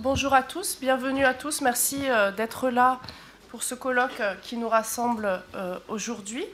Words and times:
Bonjour 0.00 0.32
à 0.32 0.44
tous, 0.44 0.78
bienvenue 0.80 1.24
à 1.24 1.34
tous. 1.34 1.60
Merci 1.60 2.08
euh, 2.08 2.30
d'être 2.30 2.70
là 2.70 3.00
pour 3.50 3.64
ce 3.64 3.74
colloque 3.74 4.20
euh, 4.20 4.36
qui 4.42 4.56
nous 4.56 4.68
rassemble 4.68 5.42
euh, 5.56 5.76
aujourd'hui. 5.88 6.46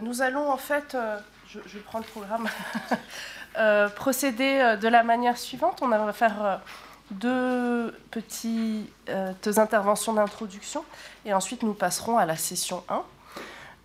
nous 0.00 0.22
allons 0.22 0.50
en 0.50 0.56
fait, 0.56 0.96
je, 1.46 1.78
prends 1.80 1.98
le 1.98 2.04
programme, 2.04 2.48
procéder 3.96 4.76
de 4.80 4.88
la 4.88 5.02
manière 5.02 5.36
suivante. 5.36 5.80
On 5.82 5.88
va 5.88 6.12
faire 6.14 6.60
deux 7.10 7.94
petites 8.10 8.88
interventions 9.58 10.14
d'introduction 10.14 10.84
et 11.26 11.34
ensuite 11.34 11.64
nous 11.64 11.74
passerons 11.74 12.16
à 12.16 12.24
la 12.24 12.36
session 12.36 12.82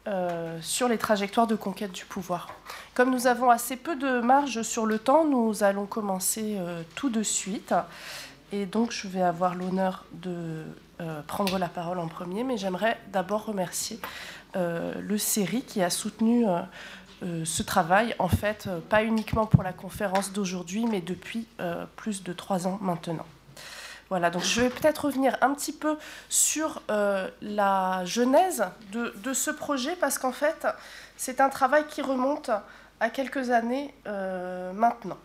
1 0.05 0.61
sur 0.61 0.87
les 0.87 0.97
trajectoires 0.97 1.47
de 1.47 1.55
conquête 1.55 1.91
du 1.91 2.05
pouvoir. 2.05 2.49
Comme 2.93 3.09
nous 3.09 3.25
avons 3.25 3.49
assez 3.49 3.75
peu 3.75 3.95
de 3.95 4.21
marge 4.21 4.61
sur 4.61 4.85
le 4.85 4.99
temps, 4.99 5.25
nous 5.25 5.63
allons 5.63 5.87
commencer 5.87 6.57
tout 6.95 7.09
de 7.09 7.23
suite. 7.23 7.73
Et 8.51 8.65
donc, 8.65 8.91
je 8.91 9.07
vais 9.07 9.21
avoir 9.21 9.55
l'honneur 9.55 10.05
de 10.11 10.63
euh, 11.01 11.21
prendre 11.21 11.57
la 11.59 11.69
parole 11.69 11.99
en 11.99 12.07
premier, 12.07 12.43
mais 12.43 12.57
j'aimerais 12.57 12.99
d'abord 13.07 13.45
remercier 13.45 13.99
euh, 14.55 14.93
le 14.99 15.17
CERI 15.17 15.61
qui 15.61 15.83
a 15.83 15.89
soutenu 15.89 16.45
euh, 16.47 17.45
ce 17.45 17.61
travail, 17.63 18.15
en 18.17 18.27
fait, 18.27 18.67
pas 18.89 19.03
uniquement 19.03 19.45
pour 19.45 19.61
la 19.61 19.71
conférence 19.71 20.33
d'aujourd'hui, 20.33 20.85
mais 20.87 21.01
depuis 21.01 21.47
plus 21.95 22.23
de 22.23 22.33
trois 22.33 22.65
ans 22.65 22.79
maintenant. 22.81 23.25
Voilà, 24.09 24.31
donc 24.31 24.43
je 24.43 24.61
vais 24.61 24.69
peut-être 24.69 25.05
revenir 25.05 25.37
un 25.41 25.53
petit 25.53 25.73
peu 25.73 25.97
sur 26.29 26.81
la 26.89 28.03
genèse 28.05 28.65
de, 28.91 29.13
de, 29.23 29.33
ce 29.33 29.51
projet, 29.51 29.95
parce 29.97 30.17
qu'en 30.17 30.31
fait, 30.31 30.65
c'est 31.17 31.41
un 31.41 31.49
travail 31.49 31.85
qui 31.87 32.01
remonte 32.01 32.49
à 33.01 33.09
quelques 33.09 33.51
années 33.51 33.93
maintenant. 34.73 35.17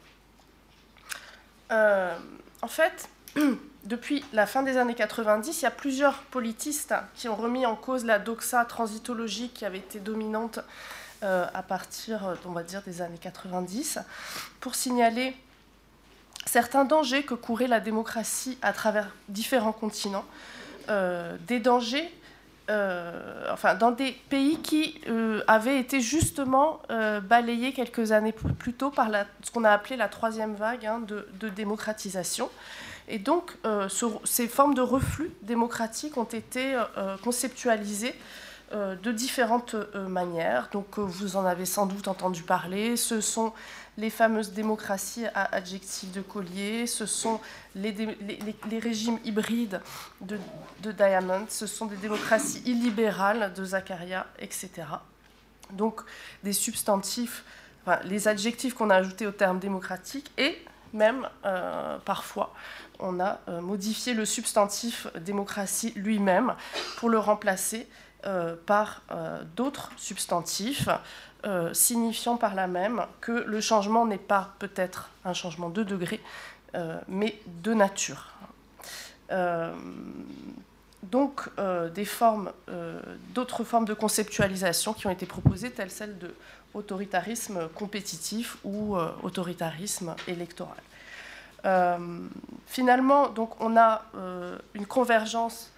en 1.71 2.69
fait, 2.69 3.09
depuis 3.85 4.25
la 4.33 4.47
fin 4.47 4.63
des 4.63 4.77
années 4.77 4.95
90, 4.95 5.61
il 5.61 5.65
y 5.65 5.67
a 5.67 5.71
plusieurs 5.71 6.19
politistes 6.25 6.95
qui 7.15 7.29
ont 7.29 7.37
remis 7.37 7.67
en 7.67 7.77
cause 7.77 8.05
la 8.05 8.19
doxa 8.19 8.65
transitologique 8.65 9.55
qui 9.55 9.65
avait 9.65 9.79
été 9.79 10.01
dominante 10.01 10.61
euh, 11.23 11.47
à 11.55 11.63
partir, 11.63 12.27
euh, 12.27 12.35
on 12.45 12.51
va 12.51 12.63
dire, 12.63 12.83
des 12.83 13.01
années 13.01 13.19
90, 13.19 13.99
pour 14.61 14.75
signaler 14.75 15.35
certains 16.45 16.85
dangers 16.85 17.23
que 17.23 17.33
courait 17.33 17.67
la 17.67 17.81
démocratie 17.81 18.59
à 18.61 18.75
travers 18.75 19.09
différents 19.29 19.73
continents, 19.73 20.27
euh, 20.91 21.37
des 21.47 21.61
dangers 21.61 22.13
enfin, 23.51 23.75
dans 23.75 23.91
des 23.91 24.13
pays 24.31 24.59
qui 24.59 24.99
avaient 25.47 25.79
été 25.79 26.01
justement 26.01 26.81
balayés 27.23 27.75
quelques 27.75 28.13
années 28.13 28.33
plus 28.33 28.73
tôt 28.73 28.91
par 28.91 29.11
ce 29.43 29.51
qu'on 29.51 29.65
a 29.65 29.71
appelé 29.71 29.97
la 29.97 30.09
troisième 30.09 30.55
vague 30.55 30.87
hein, 30.87 31.01
de, 31.01 31.49
démocratisation. 31.51 32.49
Et 33.09 33.19
donc, 33.19 33.57
euh, 33.65 33.89
ces 34.25 34.49
formes 34.49 34.75
de 34.75 34.81
reflux 34.81 35.31
démocratique 35.43 36.17
ont 36.17 36.25
été 36.25 36.75
euh, 36.75 36.85
euh, 36.97 37.17
conceptualisées 37.19 38.15
de 38.73 39.13
différentes 39.13 39.77
manières. 39.95 40.69
Donc, 40.73 40.99
vous 40.99 41.37
en 41.37 41.45
avez 41.45 41.65
sans 41.65 41.87
doute 41.87 42.09
entendu 42.09 42.43
parler. 42.43 42.97
Ce 42.97 43.21
sont 43.21 43.53
les 43.99 44.11
fameuses 44.11 44.51
démocraties 44.51 45.27
à 45.27 45.55
adjectifs 45.55 46.11
de 46.11 46.23
collier, 46.23 46.89
ce 46.89 47.07
sont 47.07 47.41
les, 47.77 47.95
régimes 48.83 49.21
hybrides 49.25 49.81
de, 50.23 50.41
de, 50.83 50.91
Diamond, 50.91 51.45
ce 51.51 51.69
sont 51.69 51.87
des 51.87 51.99
démocraties 51.99 52.63
illibérales 52.65 53.53
de 53.55 53.65
Zakaria, 53.65 54.27
etc. 54.41 54.71
Donc 55.71 56.01
des 56.43 56.55
substantifs, 56.55 57.45
enfin, 57.87 58.01
les 58.03 58.27
adjectifs 58.27 58.75
qu'on 58.75 58.91
a 58.91 58.97
ajoutés 58.97 59.29
au 59.29 59.33
terme 59.33 59.61
démocratique 59.61 60.33
et 60.37 60.59
même 60.93 61.29
parfois 62.05 62.53
on 62.99 63.21
a 63.21 63.41
euh, 63.49 63.61
modifié 63.61 64.15
le 64.15 64.25
substantif 64.25 65.07
démocratie 65.21 65.93
lui-même 65.97 66.55
pour 66.97 67.09
le 67.09 67.19
remplacer 67.19 67.87
euh, 68.27 68.57
par 68.67 69.03
euh, 69.11 69.43
d'autres 69.57 69.91
substantifs, 69.97 70.89
signifiant 71.75 72.39
par 72.39 72.55
là 72.55 72.67
même 72.67 73.05
que 73.21 73.33
le 73.33 73.61
changement 73.61 74.07
n'est 74.07 74.17
pas 74.17 74.55
peut-être 74.59 75.11
un 75.27 75.35
changement 75.35 75.69
de 75.69 75.83
degré, 75.83 76.19
mais 77.07 77.39
de 77.63 77.75
nature. 77.75 78.33
donc 81.03 81.43
des 81.95 82.07
formes, 82.07 82.51
d'autres 83.35 83.63
formes 83.63 83.85
de 83.85 83.93
conceptualisation 83.93 84.95
qui 84.95 85.07
ont 85.07 85.11
été 85.11 85.27
proposées, 85.27 85.71
telles 85.71 85.91
celles 85.91 86.17
de 86.17 86.35
autoritarisme 86.73 87.69
compétitif 87.75 88.57
ou 88.65 88.97
autoritarisme 89.23 90.17
électoral. 90.27 90.81
Euh, 91.65 91.99
finalement, 92.67 93.29
donc, 93.29 93.61
on 93.61 93.77
a 93.77 94.05
euh, 94.17 94.59
une 94.75 94.87
convergence, 94.87 95.71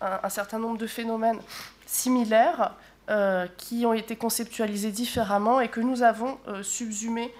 un, 0.00 0.28
certain 0.28 0.58
nombre 0.58 0.76
de 0.76 0.86
phénomènes 0.86 1.40
similaires 1.86 2.74
euh, 3.08 3.46
qui 3.56 3.86
ont 3.86 3.94
été 3.94 4.16
conceptualisés 4.16 4.90
différemment 4.90 5.60
et 5.60 5.68
que 5.68 5.80
nous 5.80 6.02
avons 6.02 6.38
subsumé 6.62 7.32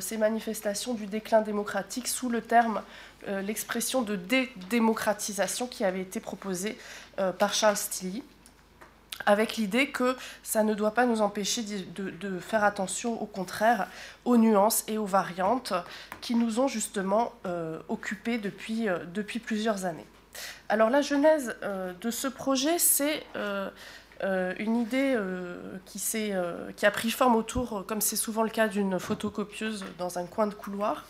ces 0.00 0.18
manifestations 0.18 0.92
du 0.92 1.06
déclin 1.06 1.40
démocratique 1.40 2.08
sous 2.08 2.28
le 2.28 2.42
terme, 2.42 2.82
l'expression 3.26 4.02
de 4.02 4.14
dédémocratisation 4.14 5.66
qui 5.66 5.82
avait 5.82 6.02
été 6.02 6.20
proposée 6.20 6.76
par 7.38 7.54
Charles 7.54 7.78
Tilly 7.90 8.22
avec 9.24 9.56
l'idée 9.56 9.88
que 9.88 10.16
ça 10.42 10.62
ne 10.62 10.74
doit 10.74 10.90
pas 10.90 11.06
nous 11.06 11.22
empêcher 11.22 11.62
de, 11.62 12.38
faire 12.38 12.64
attention 12.64 13.20
au 13.20 13.26
contraire 13.26 13.88
aux 14.24 14.36
nuances 14.36 14.84
et 14.88 14.98
aux 14.98 15.06
variantes 15.06 15.72
qui 16.20 16.34
nous 16.34 16.60
ont 16.60 16.68
justement 16.68 17.32
euh, 17.46 17.78
occupés 17.88 18.38
depuis, 18.38 18.88
euh, 18.88 18.98
depuis 19.14 19.38
plusieurs 19.38 19.84
années. 19.86 20.06
Alors 20.68 20.90
la 20.90 21.00
genèse 21.00 21.56
euh, 21.62 21.92
de 22.00 22.10
ce 22.10 22.28
projet, 22.28 22.78
c'est 22.78 23.24
une 24.58 24.76
idée 24.76 25.16
qui, 25.84 26.00
qui, 26.76 26.86
a 26.86 26.90
pris 26.90 27.10
forme 27.10 27.36
autour, 27.36 27.84
comme 27.86 28.00
c'est 28.00 28.16
souvent 28.16 28.42
le 28.42 28.50
cas, 28.50 28.68
d'une 28.68 28.98
photocopieuse 28.98 29.84
dans 29.98 30.18
un 30.18 30.24
coin 30.24 30.46
de 30.46 30.54
couloir, 30.54 31.04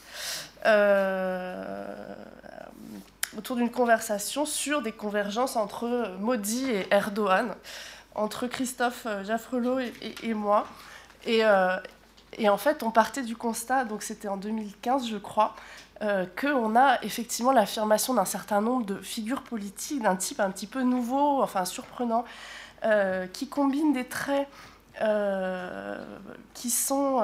autour 3.37 3.57
d'une 3.57 3.71
conversation 3.71 4.45
sur 4.45 4.83
des 4.83 4.93
convergences 4.93 5.57
entre 5.57 6.17
Modi 6.19 6.71
et 6.71 6.87
Erdogan 6.91 7.55
entre 8.17 8.47
Christophe 8.47 9.07
euh, 9.07 9.23
Jaffrelot 9.25 9.79
et, 9.79 10.35
moi. 10.35 10.67
Euh, 11.29 11.77
et, 12.39 12.49
en 12.49 12.57
fait, 12.57 12.83
on 12.83 12.91
partait 12.91 13.23
du 13.23 13.37
constat, 13.37 13.85
donc 13.85 14.03
c'était 14.03 14.29
en 14.29 14.37
2015, 14.37 15.09
je 15.09 15.17
crois, 15.17 15.55
euh, 16.03 16.27
qu'on 16.41 16.77
a 16.77 17.03
effectivement 17.03 17.53
l'affirmation 17.53 18.15
d'un 18.15 18.25
certain 18.25 18.61
nombre 18.61 18.85
de 18.85 18.97
figures 18.97 19.43
politiques 19.43 20.03
d'un 20.03 20.17
type 20.17 20.41
un 20.41 20.51
petit 20.51 20.67
peu 20.67 20.83
nouveau, 20.83 21.43
enfin 21.43 21.65
surprenant, 21.65 22.25
qui 23.33 23.49
combinent 23.49 23.93
des 23.93 24.05
traits 24.05 24.47
qui 26.55 26.71
sont 26.71 27.21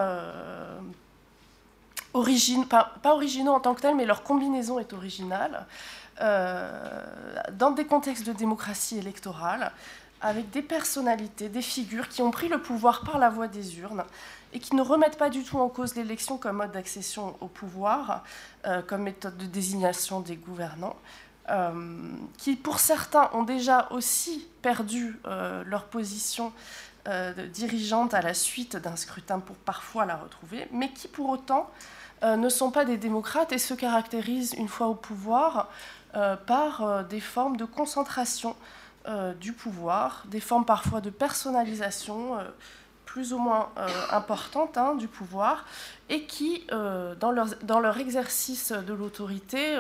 pas, 2.69 2.93
pas, 3.01 3.13
originaux 3.15 3.53
en 3.53 3.61
tant 3.61 3.75
que 3.75 3.81
tels, 3.81 3.95
mais 3.95 4.05
leur 4.05 4.25
combinaison 4.25 4.81
est 4.81 4.93
originale, 4.93 5.67
dans 6.19 7.71
des 7.71 7.85
contextes 7.85 8.27
de 8.27 8.33
démocratie 8.33 8.99
électorale, 8.99 9.71
avec 10.23 10.51
des 10.51 10.63
personnalités, 10.63 11.49
des 11.49 11.63
figures 11.63 12.09
qui 12.09 12.23
ont 12.23 12.31
pris 12.31 12.49
le 12.49 12.63
pouvoir 12.63 13.03
par 13.03 13.19
la 13.19 13.29
voie 13.29 13.49
des 13.49 13.81
urnes 13.81 14.05
et 14.53 14.61
qui 14.61 14.77
ne 14.77 14.83
remettent 14.83 15.19
pas 15.19 15.31
du 15.31 15.43
tout 15.43 15.59
en 15.59 15.69
cause 15.69 15.97
l'élection 15.97 16.39
comme 16.39 16.57
mode 16.57 16.73
d'accession 16.73 17.37
au 17.41 17.49
pouvoir, 17.49 18.23
euh, 18.67 18.83
comme 18.83 19.03
méthode 19.03 19.37
de 19.37 19.47
désignation 19.47 20.21
des 20.21 20.37
gouvernants, 20.37 20.97
euh, 21.51 21.73
qui 22.39 22.55
pour 22.55 22.79
certains 22.79 23.31
ont 23.33 23.43
déjà 23.43 23.89
aussi 23.91 24.47
perdu 24.63 25.19
euh, 25.27 25.65
leur 25.67 25.85
position 25.85 26.53
dirigeante 27.53 28.15
à 28.15 28.23
la 28.23 28.33
suite 28.33 28.77
d'un 28.77 28.95
scrutin 28.95 29.41
pour 29.41 29.57
parfois 29.57 30.07
la 30.07 30.15
retrouver, 30.15 30.69
mais 30.71 30.89
qui 30.93 31.09
pour 31.09 31.31
autant 31.31 31.69
ne 32.23 32.49
sont 32.49 32.71
pas 32.71 32.85
des 32.85 32.97
démocrates 32.97 33.51
et 33.51 33.59
se 33.59 33.75
caractérisent 33.75 34.53
une 34.53 34.69
fois 34.69 34.87
au 34.87 34.95
pouvoir 34.95 35.69
par 36.47 37.03
des 37.07 37.19
formes 37.19 37.57
de 37.57 37.65
concentration 37.65 38.55
euh, 39.09 39.35
du 39.35 39.53
pouvoir, 39.53 40.23
des 40.27 40.39
formes 40.39 40.65
parfois 40.65 41.01
de 41.01 41.11
personnalisation 41.11 42.39
euh, 42.39 42.45
plus 43.05 43.33
ou 43.33 43.39
moins 43.39 43.71
euh, 43.77 43.89
importantes 44.11 44.79
hein, 44.79 44.95
du 44.95 45.09
pouvoir, 45.09 45.67
et 46.09 46.25
qui, 46.27 46.67
dans 46.69 47.31
leur, 47.31 47.49
dans, 47.63 47.81
leur, 47.81 47.99
exercice 47.99 48.71
de 48.73 48.93
l'autorité, 48.93 49.79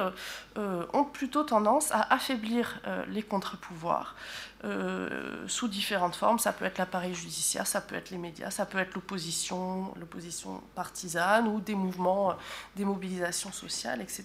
ont 0.56 1.04
plutôt 1.04 1.42
tendance 1.42 1.92
à 1.92 2.06
affaiblir 2.12 2.80
les 3.08 3.22
contre-pouvoirs, 3.22 4.14
euh, 4.64 5.08
sous 5.48 5.66
différentes 5.66 6.14
formes. 6.14 6.38
Ça 6.38 6.52
peut 6.52 6.64
être 6.64 6.78
l'appareil 6.78 7.14
judiciaire, 7.14 7.66
ça 7.66 7.80
peut 7.80 7.96
être 7.96 8.10
les 8.10 8.18
médias, 8.18 8.52
ça 8.52 8.64
peut 8.64 8.78
être 8.78 8.94
l'opposition, 8.94 9.92
l'opposition 9.98 10.62
partisane 10.76 11.48
ou 11.48 11.60
des 11.60 11.74
mouvements, 11.74 12.30
euh, 12.30 12.34
des 12.76 12.84
mobilisations 12.84 13.50
sociales, 13.50 14.00
etc. 14.00 14.24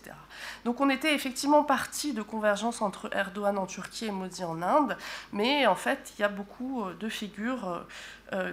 Donc 0.64 0.80
on 0.80 0.92
était 0.92 1.16
effectivement 1.16 1.64
parti 1.64 2.14
de 2.14 2.22
convergence 2.22 2.84
entre 2.84 3.10
Erdogan 3.16 3.58
en 3.58 3.66
Turquie 3.66 4.06
et 4.06 4.12
Modi 4.12 4.44
en 4.44 4.62
Inde, 4.62 4.96
mais 5.34 5.66
en 5.66 5.76
fait 5.76 6.14
il 6.16 6.22
y 6.22 6.24
a 6.24 6.30
beaucoup 6.30 6.84
euh, 6.84 6.94
de 6.94 7.10
figures 7.10 7.86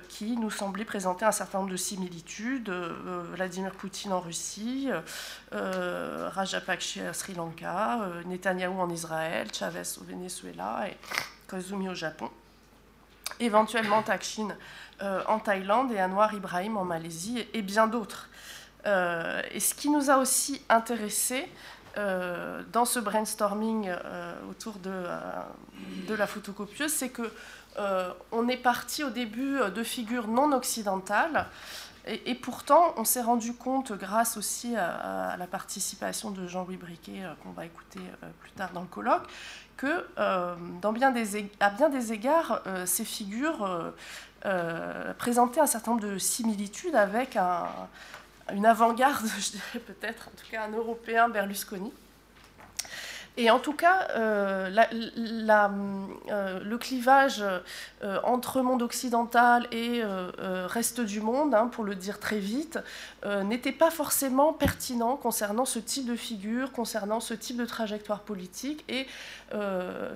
qui 0.09 0.37
nous 0.37 0.53
semblaient 0.53 0.85
présenter 0.85 1.25
un 1.25 1.33
certain 1.33 1.59
nombre 1.59 1.73
de 1.73 1.77
similitudes. 1.77 2.69
la 2.69 3.23
Vladimir 3.35 3.73
Poutine 3.73 4.13
en 4.13 4.21
Russie, 4.21 4.89
Rajapaksa 5.51 7.09
à 7.09 7.13
Sri 7.13 7.35
Lanka, 7.35 7.99
Netanyahou 8.25 8.79
en 8.79 8.89
Israël, 8.89 9.49
Chavez 9.53 9.83
au 10.01 10.05
Venezuela 10.05 10.87
et 10.87 10.97
Koizumi 11.49 11.89
au 11.89 11.95
Japon. 11.95 12.31
Éventuellement 13.41 14.03
Taksin 14.03 14.49
en 15.01 15.39
Thaïlande 15.41 15.91
et 15.93 16.01
Anwar 16.01 16.35
Ibrahim 16.35 16.77
en 16.77 16.85
Malaisie 16.85 17.45
et, 17.53 17.63
bien 17.63 17.89
d'autres. 17.89 18.29
et 18.87 19.61
ce 19.61 19.75
qui 19.75 19.91
nous 19.91 20.09
a 20.09 20.19
aussi 20.19 20.63
intéressé 20.69 21.49
dans 21.97 22.85
ce 22.85 23.01
brainstorming 23.01 23.91
autour 24.49 24.75
de, 24.79 26.15
la 26.15 26.27
photocopieuse, 26.29 26.93
c'est 26.93 27.09
que 27.09 27.29
euh, 27.79 28.13
on 28.31 28.49
est 28.49 28.57
parti 28.57 29.03
au 29.03 29.11
début 29.11 29.59
de 29.75 29.83
figures 29.83 30.29
non 30.29 30.53
occidentales. 30.53 31.47
Et, 32.07 32.35
pourtant, 32.35 32.93
on 32.99 33.05
s'est 33.05 33.23
rendu 33.23 33.55
compte, 33.55 33.93
grâce 33.93 34.37
aussi 34.37 34.77
à, 34.77 35.37
la 35.39 35.47
participation 35.47 36.31
de 36.31 36.47
Jean-Louis 36.47 36.77
Briquet, 36.77 37.23
euh, 37.23 37.33
qu'on 37.43 37.53
va 37.53 37.65
écouter 37.65 38.01
euh, 38.23 38.27
plus 38.41 38.51
tard 38.51 38.73
dans 38.75 38.83
le 38.83 38.87
colloque, 38.87 39.27
que 39.77 40.07
des, 41.13 41.51
à 41.61 41.71
bien 41.71 41.89
des 41.89 42.13
égards, 42.13 42.63
ces 42.85 43.05
figures 43.05 43.93
présentaient 45.19 45.61
un 45.61 45.67
certain 45.67 45.93
nombre 45.93 46.07
de 46.07 46.19
similitudes 46.19 46.95
avec 46.95 47.37
une 48.53 48.67
avant-garde, 48.67 49.27
je 49.39 49.53
dirais 49.53 49.81
peut-être, 49.87 50.29
en 50.29 50.37
tout 50.37 50.51
cas 50.51 50.65
un 50.65 50.73
Européen 50.73 51.29
Berlusconi. 51.29 51.93
Et 53.37 53.51
en 53.51 53.59
tout 53.59 53.73
cas, 53.73 54.09
euh, 54.15 54.71
euh, 54.71 56.61
le 56.63 56.79
clivage 56.79 57.43
euh, 58.05 58.21
entre 58.23 58.63
monde 58.63 58.81
occidental 58.81 59.67
et 59.73 60.03
reste 60.67 61.01
du 61.01 61.21
monde, 61.21 61.55
hein, 61.55 61.67
pour 61.67 61.85
le 61.85 61.95
dire 61.95 62.21
très 62.21 62.39
vite, 62.39 62.79
n'était 63.45 63.73
pas 63.73 63.91
forcément 63.91 64.53
pertinent 64.53 65.17
concernant 65.17 65.65
ce 65.65 65.79
type 65.79 66.07
de 66.07 66.17
figure, 66.17 66.73
concernant 66.73 67.21
ce 67.21 67.35
type 67.35 67.57
de 67.57 67.65
trajectoire 67.65 68.21
politique. 68.21 68.85
Et 68.89 69.07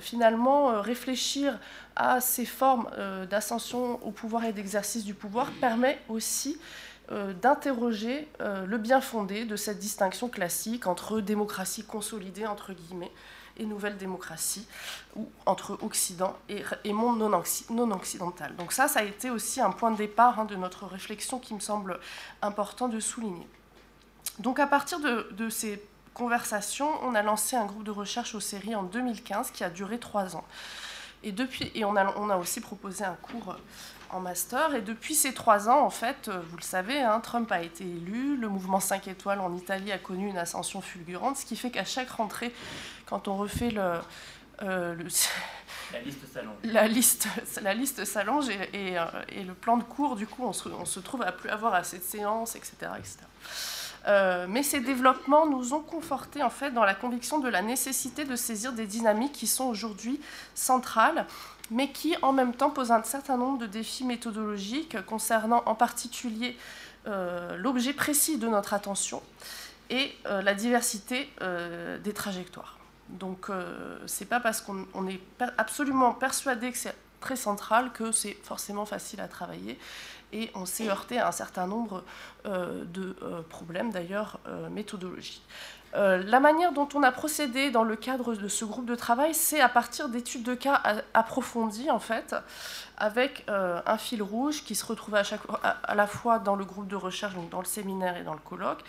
finalement, 0.00 0.80
réfléchir 0.80 1.58
à 1.96 2.20
ces 2.20 2.44
formes 2.44 2.88
d'ascension 3.30 3.98
au 4.04 4.10
pouvoir 4.10 4.44
et 4.44 4.52
d'exercice 4.52 5.04
du 5.04 5.14
pouvoir 5.14 5.50
permet 5.60 5.98
aussi 6.08 6.58
d'interroger 7.10 8.28
euh, 8.40 8.66
le 8.66 8.76
bien 8.76 9.00
fondé 9.00 9.46
de 9.46 9.56
cette 9.56 9.78
distinction 9.78 10.28
classique 10.28 10.86
entre 10.86 11.20
démocratie 11.20 11.84
consolidée, 11.84 12.46
entre 12.46 12.74
guillemets, 12.74 13.12
et 13.56 13.64
nouvelle 13.64 13.96
démocratie, 13.96 14.66
ou 15.16 15.28
entre 15.46 15.78
Occident 15.82 16.36
et, 16.48 16.92
monde 16.92 17.18
non, 17.18 17.90
occidental. 17.92 18.54
Donc 18.56 18.72
ça, 18.72 18.88
ça 18.88 19.00
a 19.00 19.02
été 19.02 19.30
aussi 19.30 19.60
un 19.60 19.70
point 19.70 19.90
de 19.90 19.96
départ 19.96 20.38
hein, 20.38 20.44
de 20.44 20.54
notre 20.54 20.86
réflexion 20.86 21.38
qui 21.38 21.54
me 21.54 21.60
semble 21.60 21.98
important 22.42 22.88
de 22.88 23.00
souligner. 23.00 23.48
Donc 24.38 24.60
à 24.60 24.66
partir 24.66 25.00
de, 25.00 25.48
ces 25.48 25.82
conversations, 26.14 26.90
on 27.02 27.14
a 27.14 27.22
lancé 27.22 27.56
un 27.56 27.64
groupe 27.64 27.84
de 27.84 27.90
recherche 27.90 28.34
aux 28.34 28.40
séries 28.40 28.76
en 28.76 28.82
2015 28.82 29.50
qui 29.50 29.64
a 29.64 29.70
duré 29.70 29.98
trois 29.98 30.36
ans. 30.36 30.44
Et, 31.24 31.32
depuis, 31.32 31.72
et 31.74 31.84
on 31.84 31.96
a 31.96 32.36
aussi 32.36 32.60
proposé 32.60 33.04
un 33.04 33.14
cours 33.14 33.56
en 34.10 34.20
master. 34.20 34.74
Et 34.74 34.82
depuis 34.82 35.14
ces 35.14 35.34
trois 35.34 35.68
ans, 35.68 35.80
en 35.82 35.90
fait, 35.90 36.28
euh, 36.28 36.40
vous 36.50 36.56
le 36.56 36.62
savez, 36.62 37.00
hein, 37.00 37.20
Trump 37.20 37.50
a 37.52 37.62
été 37.62 37.84
élu, 37.84 38.36
le 38.36 38.48
mouvement 38.48 38.80
5 38.80 39.08
étoiles 39.08 39.40
en 39.40 39.54
Italie 39.54 39.92
a 39.92 39.98
connu 39.98 40.28
une 40.28 40.38
ascension 40.38 40.80
fulgurante, 40.80 41.36
ce 41.36 41.46
qui 41.46 41.56
fait 41.56 41.70
qu'à 41.70 41.84
chaque 41.84 42.10
rentrée, 42.10 42.52
quand 43.06 43.28
on 43.28 43.36
refait 43.36 43.70
le... 43.70 43.94
Euh, 44.62 44.94
la 45.92 46.00
liste 46.00 46.32
s'allonge. 46.32 46.56
La 46.64 46.88
liste, 46.88 47.28
la 47.62 47.74
liste 47.74 48.04
s'allonge 48.04 48.48
et, 48.48 48.98
euh, 48.98 49.04
et, 49.28 49.44
le 49.44 49.54
plan 49.54 49.76
de 49.76 49.84
cours, 49.84 50.16
du 50.16 50.26
coup, 50.26 50.44
on 50.44 50.52
se, 50.52 50.68
on 50.68 50.84
se, 50.84 51.00
trouve 51.00 51.22
à 51.22 51.30
plus 51.30 51.48
avoir 51.48 51.74
assez 51.74 51.98
de 51.98 52.02
séances, 52.02 52.56
etc. 52.56 52.74
etc. 52.98 53.18
mais 54.48 54.62
ces 54.64 54.80
développements 54.80 55.46
nous 55.46 55.74
ont 55.74 55.80
confortés 55.80 56.42
en 56.42 56.50
fait 56.50 56.72
dans 56.72 56.84
la 56.84 56.94
conviction 56.94 57.38
de 57.38 57.48
la 57.48 57.62
nécessité 57.62 58.24
de 58.24 58.34
saisir 58.36 58.72
des 58.72 58.86
dynamiques 58.86 59.32
qui 59.32 59.46
sont 59.46 59.66
aujourd'hui 59.66 60.20
centrales 60.54 61.26
mais 61.70 61.90
qui 61.90 62.16
en 62.22 62.32
même 62.32 62.54
temps 62.54 62.70
pose 62.70 62.90
un 62.90 63.02
certain 63.02 63.36
nombre 63.36 63.58
de 63.58 63.66
défis 63.66 64.04
méthodologiques 64.04 65.04
concernant 65.06 65.62
en 65.66 65.74
particulier 65.74 66.56
euh, 67.06 67.56
l'objet 67.56 67.92
précis 67.92 68.38
de 68.38 68.48
notre 68.48 68.74
attention 68.74 69.22
et 69.88 70.14
euh, 70.26 70.42
la 70.42 70.54
diversité 70.54 71.30
euh, 71.40 71.98
des 71.98 72.12
trajectoires. 72.12 72.76
Donc 73.08 73.50
c'est 74.04 74.26
pas 74.26 74.38
parce 74.38 74.60
qu'on 74.60 75.08
est 75.08 75.20
absolument 75.56 76.12
persuadé 76.12 76.70
que 76.70 76.76
c'est 76.76 76.94
très 77.20 77.36
central 77.36 77.90
que 77.92 78.12
c'est 78.12 78.36
forcément 78.42 78.84
facile 78.84 79.22
à 79.22 79.28
travailler 79.28 79.78
et 80.34 80.50
on 80.54 80.66
s'est 80.66 80.90
heurté 80.90 81.18
à 81.18 81.28
un 81.28 81.32
certain 81.32 81.66
nombre 81.66 82.04
de 82.44 83.16
problèmes 83.48 83.90
d'ailleurs 83.92 84.38
méthodologiques. 84.70 85.42
Euh, 85.94 86.22
la 86.26 86.40
manière 86.40 86.72
dont 86.72 86.88
on 86.94 87.02
a 87.02 87.12
procédé 87.12 87.70
dans 87.70 87.82
le 87.82 87.96
cadre 87.96 88.34
de 88.34 88.48
ce 88.48 88.64
groupe 88.64 88.86
de 88.86 88.94
travail, 88.94 89.34
c'est 89.34 89.60
à 89.60 89.68
partir 89.68 90.08
d'études 90.08 90.42
de 90.42 90.54
cas 90.54 90.82
approfondies, 91.14 91.90
en 91.90 91.98
fait, 91.98 92.34
avec 92.98 93.44
euh, 93.48 93.80
un 93.86 93.98
fil 93.98 94.22
rouge 94.22 94.64
qui 94.64 94.74
se 94.74 94.84
retrouvait 94.84 95.22
à, 95.62 95.94
la 95.94 96.06
fois 96.06 96.38
dans 96.38 96.56
le 96.56 96.64
groupe 96.64 96.88
de 96.88 96.96
recherche, 96.96 97.34
donc 97.34 97.48
dans 97.50 97.60
le 97.60 97.66
séminaire 97.66 98.16
et 98.16 98.22
dans 98.22 98.34
le 98.34 98.40
colloque. 98.40 98.84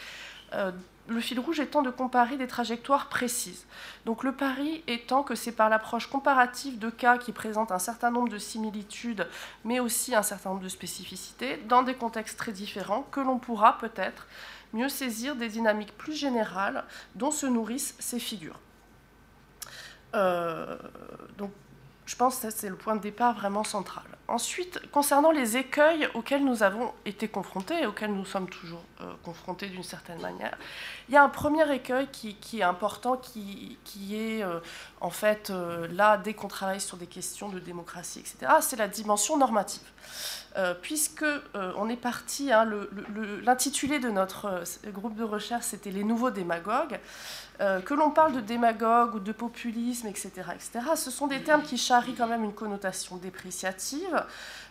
Euh, 0.54 0.72
le 1.08 1.20
fil 1.22 1.40
rouge 1.40 1.60
étant 1.60 1.82
de 1.82 1.90
comparer 1.90 2.38
des 2.38 2.48
trajectoires 2.48 3.08
précises. 3.10 3.66
Donc 4.06 4.24
le 4.24 4.32
pari 4.32 4.84
étant 4.86 5.24
que 5.24 5.34
c'est 5.34 5.52
par 5.52 5.70
l'approche 5.70 6.08
comparative 6.08 6.78
de 6.78 6.90
cas 6.90 7.18
qui 7.18 7.32
présentent 7.32 7.72
un 7.72 7.80
certain 7.80 8.12
nombre 8.12 8.30
de 8.30 8.38
similitudes, 8.38 9.28
mais 9.64 9.80
aussi 9.80 10.14
un 10.14 10.22
certain 10.22 10.52
nombre 10.52 10.62
de 10.62 10.70
spécificités, 10.70 11.58
dans 11.68 11.82
des 11.82 11.96
contextes 11.96 12.38
très 12.38 12.52
différents, 12.52 13.08
que 13.12 13.20
l'on 13.20 13.40
pourra 13.40 13.80
peut-être 13.80 14.28
mieux 14.74 14.90
saisir 14.90 15.36
des 15.36 15.50
dynamiques 15.50 15.96
plus 15.98 16.16
générales 16.16 16.84
dont 17.16 17.32
se 17.32 17.46
nourrissent 17.46 17.96
ces 18.00 18.20
figures. 18.20 18.60
Euh, 20.16 20.78
donc, 21.38 21.52
je 22.06 22.16
pense 22.16 22.40
que 22.40 22.50
c'est 22.50 22.70
le 22.70 22.76
point 22.76 22.96
de 22.96 23.02
départ 23.02 23.36
vraiment 23.36 23.64
central. 23.64 24.04
Ensuite, 24.28 24.80
concernant 24.92 25.30
les 25.30 25.58
écueils 25.58 26.08
auxquels 26.16 26.44
nous 26.44 26.64
avons 26.64 26.92
été 27.06 27.28
confrontés 27.28 27.84
et 27.84 27.86
auxquels 27.86 28.14
nous 28.14 28.26
sommes 28.26 28.50
toujours 28.50 28.84
euh, 29.02 29.14
confrontés 29.24 29.68
d'une 29.68 29.84
certaine 29.84 30.20
manière, 30.20 30.58
il 31.08 31.14
y 31.14 31.18
a 31.18 31.24
un 31.24 31.30
premier 31.30 31.72
écueil 31.72 32.08
qui, 32.12 32.60
est 32.60 32.64
important, 32.64 33.16
qui, 33.16 33.78
est 34.12 34.44
euh, 34.44 34.60
en 35.02 35.12
fait 35.12 35.52
là, 35.92 36.18
dès 36.18 36.34
qu'on 36.34 36.48
travaille 36.48 36.82
sur 36.82 36.98
des 36.98 37.08
questions 37.08 37.50
de 37.50 37.60
démocratie, 37.60 38.20
etc., 38.20 38.54
c'est 38.62 38.78
la 38.78 38.88
dimension 38.88 39.38
normative. 39.38 39.88
Euh, 40.60 40.74
puisque 40.80 41.24
euh, 41.24 41.72
on 41.78 41.88
est 41.88 41.96
parti, 41.96 42.52
hein, 42.52 42.70
l'intitulé 43.44 44.00
de 44.00 44.10
notre 44.10 44.46
euh, 44.46 44.92
groupe 44.92 45.16
de 45.16 45.24
recherche, 45.24 45.64
c'était 45.64 45.92
les 45.92 46.04
nouveaux 46.04 46.32
démagogues. 46.32 47.00
que 47.60 47.94
l'on 47.94 48.12
parle 48.12 48.34
de 48.34 48.40
démagogue 48.40 49.16
ou 49.16 49.20
de 49.20 49.34
populisme, 49.34 50.08
etc., 50.08 50.30
etc., 50.56 50.80
ce 50.96 51.12
sont 51.12 51.28
des 51.28 51.44
termes 51.44 51.62
qui 51.62 51.78
charrient 51.78 52.16
quand 52.16 52.28
même 52.28 52.46
une 52.46 52.54
connotation 52.54 53.18
dépréciative, 53.18 54.24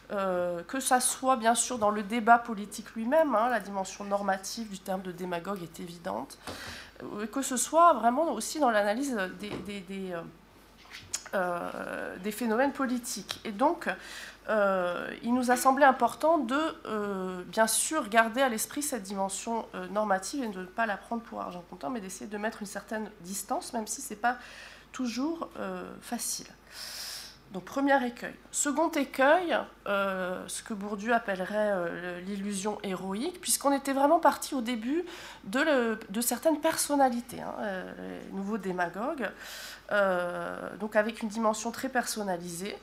que 0.08 0.80
ça 0.80 0.98
soit 0.98 1.36
bien 1.36 1.54
sûr 1.54 1.78
dans 1.78 1.90
le 1.90 2.02
débat 2.02 2.38
politique 2.38 2.94
lui-même, 2.96 3.34
hein, 3.34 3.50
la 3.50 3.60
dimension 3.60 4.04
normative 4.04 4.70
du 4.70 4.78
terme 4.78 5.02
de 5.02 5.12
démagogue 5.12 5.62
est 5.62 5.80
évidente, 5.80 6.38
que 7.30 7.42
ce 7.42 7.58
soit 7.58 7.92
vraiment 7.92 8.32
aussi 8.32 8.58
dans 8.58 8.70
l'analyse 8.70 9.14
des, 9.38 9.84
des 12.24 12.32
phénomènes 12.32 12.72
politiques. 12.72 13.38
Et 13.44 13.52
donc, 13.52 13.86
euh, 14.48 15.10
il 15.22 15.34
nous 15.34 15.50
a 15.50 15.56
semblé 15.56 15.84
important 15.84 16.38
de, 16.38 16.58
euh, 16.86 17.42
bien 17.48 17.66
sûr, 17.66 18.08
garder 18.08 18.40
à 18.40 18.48
l'esprit 18.48 18.82
cette 18.82 19.02
dimension 19.02 19.66
euh, 19.74 19.86
normative 19.88 20.42
et 20.42 20.48
de 20.48 20.60
ne 20.60 20.64
pas 20.64 20.86
la 20.86 20.96
prendre 20.96 21.22
pour 21.22 21.40
argent 21.40 21.62
comptant, 21.68 21.90
mais 21.90 22.00
d'essayer 22.00 22.30
de 22.30 22.38
mettre 22.38 22.62
une 22.62 22.66
certaine 22.66 23.10
distance, 23.20 23.72
même 23.72 23.86
si 23.86 24.00
ce 24.00 24.14
n'est 24.14 24.20
pas 24.20 24.38
toujours 24.92 25.50
facile. 26.00 26.46
Donc, 27.52 27.64
premier 27.64 28.04
écueil. 28.06 28.34
Second 28.50 28.90
écueil, 28.90 29.56
ce 29.86 30.62
que 30.62 30.74
Bourdieu 30.74 31.12
appellerait 31.12 32.20
l'illusion 32.22 32.78
héroïque, 32.82 33.40
puisqu'on 33.40 33.72
était 33.72 33.92
vraiment 33.92 34.18
parti 34.18 34.54
au 34.54 34.60
début 34.60 35.04
de, 35.44 36.20
certaines 36.20 36.60
personnalités, 36.60 37.40
hein, 37.40 37.84
nouveaux 38.32 38.58
démagogues, 38.58 39.30
donc 40.80 40.96
avec 40.96 41.22
une 41.22 41.28
dimension 41.28 41.70
très 41.70 41.90
personnalisée. 41.90 42.76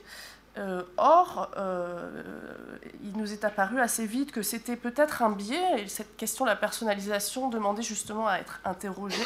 Euh, 0.58 0.82
or, 0.96 1.50
euh, 1.58 2.22
il 3.04 3.16
nous 3.16 3.32
est 3.32 3.44
apparu 3.44 3.80
assez 3.80 4.06
vite 4.06 4.32
que 4.32 4.40
c'était 4.40 4.76
peut-être 4.76 5.22
un 5.22 5.30
biais, 5.30 5.82
et 5.82 5.88
cette 5.88 6.16
question 6.16 6.44
de 6.46 6.50
la 6.50 6.56
personnalisation 6.56 7.48
demandait 7.48 7.82
justement 7.82 8.26
à 8.26 8.38
être 8.38 8.60
interrogée. 8.64 9.24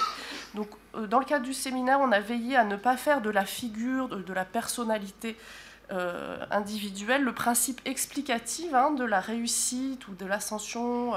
Donc, 0.54 0.68
euh, 0.96 1.06
dans 1.06 1.20
le 1.20 1.24
cadre 1.24 1.44
du 1.44 1.54
séminaire, 1.54 2.00
on 2.00 2.10
a 2.10 2.20
veillé 2.20 2.56
à 2.56 2.64
ne 2.64 2.76
pas 2.76 2.96
faire 2.96 3.20
de 3.20 3.30
la 3.30 3.44
figure, 3.44 4.08
de, 4.08 4.32
la 4.32 4.44
personnalité 4.44 5.36
individuelle, 6.52 7.24
le 7.24 7.34
principe 7.34 7.80
explicatif 7.84 8.72
hein, 8.72 8.92
de 8.92 9.02
la 9.02 9.18
réussite 9.18 10.06
ou 10.06 10.14
de 10.14 10.24
l'ascension 10.24 11.14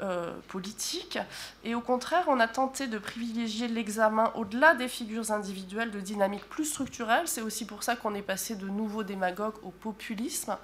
euh, 0.00 0.32
politique. 0.48 1.18
Et 1.64 1.74
au 1.74 1.80
contraire, 1.80 2.24
on 2.28 2.40
a 2.40 2.48
tenté 2.48 2.86
de 2.86 2.98
privilégier 2.98 3.68
l'examen 3.68 4.32
au-delà 4.34 4.74
des 4.74 4.88
figures 4.88 5.30
individuelles 5.30 5.90
de 5.90 6.00
dynamique 6.00 6.48
plus 6.48 6.64
structurelle. 6.64 7.26
C'est 7.26 7.42
aussi 7.42 7.66
pour 7.66 7.82
ça 7.82 7.96
qu'on 7.96 8.14
est 8.14 8.22
passé 8.22 8.56
de 8.56 8.68
nouveaux 8.68 9.02
démagogues 9.02 9.58
au 9.62 9.70
populisme. 9.70 10.56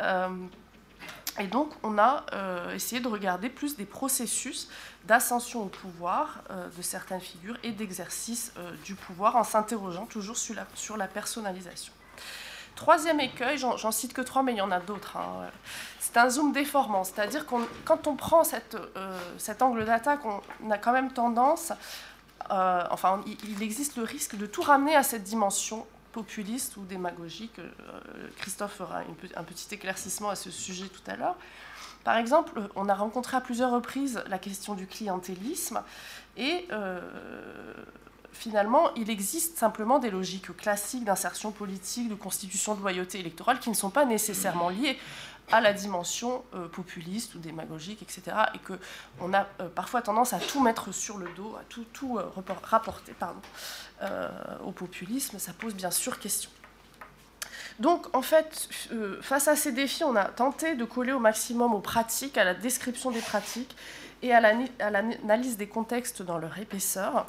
Euh, 0.00 0.28
Et 1.40 1.48
donc, 1.48 1.72
on 1.82 1.98
a 1.98 2.24
essayé 2.74 3.00
de 3.02 3.08
regarder 3.08 3.48
plus 3.48 3.76
des 3.76 3.86
processus 3.86 4.68
d'ascension 5.04 5.64
au 5.64 5.68
pouvoir 5.68 6.44
de 6.76 6.82
certaines 6.82 7.20
figures 7.20 7.58
et 7.64 7.72
d'exercice 7.72 8.52
du 8.84 8.94
pouvoir 8.94 9.34
en 9.34 9.42
s'interrogeant 9.42 10.06
toujours 10.06 10.36
sur 10.36 10.96
la 10.96 11.06
personnalisation. 11.08 11.92
Troisième 12.76 13.20
écueil, 13.20 13.56
j'en 13.56 13.92
cite 13.92 14.12
que 14.12 14.20
trois, 14.20 14.42
mais 14.42 14.52
il 14.52 14.58
y 14.58 14.60
en 14.60 14.70
a 14.70 14.80
d'autres. 14.80 15.16
Hein, 15.16 15.48
c'est 16.00 16.16
un 16.16 16.28
zoom 16.28 16.52
déformant, 16.52 17.04
c'est-à-dire 17.04 17.46
que 17.46 17.54
quand 17.84 18.06
on 18.06 18.16
prend 18.16 18.44
cette, 18.44 18.76
euh, 18.96 19.18
cet 19.38 19.62
angle 19.62 19.84
d'attaque, 19.84 20.20
on 20.24 20.70
a 20.70 20.78
quand 20.78 20.92
même 20.92 21.12
tendance, 21.12 21.72
euh, 22.50 22.84
enfin, 22.90 23.22
il, 23.26 23.62
existe 23.62 23.96
le 23.96 24.02
risque 24.02 24.36
de 24.36 24.46
tout 24.46 24.62
ramener 24.62 24.94
à 24.94 25.02
cette 25.02 25.22
dimension 25.22 25.86
populiste 26.12 26.76
ou 26.76 26.82
démagogique. 26.82 27.58
Euh, 27.58 27.70
Christophe 28.36 28.74
fera 28.74 29.00
un 29.36 29.44
petit 29.44 29.74
éclaircissement 29.74 30.30
à 30.30 30.36
ce 30.36 30.50
sujet 30.50 30.86
tout 30.86 31.10
à 31.10 31.16
l'heure. 31.16 31.36
Par 32.04 32.16
exemple, 32.16 32.60
on 32.76 32.88
a 32.88 32.94
rencontré 32.94 33.36
à 33.36 33.40
plusieurs 33.40 33.70
reprises 33.70 34.22
la 34.28 34.38
question 34.38 34.74
du 34.74 34.86
clientélisme 34.86 35.82
et 36.36 36.68
finalement, 38.34 38.92
il 38.94 39.10
existe 39.10 39.56
simplement 39.56 39.98
des 39.98 40.10
logiques 40.10 40.54
classiques 40.56 41.04
d'insertion 41.04 41.52
politique, 41.52 42.08
de 42.08 42.14
constitution 42.14 42.74
de 42.74 42.80
loyauté 42.80 43.20
électorale 43.20 43.60
qui 43.60 43.70
ne 43.70 43.74
sont 43.74 43.90
pas 43.90 44.04
nécessairement 44.04 44.68
liées 44.68 44.98
à 45.50 45.60
la 45.60 45.72
dimension 45.72 46.44
euh, 46.54 46.68
populiste 46.68 47.34
ou 47.34 47.38
démagogique, 47.38 48.02
etc. 48.02 48.36
Et 48.54 48.58
qu'on 48.58 49.34
a 49.34 49.46
euh, 49.60 49.68
parfois 49.68 50.02
tendance 50.02 50.32
à 50.32 50.38
tout 50.38 50.60
mettre 50.60 50.92
sur 50.92 51.18
le 51.18 51.28
dos, 51.36 51.54
à 51.58 51.64
tout, 51.68 51.84
tout 51.92 52.18
euh, 52.18 52.30
rapporter 52.62 53.12
pardon, 53.12 53.40
au 54.64 54.72
populisme. 54.72 55.38
Ça 55.38 55.52
pose 55.52 55.74
bien 55.74 55.90
sûr 55.90 56.18
question. 56.18 56.50
Donc, 57.80 58.14
en 58.14 58.22
fait, 58.22 58.68
face 59.22 59.48
à 59.48 59.56
ces 59.56 59.72
défis, 59.72 60.04
on 60.04 60.14
a 60.14 60.24
tenté 60.24 60.74
de 60.74 60.84
coller 60.84 61.12
au 61.12 61.18
maximum 61.18 61.74
aux 61.74 61.80
pratiques, 61.80 62.38
à 62.38 62.44
la 62.44 62.54
description 62.54 63.10
des 63.10 63.20
pratiques 63.20 63.74
et 64.22 64.32
à 64.32 64.40
l'analyse 64.40 65.56
des 65.56 65.66
contextes 65.66 66.22
dans 66.22 66.38
leur 66.38 66.58
épaisseur. 66.58 67.26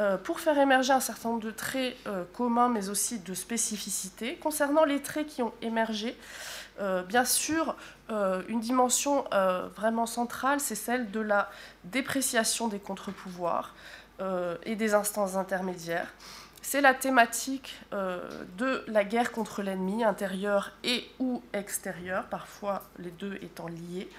Euh, 0.00 0.16
pour 0.16 0.40
faire 0.40 0.58
émerger 0.58 0.92
un 0.92 1.00
certain 1.00 1.28
nombre 1.28 1.42
de 1.42 1.50
traits 1.50 1.94
euh, 2.06 2.24
communs, 2.34 2.70
mais 2.70 2.88
aussi 2.88 3.18
de 3.18 3.34
spécificités. 3.34 4.36
Concernant 4.36 4.84
les 4.84 5.02
traits 5.02 5.26
qui 5.26 5.42
ont 5.42 5.52
émergé, 5.60 6.16
euh, 6.80 7.02
bien 7.02 7.24
sûr, 7.24 7.76
une 8.48 8.60
dimension 8.60 9.24
vraiment 9.74 10.04
centrale, 10.04 10.60
c'est 10.60 10.74
celle 10.74 11.10
de 11.10 11.20
la 11.20 11.50
dépréciation 11.84 12.68
des 12.68 12.78
contre-pouvoirs 12.78 13.74
et 14.66 14.76
des 14.76 14.92
instances 14.92 15.34
intermédiaires. 15.34 16.12
C'est 16.60 16.82
la 16.82 16.92
thématique 16.92 17.80
de 17.90 18.84
la 18.86 19.04
guerre 19.04 19.32
contre 19.32 19.62
l'ennemi, 19.62 20.04
intérieur 20.04 20.72
et 20.84 21.08
ou 21.20 21.42
extérieur, 21.54 22.26
parfois 22.26 22.82
les 22.98 23.12
deux 23.12 23.38
étant 23.40 23.68
liés 23.68 24.10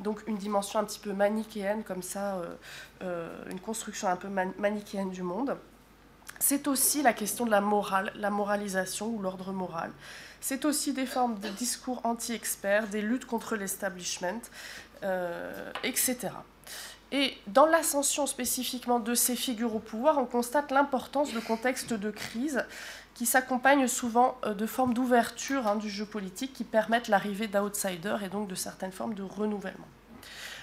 donc 0.00 0.22
une 0.26 0.36
dimension 0.36 0.78
un 0.78 0.84
petit 0.84 0.98
peu 0.98 1.12
manichéenne, 1.12 1.84
comme 1.84 2.02
ça, 2.02 2.36
euh, 2.36 2.54
euh, 3.02 3.50
une 3.50 3.60
construction 3.60 4.08
un 4.08 4.16
peu 4.16 4.28
manichéenne 4.28 5.10
du 5.10 5.22
monde. 5.22 5.56
C'est 6.38 6.68
aussi 6.68 7.02
la 7.02 7.12
question 7.12 7.44
de 7.44 7.50
la 7.50 7.60
morale, 7.60 8.12
la 8.16 8.30
moralisation 8.30 9.08
ou 9.08 9.20
l'ordre 9.20 9.52
moral. 9.52 9.92
C'est 10.40 10.64
aussi 10.64 10.94
des 10.94 11.04
formes 11.04 11.38
de 11.38 11.48
discours 11.50 12.00
anti-experts, 12.04 12.88
des 12.88 13.02
luttes 13.02 13.26
contre 13.26 13.56
l'establishment, 13.56 14.40
euh, 15.02 15.70
etc. 15.84 16.30
Et 17.12 17.36
dans 17.48 17.66
l'ascension 17.66 18.26
spécifiquement 18.26 19.00
de 19.00 19.14
ces 19.14 19.34
figures 19.34 19.74
au 19.74 19.80
pouvoir, 19.80 20.18
on 20.18 20.26
constate 20.26 20.70
l'importance 20.70 21.32
de 21.32 21.40
contextes 21.40 21.92
de 21.92 22.10
crise 22.10 22.64
qui 23.20 23.26
s'accompagnent 23.26 23.86
souvent 23.86 24.38
de 24.46 24.64
formes 24.64 24.94
d'ouverture 24.94 25.66
hein, 25.66 25.76
du 25.76 25.90
jeu 25.90 26.06
politique 26.06 26.54
qui 26.54 26.64
permettent 26.64 27.08
l'arrivée 27.08 27.48
d'outsiders 27.48 28.24
et 28.24 28.30
donc 28.30 28.48
de 28.48 28.54
certaines 28.54 28.92
formes 28.92 29.12
de 29.12 29.22
renouvellement. 29.22 29.84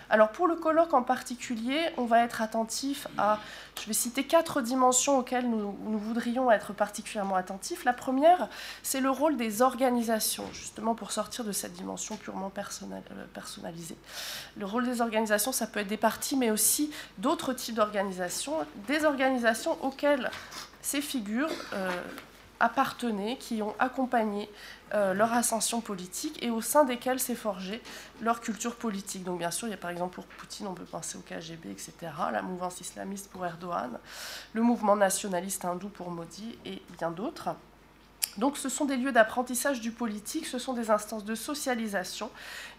Alors 0.09 0.31
pour 0.31 0.47
le 0.47 0.55
colloque 0.55 0.95
en 0.95 1.03
particulier, 1.03 1.79
on 1.97 2.05
va 2.05 2.23
être 2.23 2.41
attentif 2.41 3.07
à, 3.19 3.39
je 3.79 3.85
vais 3.85 3.93
citer 3.93 4.23
quatre 4.23 4.61
dimensions 4.61 5.19
auxquelles 5.19 5.47
nous, 5.47 5.77
voudrions 5.99 6.49
être 6.49 6.73
particulièrement 6.73 7.35
attentifs. 7.35 7.85
La 7.85 7.93
première, 7.93 8.49
c'est 8.81 9.01
le 9.01 9.11
rôle 9.11 9.37
des 9.37 9.61
organisations, 9.61 10.45
justement 10.51 10.95
pour 10.95 11.11
sortir 11.11 11.45
de 11.45 11.51
cette 11.51 11.73
dimension 11.73 12.17
purement 12.17 12.51
euh, 12.57 13.25
personnalisée. 13.35 13.97
Le 14.55 14.65
rôle 14.65 14.85
des 14.85 15.01
organisations, 15.01 15.51
ça 15.51 15.67
peut 15.67 15.81
être 15.81 15.87
des 15.87 15.95
partis, 15.95 16.35
mais 16.35 16.49
aussi 16.49 16.91
d'autres 17.19 17.53
types 17.53 17.75
d'organisations, 17.75 18.53
des 18.87 19.05
organisations 19.05 19.77
auxquelles 19.83 20.31
ces 20.81 21.01
figures 21.01 21.51
euh, 21.73 21.91
appartenaient, 22.59 23.37
qui 23.37 23.61
ont 23.61 23.75
accompagné 23.79 24.49
euh, 24.93 25.13
leur 25.13 25.33
ascension 25.33 25.81
politique 25.81 26.41
et 26.41 26.49
au 26.49 26.61
sein 26.61 26.85
desquelles 26.85 27.19
s'est 27.19 27.35
forgée 27.35 27.81
leur 28.21 28.41
culture 28.41 28.75
politique. 28.75 29.23
Donc 29.23 29.39
bien 29.39 29.51
sûr, 29.51 29.67
il 29.67 29.71
y 29.71 29.73
a 29.73 29.77
par 29.77 29.91
exemple 29.91 30.15
pour 30.15 30.25
Poutine, 30.25 30.67
on 30.67 30.73
peut 30.73 30.85
penser 30.85 31.17
au 31.17 31.21
KGB, 31.21 31.69
etc., 31.71 31.93
la 32.31 32.41
mouvance 32.41 32.79
islamiste 32.81 33.29
pour 33.29 33.45
Erdogan, 33.45 33.99
le 34.53 34.61
mouvement 34.61 34.95
nationaliste 34.95 35.65
hindou 35.65 35.89
pour 35.89 36.09
Modi 36.09 36.57
et 36.65 36.81
bien 36.97 37.11
d'autres. 37.11 37.49
Donc 38.37 38.57
ce 38.57 38.69
sont 38.69 38.85
des 38.85 38.97
lieux 38.97 39.11
d'apprentissage 39.11 39.81
du 39.81 39.91
politique, 39.91 40.45
ce 40.45 40.59
sont 40.59 40.73
des 40.73 40.91
instances 40.91 41.25
de 41.25 41.35
socialisation, 41.35 42.29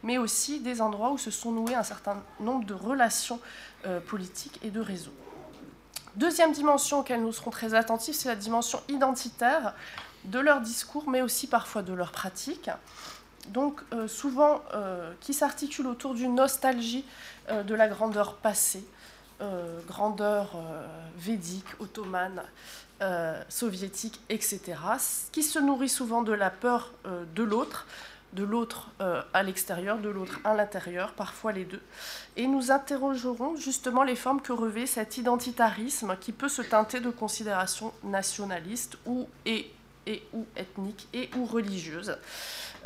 mais 0.02 0.16
aussi 0.16 0.60
des 0.60 0.80
endroits 0.80 1.10
où 1.10 1.18
se 1.18 1.30
sont 1.30 1.50
noués 1.50 1.74
un 1.74 1.82
certain 1.82 2.22
nombre 2.40 2.64
de 2.64 2.74
relations 2.74 3.40
euh, 3.86 4.00
politiques 4.00 4.60
et 4.62 4.70
de 4.70 4.80
réseaux. 4.80 5.12
Deuxième 6.16 6.52
dimension 6.52 7.00
auquel 7.00 7.22
nous 7.22 7.32
serons 7.32 7.50
très 7.50 7.74
attentifs, 7.74 8.16
c'est 8.16 8.28
la 8.28 8.36
dimension 8.36 8.80
identitaire 8.88 9.74
de 10.24 10.38
leur 10.38 10.60
discours, 10.60 11.08
mais 11.08 11.22
aussi 11.22 11.46
parfois 11.46 11.82
de 11.82 11.92
leur 11.92 12.12
pratique. 12.12 12.70
Donc 13.48 13.80
euh, 13.92 14.08
souvent 14.08 14.62
euh, 14.74 15.12
qui 15.20 15.32
s'articule 15.32 15.86
autour 15.86 16.14
d'une 16.14 16.34
nostalgie 16.34 17.04
euh, 17.50 17.62
de 17.62 17.74
la 17.74 17.88
grandeur 17.88 18.34
passée, 18.34 18.84
grandeur 19.86 20.56
védique, 21.16 21.68
ottomane, 21.78 22.42
soviétique, 23.48 24.20
etc., 24.30 24.60
qui 25.30 25.44
se 25.44 25.60
nourrit 25.60 25.88
souvent 25.88 26.22
de 26.22 26.32
la 26.32 26.50
peur 26.50 26.92
de 27.04 27.42
l'autre, 27.44 27.86
de 28.32 28.44
l'autre 28.44 28.90
euh, 29.00 29.22
à 29.32 29.42
l'extérieur, 29.42 29.98
de 29.98 30.08
l'autre 30.08 30.40
à 30.44 30.54
l'intérieur, 30.54 31.12
parfois 31.12 31.52
les 31.52 31.64
deux. 31.64 31.80
Et 32.36 32.46
nous 32.46 32.70
interrogerons 32.70 33.56
justement 33.56 34.02
les 34.02 34.16
formes 34.16 34.40
que 34.40 34.52
revêt 34.52 34.86
cet 34.86 35.16
identitarisme 35.16 36.16
qui 36.20 36.32
peut 36.32 36.48
se 36.48 36.62
teinter 36.62 37.00
de 37.00 37.10
considérations 37.10 37.92
nationalistes 38.04 38.98
ou 39.06 39.28
et, 39.46 39.70
ethniques 40.56 41.08
et 41.12 41.30
ou 41.36 41.44
religieuses. 41.44 42.16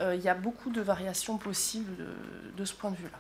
Euh, 0.00 0.14
il 0.14 0.22
y 0.22 0.28
a 0.28 0.34
beaucoup 0.34 0.70
de 0.70 0.80
variations 0.80 1.38
possibles 1.38 1.92
de, 2.56 2.64
ce 2.64 2.74
point 2.74 2.90
de 2.90 2.96
vue-là. 2.96 3.18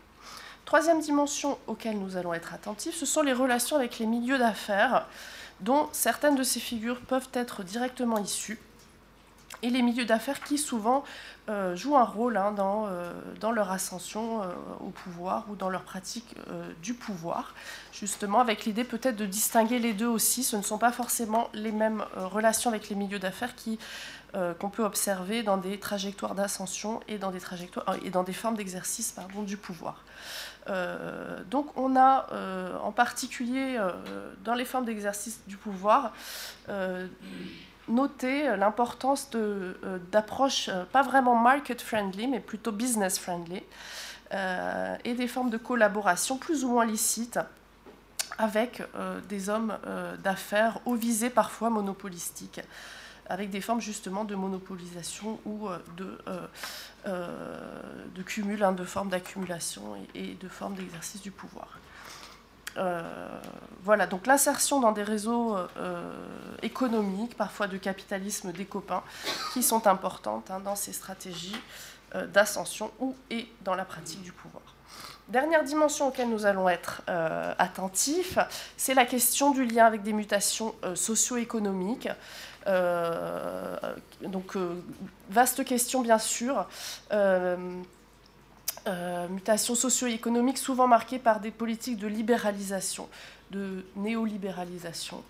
Troisième 0.64 1.00
dimension 1.00 1.58
auquel 1.66 1.98
nous 1.98 2.16
allons 2.16 2.34
être 2.34 2.54
attentifs, 2.54 2.94
ce 2.94 3.06
sont 3.06 3.22
les 3.22 3.32
relations 3.32 3.76
avec 3.76 3.98
les 3.98 4.06
milieux 4.06 4.38
d'affaires, 4.38 5.06
dont 5.60 5.88
certaines 5.92 6.34
de 6.34 6.42
ces 6.42 6.60
figures 6.60 7.00
peuvent 7.00 7.28
être 7.34 7.62
directement 7.62 8.18
issues 8.18 8.58
et 9.62 9.70
les 9.70 9.82
milieux 9.82 10.04
d'affaires 10.04 10.40
qui 10.40 10.58
souvent 10.58 11.04
euh, 11.48 11.74
jouent 11.74 11.96
un 11.96 12.04
rôle 12.04 12.36
hein, 12.36 12.52
dans, 12.52 12.86
euh, 12.86 13.12
dans, 13.40 13.50
leur 13.50 13.70
ascension 13.72 14.42
euh, 14.42 14.46
au 14.80 14.90
pouvoir 14.90 15.46
ou 15.50 15.56
dans 15.56 15.70
leur 15.70 15.82
pratique 15.82 16.36
du 16.82 16.94
pouvoir, 16.94 17.54
justement 17.92 18.40
avec 18.40 18.64
l'idée 18.64 18.84
peut-être 18.84 19.16
de 19.16 19.26
distinguer 19.26 19.78
les 19.78 19.92
deux 19.92 20.06
aussi. 20.06 20.44
Ce 20.44 20.56
ne 20.56 20.62
sont 20.62 20.78
pas 20.78 20.92
forcément 20.92 21.48
les 21.54 21.72
mêmes 21.72 22.04
relations 22.14 22.70
avec 22.70 22.88
les 22.88 22.96
milieux 22.96 23.18
d'affaires 23.18 23.54
qu'on 24.58 24.70
peut 24.70 24.84
observer 24.84 25.42
dans 25.42 25.56
des 25.56 25.78
trajectoires 25.78 26.34
d'ascension 26.34 27.00
et 27.08 27.18
dans 27.18 27.30
des 27.30 28.32
formes 28.32 28.56
d'exercice 28.56 29.14
du 29.46 29.56
pouvoir. 29.56 30.04
donc 31.50 31.76
on 31.76 31.96
a 31.96 32.28
en 32.82 32.92
particulier 32.92 33.78
dans 34.44 34.54
les 34.54 34.64
formes 34.64 34.84
d'exercice 34.84 35.40
du 35.46 35.56
pouvoir 35.56 36.12
noter 37.88 38.56
l'importance 38.56 39.28
euh, 39.34 39.98
d'approches 40.10 40.68
euh, 40.68 40.84
pas 40.84 41.02
vraiment 41.02 41.34
market-friendly, 41.34 42.28
mais 42.28 42.40
plutôt 42.40 42.72
business-friendly, 42.72 43.62
euh, 44.32 44.96
et 45.04 45.14
des 45.14 45.28
formes 45.28 45.50
de 45.50 45.58
collaboration 45.58 46.38
plus 46.38 46.64
ou 46.64 46.70
moins 46.70 46.84
licites 46.84 47.38
avec 48.38 48.82
des 49.28 49.50
hommes 49.50 49.76
d'affaires 50.24 50.80
aux 50.86 50.94
visées 50.94 51.28
parfois 51.28 51.68
monopolistiques, 51.68 52.62
avec 53.28 53.50
des 53.50 53.60
formes 53.60 53.80
justement 53.80 54.24
de 54.24 54.34
monopolisation 54.34 55.38
ou 55.44 55.68
de, 55.98 56.18
de 57.04 58.22
cumul, 58.22 58.64
hein, 58.64 58.72
de 58.72 58.84
formes 58.84 59.10
d'accumulation 59.10 59.82
et 60.14 60.32
de 60.32 60.48
formes 60.48 60.76
d'exercice 60.76 61.20
du 61.20 61.30
pouvoir. 61.30 61.78
Euh, 62.76 63.02
voilà, 63.82 64.06
donc 64.06 64.26
l'insertion 64.26 64.80
dans 64.80 64.92
des 64.92 65.02
réseaux 65.02 65.56
euh, 65.56 66.12
économiques, 66.62 67.36
parfois 67.36 67.66
de 67.66 67.76
capitalisme 67.76 68.52
des 68.52 68.64
copains, 68.64 69.02
qui 69.52 69.62
sont 69.62 69.86
importantes 69.86 70.50
hein, 70.50 70.60
dans 70.60 70.76
ces 70.76 70.92
stratégies 70.92 71.56
euh, 72.14 72.26
d'ascension 72.26 72.90
ou 73.00 73.14
et 73.30 73.48
dans 73.62 73.74
la 73.74 73.84
pratique 73.84 74.22
du 74.22 74.32
pouvoir. 74.32 74.62
Dernière 75.28 75.64
dimension 75.64 76.08
auquel 76.08 76.28
nous 76.28 76.46
allons 76.46 76.68
être 76.68 77.02
attentifs, 77.56 78.38
c'est 78.76 78.92
la 78.92 79.06
question 79.06 79.52
du 79.52 79.64
lien 79.64 79.86
avec 79.86 80.02
des 80.02 80.12
mutations 80.12 80.74
socio-économiques. 80.94 82.08
donc, 84.20 84.56
vaste 85.30 85.64
question 85.64 86.02
bien 86.02 86.18
sûr 86.18 86.66
mutation 89.30 89.74
socio-économique 89.74 90.58
souvent 90.58 90.86
marquée 90.86 91.18
par 91.18 91.40
des 91.40 91.50
politiques 91.50 91.98
de 91.98 92.06
libéralisation, 92.08 93.08
de 93.50 93.84
néolibéralisation. 93.96 95.22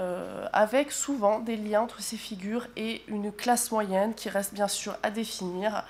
Euh, 0.00 0.46
avec 0.52 0.92
souvent 0.92 1.40
des 1.40 1.56
liens 1.56 1.80
entre 1.80 2.00
ces 2.00 2.16
figures 2.16 2.68
et 2.76 3.02
une 3.08 3.32
classe 3.32 3.72
moyenne 3.72 4.14
qui 4.14 4.28
reste 4.28 4.54
bien 4.54 4.68
sûr 4.68 4.96
à 5.02 5.10
définir 5.10 5.84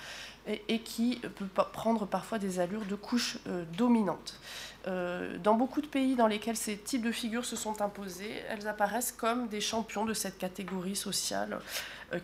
et, 0.46 0.78
qui 0.78 1.16
peut 1.16 1.62
prendre 1.72 2.06
parfois 2.06 2.38
des 2.38 2.58
allures 2.58 2.86
de 2.86 2.94
couches 2.94 3.36
euh, 3.46 3.64
dominantes. 3.76 4.40
Euh, 4.86 5.36
dans 5.36 5.52
beaucoup 5.52 5.82
de 5.82 5.86
pays 5.86 6.14
dans 6.16 6.26
lesquels 6.26 6.56
ces 6.56 6.78
types 6.78 7.02
de 7.02 7.12
figures 7.12 7.44
se 7.44 7.54
sont 7.54 7.82
imposées, 7.82 8.32
elles 8.48 8.66
apparaissent 8.66 9.12
comme 9.12 9.46
des 9.48 9.60
champions 9.60 10.06
de 10.06 10.14
cette 10.14 10.38
catégorie 10.38 10.96
sociale 10.96 11.58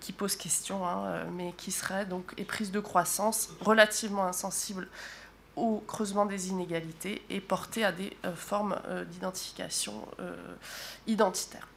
qui 0.01 0.13
pose 0.13 0.37
question, 0.37 0.87
hein, 0.87 1.25
mais 1.33 1.53
qui 1.57 1.71
serait 1.71 2.07
donc 2.07 2.33
éprise 2.37 2.71
de 2.71 2.81
croissance, 2.81 3.51
relativement 3.61 4.25
insensible 4.25 4.89
au 5.57 5.83
creusement 5.87 6.27
des 6.27 6.49
inégalités 6.49 7.23
et 7.31 7.41
portée 7.41 7.85
à 7.85 7.93
des 7.93 8.17
formes 8.35 8.77
d'identification 9.11 10.07
identitaire. 11.07 11.69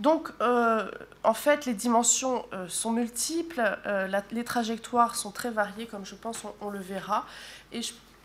Donc, 0.00 0.30
euh, 0.40 0.90
en 1.22 1.34
fait, 1.34 1.66
les 1.66 1.74
dimensions 1.74 2.44
euh, 2.52 2.66
sont 2.68 2.90
multiples, 2.90 3.62
euh, 3.86 4.08
les 4.32 4.44
trajectoires 4.44 5.14
sont 5.14 5.30
très 5.30 5.50
variées, 5.50 5.86
comme 5.86 6.04
je 6.04 6.16
pense 6.16 6.42
on, 6.60 6.70
le 6.70 6.80
verra. 6.80 7.26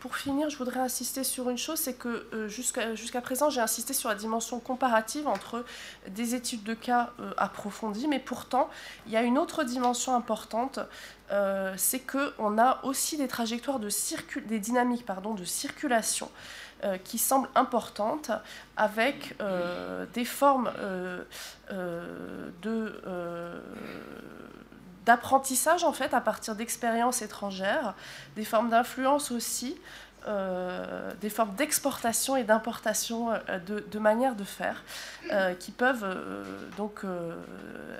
Pour 0.00 0.16
finir, 0.16 0.50
je 0.50 0.56
voudrais 0.56 0.80
insister 0.80 1.24
sur 1.24 1.50
une 1.50 1.58
chose, 1.58 1.78
c'est 1.78 1.94
que 1.94 2.26
jusqu'à 2.48 3.20
présent, 3.20 3.50
j'ai 3.50 3.60
insisté 3.60 3.92
sur 3.92 4.08
la 4.08 4.14
dimension 4.14 4.58
comparative 4.58 5.28
entre 5.28 5.64
des 6.08 6.34
études 6.34 6.64
de 6.64 6.74
cas 6.74 7.10
approfondies, 7.36 8.08
mais 8.08 8.18
pourtant, 8.18 8.70
il 9.06 9.12
y 9.12 9.16
a 9.16 9.22
une 9.22 9.38
autre 9.38 9.62
dimension 9.62 10.14
importante, 10.14 10.80
c'est 11.76 12.00
qu'on 12.00 12.58
a 12.58 12.80
aussi 12.84 13.16
des 13.16 13.28
trajectoires 13.28 13.78
de 13.78 13.90
des 14.46 14.58
dynamiques 14.58 15.04
pardon, 15.06 15.34
de 15.34 15.44
circulation 15.44 16.30
euh, 16.82 16.96
qui 16.96 17.18
semble 17.18 17.46
importante 17.54 18.30
avec 18.74 19.34
euh, 19.42 20.06
des 20.14 20.24
formes 20.24 20.72
euh, 20.78 21.22
de 22.62 23.02
d'apprentissage 25.10 25.82
en 25.82 25.92
fait 25.92 26.14
à 26.14 26.20
partir 26.20 26.54
d'expériences 26.54 27.20
étrangères, 27.20 27.94
des 28.36 28.44
formes 28.44 28.70
d'influence 28.70 29.30
aussi, 29.32 29.76
des 31.20 31.30
formes 31.30 31.54
d'exportation 31.54 32.36
et 32.36 32.44
d'importation 32.44 33.30
de, 33.66 33.80
de 33.80 33.98
manières 33.98 34.36
de 34.36 34.44
faire 34.44 34.84
qui 35.58 35.72
peuvent 35.72 36.06
donc 36.76 37.00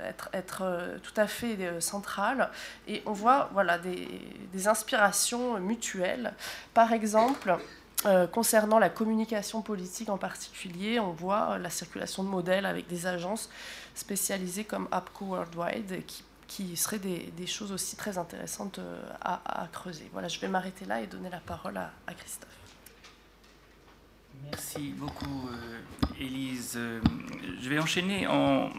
être, 0.04 0.28
être, 0.34 0.98
tout 1.02 1.14
à 1.16 1.26
fait 1.26 1.80
centrales. 1.80 2.50
Et 2.86 3.02
on 3.06 3.12
voit 3.12 3.48
voilà, 3.54 3.78
des, 3.78 4.06
des 4.52 4.68
inspirations 4.68 5.58
mutuelles. 5.60 6.34
Par 6.74 6.92
exemple, 6.92 7.56
euh, 8.06 8.26
concernant 8.26 8.78
la 8.78 8.88
communication 8.88 9.60
politique 9.60 10.08
en 10.08 10.16
particulier, 10.16 10.98
on 10.98 11.10
voit 11.10 11.58
la 11.58 11.68
circulation 11.68 12.22
de 12.22 12.28
modèles 12.28 12.64
avec 12.64 12.86
des 12.86 13.06
agences 13.06 13.50
spécialisées 13.94 14.64
comme 14.64 14.88
APCO 14.90 15.26
Worldwide 15.26 16.06
qui, 16.06 16.24
qui 16.50 16.76
seraient 16.76 16.98
des, 16.98 17.46
choses 17.46 17.70
aussi 17.70 17.94
très 17.94 18.18
intéressantes 18.18 18.80
euh, 18.80 19.00
à, 19.20 19.68
creuser. 19.72 20.10
Voilà, 20.12 20.26
je 20.26 20.40
vais 20.40 20.48
m'arrêter 20.48 20.84
là 20.84 21.00
et 21.00 21.06
donner 21.06 21.30
la 21.30 21.38
parole 21.38 21.76
à, 21.76 21.92
Christophe. 22.12 22.48
Merci 24.50 24.94
beaucoup, 24.96 25.48
Elise. 26.18 26.74
Euh, 26.76 27.00
je 27.62 27.68
vais 27.68 27.78
enchaîner 27.78 28.26
en 28.26 28.70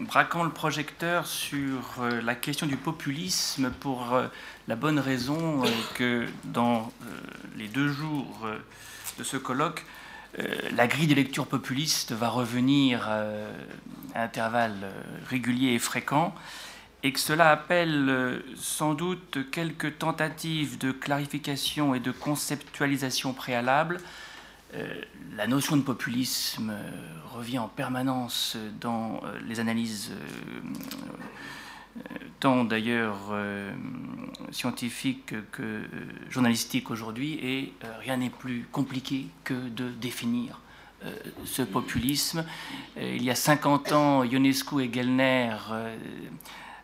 braquant 0.00 0.42
le 0.42 0.50
projecteur 0.50 1.26
sur 1.26 2.02
la 2.02 2.34
question 2.34 2.66
du 2.66 2.76
populisme 2.76 3.70
pour 3.70 4.20
la 4.66 4.76
bonne 4.76 4.98
raison 4.98 5.62
que 5.94 6.26
dans 6.44 6.90
les 7.60 7.68
deux 7.68 7.88
jours 7.88 8.40
euh, 8.44 8.58
de 9.18 9.24
ce 9.24 9.36
colloque, 9.36 9.84
euh, 9.84 9.89
la 10.36 10.86
grille 10.86 11.06
de 11.06 11.14
lecture 11.14 11.46
populiste 11.46 12.12
va 12.12 12.28
revenir 12.28 13.06
euh, 13.08 13.52
à 14.14 14.22
intervalles 14.22 14.90
réguliers 15.28 15.74
et 15.74 15.78
fréquents, 15.78 16.34
et 17.02 17.12
que 17.12 17.20
cela 17.20 17.50
appelle 17.50 18.42
sans 18.56 18.94
doute 18.94 19.50
quelques 19.50 19.98
tentatives 19.98 20.78
de 20.78 20.92
clarification 20.92 21.94
et 21.94 22.00
de 22.00 22.10
conceptualisation 22.10 23.32
préalable. 23.32 23.98
La 25.34 25.46
notion 25.46 25.76
de 25.76 25.82
populisme 25.82 26.74
revient 27.32 27.58
en 27.58 27.68
permanence 27.68 28.56
dans 28.80 29.22
les 29.48 29.60
analyses 29.60 30.12
tant 32.40 32.64
d'ailleurs 32.64 33.28
euh, 33.32 33.70
scientifique 34.50 35.34
que 35.52 35.62
euh, 35.62 35.86
journalistique 36.30 36.90
aujourd'hui, 36.90 37.34
et 37.34 37.72
euh, 37.84 37.92
rien 38.00 38.16
n'est 38.16 38.30
plus 38.30 38.66
compliqué 38.72 39.26
que 39.44 39.54
de 39.54 39.90
définir 39.90 40.60
ce 41.46 41.62
populisme. 41.62 42.44
il 43.00 43.24
y 43.24 43.30
a 43.30 43.34
50 43.34 43.92
ans, 43.92 44.22
Ionescu 44.22 44.82
et 44.82 44.92
Gellner 44.92 45.56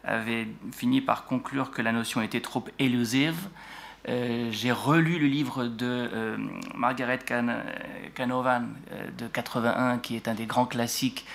avaient 0.05 0.49
fini 0.73 1.03
par 1.03 1.27
conclure 1.27 1.71
que 1.71 1.83
la 1.83 1.93
notion 1.93 2.23
était 2.23 2.41
trop 2.41 2.65
élusive. 2.79 3.37
J'ai 4.09 4.73
relu 4.73 5.19
le 5.19 5.27
livre 5.27 5.67
de 5.67 6.39
Margaret 6.75 7.19
Canovan 8.15 8.69
de 9.19 9.27
81, 9.27 9.99
qui 9.99 10.17
est 10.17 10.29
un 10.29 10.35
des 10.35 10.47
grands 10.47 10.65
classiques 10.65 11.27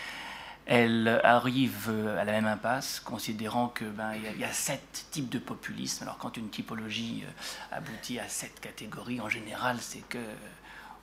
elle 0.65 1.19
arrive 1.23 1.91
à 2.19 2.23
la 2.23 2.31
même 2.31 2.45
impasse, 2.45 2.99
considérant 2.99 3.67
que 3.67 3.85
ben, 3.85 4.13
il 4.15 4.39
y, 4.39 4.43
a 4.43 4.51
sept 4.51 5.07
types 5.11 5.29
de 5.29 5.39
populisme. 5.39 6.03
Alors 6.03 6.17
quand 6.17 6.37
une 6.37 6.49
typologie 6.49 7.23
euh, 7.25 7.77
aboutit 7.77 8.19
à 8.19 8.27
sept 8.27 8.59
catégories, 8.59 9.19
en 9.21 9.29
général, 9.29 9.77
c'est 9.79 10.07
que 10.07 10.19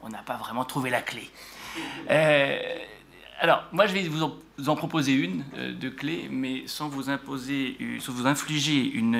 on 0.00 0.08
n'a 0.10 0.22
pas 0.22 0.36
vraiment 0.36 0.64
trouvé 0.64 0.90
la 0.90 1.02
clé. 1.02 1.28
Euh, 2.08 2.58
alors, 3.40 3.64
moi, 3.72 3.86
je 3.86 3.94
vais 3.94 4.02
vous 4.08 4.22
en, 4.68 4.76
proposer 4.76 5.12
une 5.12 5.44
euh, 5.56 5.74
de 5.74 5.88
clé, 5.88 6.28
mais 6.30 6.62
sans 6.66 6.88
vous 6.88 7.10
imposer, 7.10 7.76
sans 7.98 8.12
vous 8.12 8.28
infliger 8.28 8.84
une, 8.92 9.18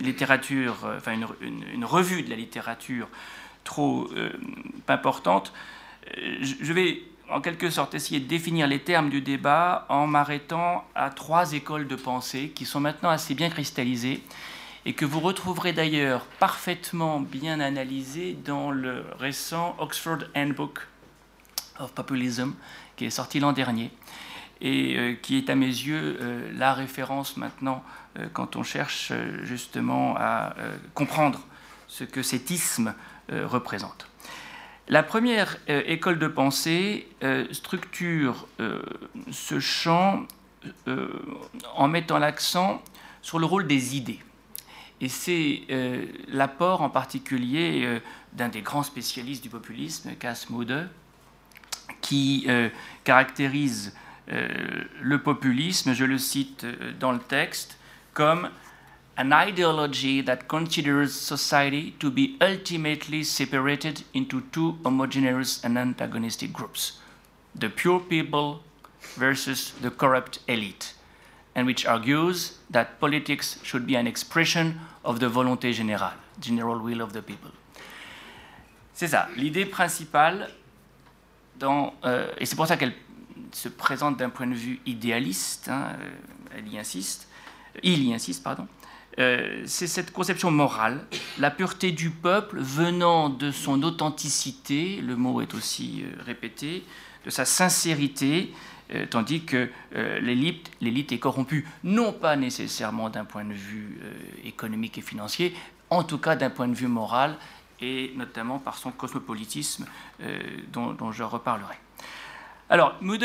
littérature, 0.00 0.90
enfin 0.96 1.12
une, 1.42 1.84
revue 1.84 2.22
de 2.22 2.30
la 2.30 2.36
littérature 2.36 3.08
trop 3.62 4.10
importante. 4.88 5.52
je 6.16 6.72
vais 6.72 7.02
en 7.30 7.40
quelque 7.40 7.70
sorte 7.70 7.94
essayer 7.94 8.20
de 8.20 8.26
définir 8.26 8.66
les 8.66 8.80
termes 8.80 9.10
du 9.10 9.20
débat 9.20 9.86
en 9.88 10.06
m'arrêtant 10.06 10.84
à 10.94 11.10
trois 11.10 11.52
écoles 11.52 11.88
de 11.88 11.96
pensée 11.96 12.50
qui 12.54 12.66
sont 12.66 12.80
maintenant 12.80 13.10
assez 13.10 13.34
bien 13.34 13.50
cristallisées 13.50 14.22
et 14.86 14.92
que 14.92 15.04
vous 15.04 15.20
retrouverez 15.20 15.72
d'ailleurs 15.72 16.26
parfaitement 16.38 17.20
bien 17.20 17.60
analysées 17.60 18.36
dans 18.44 18.70
le 18.70 19.04
récent 19.18 19.74
Oxford 19.78 20.18
Handbook 20.36 20.86
of 21.78 21.92
Populism 21.92 22.52
qui 22.96 23.06
est 23.06 23.10
sorti 23.10 23.40
l'an 23.40 23.52
dernier 23.52 23.90
et 24.60 24.96
euh, 24.96 25.14
qui 25.14 25.36
est 25.36 25.50
à 25.50 25.54
mes 25.54 25.66
yeux 25.66 26.18
euh, 26.20 26.50
la 26.56 26.74
référence 26.74 27.36
maintenant 27.36 27.82
euh, 28.18 28.26
quand 28.32 28.56
on 28.56 28.62
cherche 28.62 29.12
justement 29.42 30.14
à 30.16 30.54
comprendre 30.94 31.40
ce 31.88 32.04
que 32.04 32.22
cet 32.22 32.50
isme 32.50 32.94
représente. 33.30 34.06
La 34.88 35.02
première 35.02 35.56
euh, 35.70 35.82
école 35.86 36.18
de 36.18 36.28
pensée 36.28 37.08
euh, 37.22 37.46
structure 37.52 38.46
euh, 38.60 38.82
ce 39.30 39.58
champ 39.58 40.26
en 41.74 41.88
mettant 41.88 42.18
l'accent 42.18 42.82
sur 43.20 43.38
le 43.38 43.44
rôle 43.44 43.66
des 43.66 43.96
idées. 43.96 44.20
Et 45.02 45.10
c'est 45.10 45.60
l'apport 46.28 46.80
en 46.80 46.88
particulier 46.88 48.00
d'un 48.32 48.48
des 48.48 48.62
grands 48.62 48.82
spécialistes 48.82 49.42
du 49.42 49.50
populisme, 49.50 50.14
Cass 50.14 50.48
Mode, 50.48 50.88
qui 52.00 52.46
caractérise 53.02 53.94
le 54.26 55.16
populisme, 55.18 55.92
je 55.92 56.06
le 56.06 56.16
cite 56.16 56.64
dans 56.98 57.12
le 57.12 57.18
texte, 57.18 57.76
comme 58.14 58.48
an 59.16 59.32
ideology 59.32 60.20
that 60.22 60.48
considers 60.48 61.12
society 61.14 61.92
to 62.00 62.10
be 62.10 62.36
ultimately 62.40 63.22
separated 63.22 64.02
into 64.12 64.40
two 64.52 64.78
homogeneous 64.84 65.62
and 65.64 65.78
antagonistic 65.78 66.52
groups 66.52 66.98
the 67.54 67.68
pure 67.68 68.00
people 68.00 68.60
versus 69.16 69.72
the 69.80 69.90
corrupt 69.90 70.40
elite, 70.48 70.94
and 71.54 71.66
which 71.66 71.86
argues 71.86 72.58
that 72.68 72.98
politics 72.98 73.60
should 73.62 73.86
be 73.86 73.94
an 73.94 74.08
expression 74.08 74.80
of 75.04 75.20
the 75.20 75.28
volonté 75.28 75.72
générale, 75.72 76.16
general 76.40 76.80
will 76.80 77.00
of 77.00 77.12
the 77.12 77.22
people. 77.22 77.52
C'est 78.92 79.08
ça, 79.08 79.28
l'idée 79.36 79.66
principale, 79.66 80.50
dans, 81.58 81.94
euh, 82.04 82.32
et 82.38 82.46
c'est 82.46 82.56
pour 82.56 82.66
ça 82.66 82.76
qu'elle 82.76 82.94
se 83.52 83.68
présente 83.68 84.16
d'un 84.16 84.30
point 84.30 84.46
de 84.46 84.54
vue 84.54 84.80
idéaliste, 84.86 85.68
hein, 85.68 85.96
elle 86.56 86.66
y 86.68 86.78
insiste, 86.78 87.28
il 87.82 88.02
y 88.04 88.12
insiste, 88.12 88.42
pardon, 88.42 88.66
euh, 89.18 89.62
c'est 89.66 89.86
cette 89.86 90.12
conception 90.12 90.50
morale, 90.50 91.06
la 91.38 91.50
pureté 91.50 91.92
du 91.92 92.10
peuple 92.10 92.58
venant 92.60 93.28
de 93.28 93.52
son 93.52 93.82
authenticité, 93.84 95.00
le 95.00 95.14
mot 95.14 95.40
est 95.40 95.54
aussi 95.54 96.02
euh, 96.02 96.22
répété, 96.24 96.82
de 97.24 97.30
sa 97.30 97.44
sincérité, 97.44 98.52
euh, 98.92 99.06
tandis 99.08 99.44
que 99.44 99.70
l'élite 100.20 101.12
est 101.12 101.18
corrompue, 101.18 101.66
non 101.84 102.12
pas 102.12 102.36
nécessairement 102.36 103.08
d'un 103.08 103.24
point 103.24 103.44
de 103.44 103.54
vue 103.54 103.98
économique 104.44 104.98
et 104.98 105.02
financier, 105.02 105.54
en 105.90 106.02
tout 106.02 106.18
cas 106.18 106.36
d'un 106.36 106.50
point 106.50 106.68
de 106.68 106.74
vue 106.74 106.88
moral, 106.88 107.36
et 107.80 108.12
notamment 108.16 108.58
par 108.58 108.76
son 108.76 108.90
cosmopolitisme 108.90 109.86
dont, 110.72 111.12
je 111.12 111.22
reparlerai. 111.22 111.74
Alors, 112.68 112.94
Moode 113.00 113.24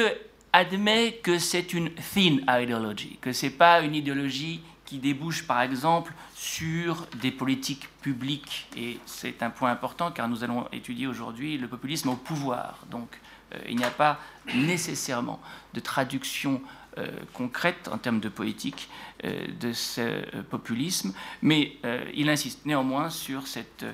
admet 0.54 1.20
que 1.24 1.40
c'est 1.40 1.74
une 1.74 1.92
thin 1.92 2.38
ideology, 2.48 3.18
que 3.22 3.34
ce 3.34 3.46
n'est 3.46 3.52
pas 3.52 3.82
une 3.82 3.96
idéologie 3.96 4.62
qui 4.90 4.98
débouche 4.98 5.46
par 5.46 5.62
exemple 5.62 6.14
sur 6.34 7.06
des 7.22 7.30
politiques 7.30 7.88
publiques. 8.02 8.68
Et 8.76 9.00
c'est 9.06 9.44
un 9.44 9.52
point 9.52 9.72
important 9.72 10.12
car 10.12 10.28
nous 10.28 10.44
allons 10.44 10.68
étudier 10.74 11.06
aujourd'hui 11.06 11.60
le 11.60 11.68
populisme 11.68 12.10
au 12.10 12.16
pouvoir. 12.16 12.80
Donc 12.90 13.20
euh, 13.54 13.60
il 13.70 13.76
n'y 13.76 13.84
a 13.84 13.92
pas 13.92 14.20
nécessairement 14.56 15.40
de 15.76 15.80
traduction 15.80 16.60
euh, 16.98 17.08
concrète 17.34 17.88
en 17.92 18.00
termes 18.00 18.20
de 18.20 18.30
politique 18.30 18.90
euh, 19.26 19.46
de 19.60 19.74
ce 19.74 20.26
populisme, 20.42 21.14
mais 21.44 21.78
il 22.16 22.28
insiste 22.28 22.66
néanmoins 22.66 23.12
sur 23.12 23.46
cette 23.46 23.86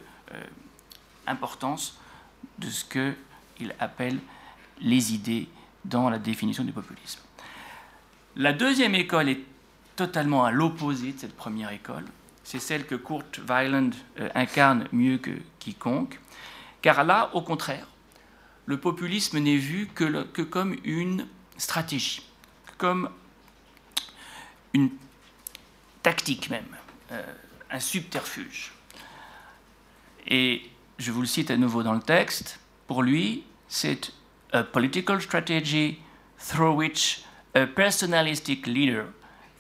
importance 1.27 1.99
de 2.57 2.69
ce 2.69 2.85
qu'il 2.85 3.75
appelle 3.79 4.17
les 4.79 5.13
idées 5.13 5.49
dans 5.83 6.09
la 6.09 6.19
définition 6.19 6.63
du 6.63 6.71
populisme. 6.71 7.19
La 8.37 8.53
deuxième 8.53 8.95
école 8.95 9.29
est 9.29 9.41
totalement 9.95 10.45
à 10.45 10.51
l'opposé 10.51 11.13
de 11.13 11.19
cette 11.19 11.35
première 11.35 11.71
école. 11.71 12.05
C'est 12.43 12.59
celle 12.59 12.85
que 12.85 12.95
Kurt 12.95 13.39
Weiland 13.47 13.91
euh, 14.19 14.29
incarne 14.35 14.87
mieux 14.91 15.17
que 15.17 15.31
quiconque. 15.59 16.19
Car 16.81 17.03
là, 17.03 17.29
au 17.33 17.41
contraire, 17.41 17.87
le 18.65 18.79
populisme 18.79 19.39
n'est 19.39 19.57
vu 19.57 19.87
que, 19.87 20.41
comme 20.43 20.75
une 20.83 21.25
stratégie, 21.57 22.25
comme 22.77 23.09
une 24.73 24.91
tactique 26.03 26.49
même, 26.49 26.65
euh, 27.11 27.23
un 27.71 27.79
subterfuge. 27.79 28.73
Et 30.27 30.69
je 30.99 31.11
vous 31.11 31.21
le 31.21 31.27
cite 31.27 31.51
à 31.51 31.57
nouveau 31.57 31.83
dans 31.83 31.93
le 31.93 32.01
texte, 32.01 32.59
pour 32.87 33.01
lui, 33.01 33.43
c'est 33.67 34.11
a 34.51 34.63
political 34.63 35.19
strategy 35.21 35.99
through 36.37 36.75
which 36.75 37.23
a 37.55 37.65
personalistic 37.65 38.67
leader 38.67 39.07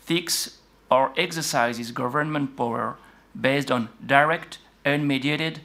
thinks 0.05 0.59
or 0.89 1.11
exercises 1.17 1.91
government 1.91 2.55
power 2.55 2.97
based 3.39 3.71
on 3.71 3.89
direct, 4.05 4.59
unmediated, 4.85 5.59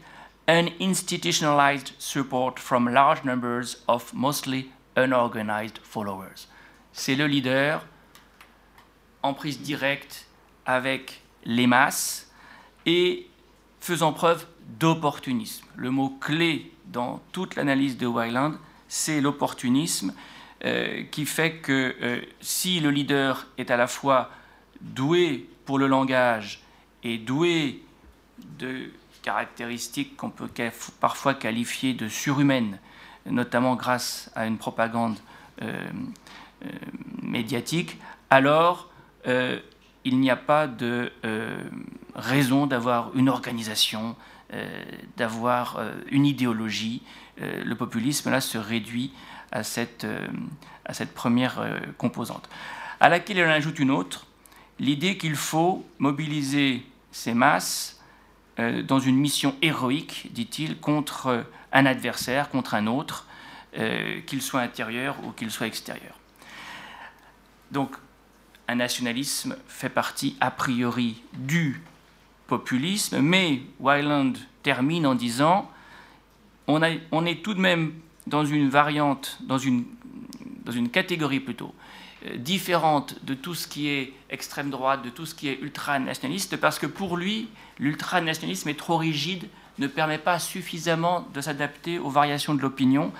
uninstitutionalized 0.48 1.92
support 1.98 2.58
from 2.58 2.92
large 2.92 3.24
numbers 3.24 3.82
of 3.86 4.12
mostly 4.12 4.72
unorganized 4.96 5.78
followers. 5.82 6.48
C'est 6.92 7.14
le 7.14 7.26
leader 7.26 7.82
en 9.22 9.34
prise 9.34 9.60
directe 9.60 10.26
avec 10.66 11.22
les 11.44 11.66
masses 11.66 12.30
et 12.86 13.28
faisant 13.80 14.12
preuve 14.12 14.46
d'opportunisme. 14.78 15.66
Le 15.76 15.90
mot 15.90 16.10
clé 16.20 16.72
dans 16.86 17.20
toute 17.32 17.54
l'analyse 17.54 17.96
de 17.96 18.06
Weiland, 18.06 18.54
c'est 18.88 19.20
l'opportunisme 19.20 20.12
euh, 20.66 21.04
qui 21.10 21.24
fait 21.24 21.52
que 21.52 21.96
euh, 22.02 22.20
si 22.42 22.80
le 22.80 22.90
leader 22.90 23.46
est 23.56 23.70
à 23.70 23.78
la 23.78 23.86
fois 23.86 24.28
doué 24.82 25.48
pour 25.64 25.78
le 25.78 25.86
langage 25.86 26.60
et 27.02 27.16
doué 27.16 27.82
de 28.58 28.90
caractéristiques 29.22 30.18
qu'on 30.18 30.28
peut 30.28 30.50
parfois 31.00 31.32
qualifier 31.32 31.94
de 31.94 32.08
surhumaines, 32.08 32.78
notamment 33.24 33.74
grâce 33.74 34.30
à 34.34 34.44
une 34.46 34.58
propagande 34.58 35.16
euh, 35.62 35.88
médiatique, 37.22 37.96
alors 38.28 38.90
il 39.26 40.20
n'y 40.20 40.30
a 40.30 40.36
pas 40.36 40.66
de 40.66 41.10
raison 42.14 42.66
d'avoir 42.66 43.14
une 43.14 43.28
organisation, 43.28 44.16
d'avoir 45.16 45.80
une 46.10 46.24
idéologie. 46.24 47.02
le 47.38 47.74
populisme, 47.74 48.30
là, 48.30 48.40
se 48.40 48.56
réduit 48.56 49.12
à 49.52 49.62
cette, 49.62 50.04
euh, 50.04 50.26
à 50.84 50.94
cette 50.94 51.12
première 51.12 51.60
euh, 51.60 51.78
composante, 51.98 52.48
à 53.00 53.08
laquelle 53.08 53.38
il 53.38 53.44
en 53.44 53.50
ajoute 53.50 53.78
une 53.78 53.90
autre, 53.90 54.26
l'idée 54.78 55.16
qu'il 55.16 55.36
faut 55.36 55.86
mobiliser 55.98 56.84
ces 57.12 57.34
masses 57.34 58.00
euh, 58.58 58.82
dans 58.82 59.00
une 59.00 59.16
mission 59.16 59.54
héroïque, 59.62 60.28
dit-il, 60.32 60.78
contre 60.78 61.44
un 61.72 61.86
adversaire, 61.86 62.50
contre 62.50 62.74
un 62.74 62.86
autre, 62.86 63.26
qu'il 64.26 64.42
soit 64.42 64.62
intérieur 64.62 65.14
ou 65.22 65.30
qu'il 65.30 65.48
soit 65.48 65.68
extérieur. 65.68 66.18
Donc, 67.70 67.94
un 68.66 68.74
nationalisme 68.74 69.56
fait 69.68 69.88
partie 69.88 70.36
a 70.40 70.50
priori 70.50 71.22
du 71.34 71.80
populisme, 72.48 73.20
mais 73.20 73.62
Weiland 73.78 74.32
termine 74.64 75.06
en 75.06 75.14
disant 75.14 75.70
on, 76.66 76.80
on 77.12 77.26
est 77.26 77.44
tout 77.44 77.54
de 77.54 77.60
même 77.60 77.92
dans 78.26 78.44
une 78.44 78.68
variante, 78.68 79.38
dans 79.42 79.58
une, 79.58 79.84
dans 80.64 80.72
une 80.72 80.90
catégorie 80.90 81.40
plutôt, 81.40 81.74
euh, 82.26 82.36
différente 82.36 83.16
de 83.24 83.34
tout 83.34 83.54
ce 83.54 83.66
qui 83.66 83.88
est 83.88 84.12
extrême 84.28 84.70
droite, 84.70 85.02
de 85.02 85.10
tout 85.10 85.26
ce 85.26 85.34
qui 85.34 85.48
est 85.48 85.58
ultranationaliste, 85.60 86.56
parce 86.56 86.78
que 86.78 86.86
pour 86.86 87.16
lui, 87.16 87.48
l'ultranationalisme 87.78 88.68
est 88.68 88.78
trop 88.78 88.96
rigide, 88.96 89.48
ne 89.78 89.86
permet 89.86 90.18
pas 90.18 90.38
suffisamment 90.38 91.26
de 91.32 91.40
s'adapter 91.40 91.98
aux 91.98 92.10
variations 92.10 92.54
de 92.54 92.60
l'opinion. 92.60 93.12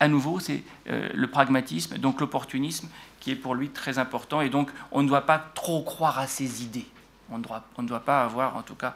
À 0.00 0.08
nouveau, 0.08 0.40
c'est 0.40 0.62
euh, 0.88 1.10
le 1.12 1.26
pragmatisme, 1.26 1.98
donc 1.98 2.20
l'opportunisme, 2.20 2.88
qui 3.20 3.30
est 3.30 3.36
pour 3.36 3.54
lui 3.54 3.68
très 3.68 3.98
important, 3.98 4.40
et 4.40 4.48
donc 4.48 4.70
on 4.90 5.02
ne 5.02 5.08
doit 5.08 5.26
pas 5.26 5.38
trop 5.38 5.82
croire 5.82 6.18
à 6.18 6.26
ses 6.26 6.62
idées. 6.62 6.86
On 7.30 7.38
ne 7.38 7.42
doit, 7.42 7.64
on 7.76 7.82
ne 7.82 7.88
doit 7.88 8.00
pas 8.00 8.22
avoir, 8.22 8.56
en 8.56 8.62
tout 8.62 8.74
cas, 8.74 8.94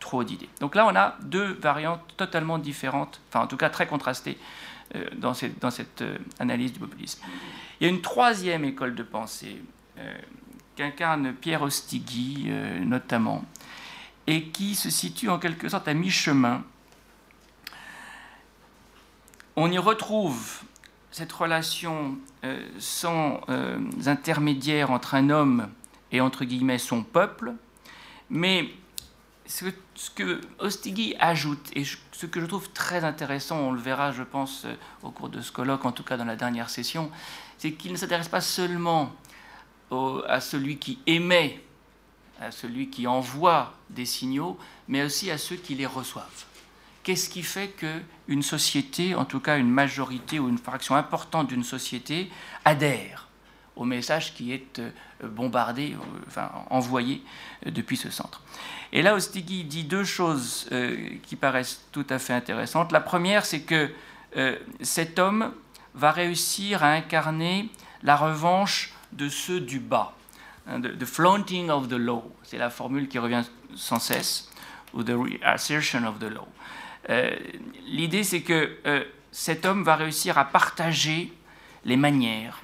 trop 0.00 0.24
d'idées. 0.24 0.48
Donc 0.60 0.74
là, 0.74 0.86
on 0.86 0.96
a 0.96 1.16
deux 1.22 1.52
variantes 1.52 2.02
totalement 2.16 2.58
différentes, 2.58 3.20
enfin 3.28 3.44
en 3.44 3.46
tout 3.46 3.56
cas 3.56 3.70
très 3.70 3.86
contrastées, 3.86 4.38
euh, 4.96 5.04
dans 5.14 5.34
cette, 5.34 6.02
euh, 6.02 6.18
analyse 6.40 6.72
du 6.72 6.80
populisme. 6.80 7.22
Il 7.80 7.84
y 7.84 7.86
a 7.86 7.90
une 7.90 8.00
troisième 8.00 8.64
école 8.64 8.96
de 8.96 9.04
pensée 9.04 9.62
euh, 9.98 10.18
qu'incarne 10.74 11.32
Pierre 11.34 11.62
Ostigui 11.62 12.50
notamment, 12.80 13.44
et 14.26 14.44
qui 14.48 14.74
se 14.74 14.90
situe 14.90 15.28
en 15.28 15.38
quelque 15.38 15.68
sorte 15.68 15.86
à 15.86 15.94
mi-chemin. 15.94 16.64
On 19.54 19.70
y 19.70 19.78
retrouve 19.78 20.62
cette 21.12 21.32
relation 21.32 22.16
sans 22.78 23.40
intermédiaire 24.06 24.90
entre 24.90 25.14
un 25.14 25.28
homme 25.28 25.68
et 26.12 26.20
entre 26.20 26.44
guillemets 26.44 26.78
son 26.78 27.02
peuple, 27.02 27.52
mais 28.30 28.70
ce 29.50 30.10
que 30.14 30.40
Ostigui 30.58 31.14
ajoute, 31.18 31.70
et 31.74 31.84
ce 31.84 32.26
que 32.26 32.40
je 32.40 32.46
trouve 32.46 32.70
très 32.70 33.04
intéressant, 33.04 33.58
on 33.58 33.72
le 33.72 33.80
verra, 33.80 34.12
je 34.12 34.22
pense, 34.22 34.64
euh, 34.64 34.74
au 35.02 35.10
cours 35.10 35.28
de 35.28 35.40
ce 35.40 35.50
colloque, 35.50 35.84
en 35.84 35.92
tout 35.92 36.04
cas 36.04 36.16
dans 36.16 36.24
la 36.24 36.36
dernière 36.36 36.70
session, 36.70 37.10
c'est 37.58 37.72
qu'il 37.72 37.92
ne 37.92 37.96
s'intéresse 37.96 38.28
pas 38.28 38.40
seulement 38.40 39.12
à 40.28 40.40
celui 40.40 40.78
qui 40.78 41.00
émet, 41.08 41.60
à 42.40 42.52
celui 42.52 42.90
qui 42.90 43.08
envoie 43.08 43.74
des 43.90 44.06
signaux, 44.06 44.56
mais 44.86 45.02
aussi 45.02 45.32
à 45.32 45.36
ceux 45.36 45.56
qui 45.56 45.74
les 45.74 45.84
reçoivent. 45.86 46.44
Qu'est-ce 47.02 47.28
qui 47.28 47.42
fait 47.42 47.68
qu'une 47.68 48.42
société, 48.42 49.14
en 49.16 49.24
tout 49.24 49.40
cas 49.40 49.58
une 49.58 49.70
majorité 49.70 50.38
ou 50.38 50.48
une 50.48 50.58
fraction 50.58 50.94
importante 50.94 51.48
d'une 51.48 51.64
société, 51.64 52.30
adhère 52.64 53.28
au 53.74 53.84
message 53.84 54.34
qui 54.34 54.52
est 54.52 54.78
euh, 54.78 54.90
bombardé, 55.24 55.94
euh, 55.94 56.18
enfin 56.28 56.50
envoyé 56.70 57.22
depuis 57.66 57.96
ce 57.96 58.10
centre? 58.10 58.42
Et 58.92 59.02
là, 59.02 59.14
Ostigui 59.14 59.64
dit 59.64 59.84
deux 59.84 60.04
choses 60.04 60.68
euh, 60.72 61.10
qui 61.22 61.36
paraissent 61.36 61.86
tout 61.92 62.06
à 62.10 62.18
fait 62.18 62.32
intéressantes. 62.32 62.90
La 62.90 63.00
première, 63.00 63.46
c'est 63.46 63.60
que 63.60 63.90
euh, 64.36 64.56
cet 64.80 65.18
homme 65.18 65.52
va 65.94 66.10
réussir 66.10 66.82
à 66.82 66.90
incarner 66.90 67.68
la 68.02 68.16
revanche 68.16 68.92
de 69.12 69.28
ceux 69.28 69.60
du 69.60 69.78
bas. 69.78 70.14
Hein, 70.66 70.80
the, 70.80 71.04
flaunting 71.04 71.70
of 71.70 71.88
the 71.88 71.92
law, 71.92 72.24
c'est 72.42 72.58
la 72.58 72.70
formule 72.70 73.08
qui 73.08 73.18
revient 73.18 73.42
sans 73.76 73.98
cesse, 74.00 74.50
ou 74.92 75.04
the 75.04 75.12
assertion 75.42 76.04
of 76.06 76.18
the 76.18 76.24
law. 76.24 76.48
Euh, 77.10 77.30
l'idée, 77.86 78.24
c'est 78.24 78.42
que 78.42 78.76
cet 79.30 79.64
homme 79.64 79.84
va 79.84 79.96
réussir 79.96 80.36
à 80.36 80.44
partager 80.44 81.32
les 81.84 81.96
manières, 81.96 82.60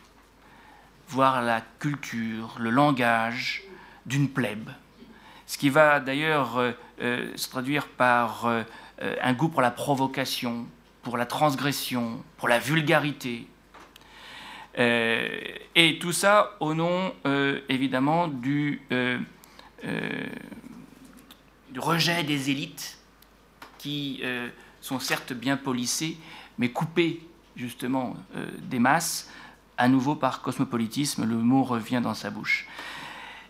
voire 1.08 1.40
la 1.42 1.62
culture, 1.78 2.56
le 2.58 2.70
langage 2.70 3.62
d'une 4.06 4.28
plèbe, 4.28 4.70
ce 5.46 5.58
qui 5.58 5.70
va 5.70 6.00
d'ailleurs 6.00 6.58
euh, 6.58 6.72
euh, 7.00 7.32
se 7.36 7.48
traduire 7.48 7.86
par 7.88 8.46
euh, 8.46 8.62
un 9.22 9.32
goût 9.32 9.48
pour 9.48 9.62
la 9.62 9.70
provocation, 9.70 10.66
pour 11.02 11.16
la 11.16 11.26
transgression, 11.26 12.22
pour 12.36 12.48
la 12.48 12.58
vulgarité. 12.58 13.46
et 14.78 15.98
tout 16.00 16.12
ça 16.12 16.56
au 16.60 16.74
nom, 16.74 17.14
évidemment, 17.68 18.28
du, 18.28 18.82
du, 21.70 21.80
rejet 21.80 22.24
des 22.24 22.50
élites 22.50 22.98
qui 23.78 24.22
sont 24.80 24.98
certes 24.98 25.32
bien 25.32 25.56
polissées, 25.56 26.18
mais 26.58 26.70
coupées 26.70 27.20
justement 27.54 28.16
des 28.58 28.78
masses, 28.78 29.30
à 29.78 29.88
nouveau 29.88 30.14
par 30.14 30.42
cosmopolitisme, 30.42 31.24
le 31.24 31.36
mot 31.36 31.62
revient 31.62 32.00
dans 32.02 32.14
sa 32.14 32.30
bouche. 32.30 32.66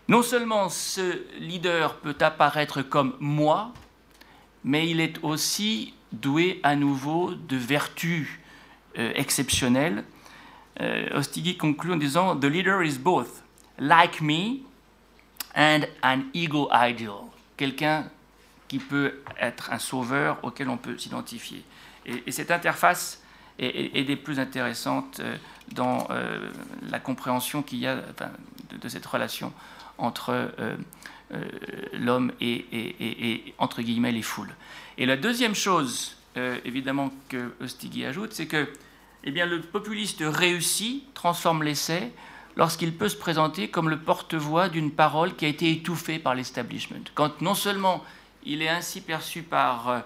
Non 0.08 0.22
seulement 0.22 0.68
ce 0.68 1.24
leader 1.40 1.96
peut 1.96 2.16
apparaître 2.20 2.82
comme 2.82 3.16
moi, 3.18 3.72
mais 4.62 4.88
il 4.88 5.00
est 5.00 5.18
aussi 5.24 5.94
doué 6.12 6.60
à 6.62 6.76
nouveau 6.76 7.34
de 7.34 7.56
vertus 7.56 8.28
euh, 8.98 9.12
exceptionnelles. 9.16 10.04
Euh, 10.80 11.22
conclut 11.58 11.92
en 11.92 11.96
disant 11.96 12.36
The 12.36 12.44
leader 12.44 12.84
is 12.84 12.98
both 12.98 13.42
like 13.78 14.20
me 14.20 14.60
and 15.56 15.80
an 16.02 16.20
ego 16.34 16.68
ideal. 16.72 17.24
Quelqu'un 17.56 18.08
qui 18.68 18.78
peut 18.78 19.22
être 19.40 19.72
un 19.72 19.78
sauveur 19.78 20.38
auquel 20.44 20.68
on 20.68 20.76
peut 20.76 20.98
s'identifier. 20.98 21.64
Et, 22.04 22.30
cette 22.30 22.52
interface 22.52 23.22
est, 23.58 24.04
des 24.04 24.16
plus 24.16 24.38
intéressantes 24.38 25.18
euh, 25.20 25.36
dans 25.72 26.06
la 26.90 27.00
compréhension 27.00 27.62
qu'il 27.62 27.78
y 27.78 27.86
a 27.88 27.96
de, 28.80 28.88
cette 28.88 29.06
relation 29.06 29.52
entre 29.98 30.50
euh, 31.32 31.42
l'homme 31.92 32.30
et, 32.40 33.52
entre 33.58 33.82
guillemets, 33.82 34.12
les 34.12 34.22
foules. 34.22 34.54
Et 34.96 35.06
la 35.06 35.16
deuxième 35.16 35.56
chose, 35.56 36.16
euh, 36.36 36.56
évidemment, 36.64 37.10
que 37.28 37.52
Ostigui 37.60 38.04
ajoute, 38.04 38.32
c'est 38.32 38.46
que 38.46 38.68
eh 39.24 39.32
bien, 39.32 39.44
le 39.44 39.60
populiste 39.60 40.22
réussit, 40.24 41.02
transforme 41.14 41.64
l'essai, 41.64 42.12
lorsqu'il 42.54 42.94
peut 42.94 43.08
se 43.08 43.16
présenter 43.16 43.66
comme 43.66 43.90
le 43.90 43.98
porte-voix 43.98 44.68
d'une 44.68 44.92
parole 44.92 45.34
qui 45.34 45.46
a 45.46 45.48
été 45.48 45.72
étouffée 45.72 46.20
par 46.20 46.36
l'establishment. 46.36 47.02
Quand 47.16 47.40
non 47.40 47.54
seulement 47.54 48.04
il 48.44 48.62
est 48.62 48.68
ainsi 48.68 49.00
perçu 49.00 49.42
par 49.42 49.88
euh, 49.88 50.00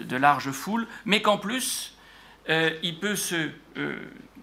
de 0.00 0.16
larges 0.16 0.50
foules, 0.50 0.86
mais 1.04 1.20
qu'en 1.20 1.36
plus, 1.36 1.94
il 2.48 2.98
peut 2.98 3.16
se 3.16 3.50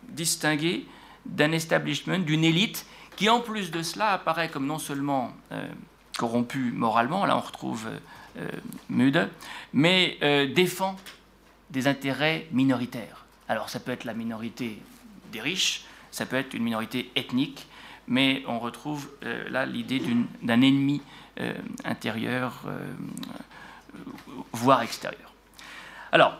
distinguer 0.10 0.86
d'un 1.25 1.51
establishment, 1.51 2.19
d'une 2.19 2.43
élite, 2.43 2.86
qui 3.21 3.29
en 3.29 3.39
plus 3.39 3.69
de 3.69 3.84
cela 3.84 4.13
apparaît 4.13 4.49
comme 4.49 4.65
non 4.65 4.79
seulement 4.79 5.31
corrompu 6.17 6.71
moralement, 6.71 7.23
là 7.27 7.38
on 7.38 7.41
retrouve 7.41 7.88
euh, 8.39 8.47
Mude, 8.89 9.29
mais 9.73 10.17
euh, 10.23 10.51
défend 10.51 10.95
des 11.69 11.86
intérêts 11.86 12.47
minoritaires. 12.51 13.25
Alors 13.47 13.69
ça 13.69 13.79
peut 13.79 13.91
être 13.91 14.05
la 14.05 14.15
minorité 14.15 14.81
des 15.31 15.39
riches, 15.39 15.84
ça 16.10 16.25
peut 16.25 16.36
être 16.36 16.55
une 16.55 16.63
minorité 16.63 17.12
ethnique, 17.15 17.67
mais 18.07 18.41
on 18.47 18.57
retrouve 18.57 19.07
euh, 19.23 19.47
là 19.49 19.67
l'idée 19.67 20.01
d'un 20.41 20.62
ennemi 20.62 21.03
intérieur, 21.86 22.65
voire 24.51 24.81
extérieur. 24.81 25.31
Alors, 26.12 26.38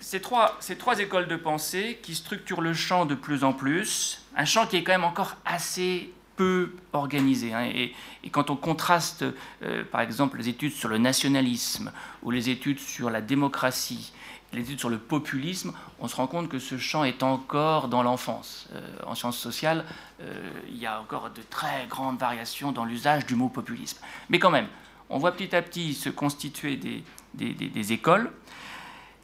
ces 0.00 0.20
trois 0.20 0.98
écoles 0.98 1.28
de 1.28 1.36
pensée 1.36 2.00
qui 2.02 2.14
structurent 2.14 2.62
le 2.62 2.74
champ 2.74 3.04
de 3.04 3.14
plus 3.14 3.44
en 3.44 3.52
plus, 3.52 4.22
un 4.36 4.44
champ 4.44 4.66
qui 4.66 4.76
est 4.76 4.82
quand 4.82 4.92
même 4.92 5.04
encore 5.04 5.36
assez 5.44 6.10
peu 6.36 6.74
organisé. 6.92 7.52
Hein, 7.52 7.64
et, 7.74 7.94
quand 8.30 8.50
on 8.50 8.56
contraste, 8.56 9.24
euh, 9.62 9.84
par 9.90 10.00
exemple, 10.00 10.38
les 10.38 10.48
études 10.48 10.72
sur 10.72 10.88
le 10.88 10.98
nationalisme 10.98 11.92
ou 12.22 12.30
les 12.30 12.50
études 12.50 12.78
sur 12.78 13.10
la 13.10 13.20
démocratie, 13.20 14.12
les 14.52 14.62
études 14.62 14.80
sur 14.80 14.90
le 14.90 14.98
populisme, 14.98 15.72
on 15.98 16.08
se 16.08 16.16
rend 16.16 16.26
compte 16.26 16.48
que 16.48 16.58
ce 16.58 16.76
champ 16.78 17.04
est 17.04 17.22
encore 17.22 17.88
dans 17.88 18.02
l'enfance. 18.02 18.68
Euh, 18.72 18.80
en 19.06 19.14
sciences 19.14 19.38
sociales, 19.38 19.84
euh, 20.20 20.50
il 20.68 20.76
y 20.76 20.86
a 20.86 21.00
encore 21.00 21.30
de 21.30 21.42
très 21.48 21.86
grandes 21.88 22.18
variations 22.18 22.72
dans 22.72 22.84
l'usage 22.84 23.26
du 23.26 23.34
mot 23.34 23.48
populisme. 23.48 23.98
Mais 24.28 24.38
quand 24.38 24.50
même, 24.50 24.68
on 25.08 25.18
voit 25.18 25.32
petit 25.32 25.54
à 25.54 25.62
petit 25.62 25.94
se 25.94 26.08
constituer 26.08 26.76
des, 26.76 27.04
des 27.34 27.92
écoles 27.92 28.30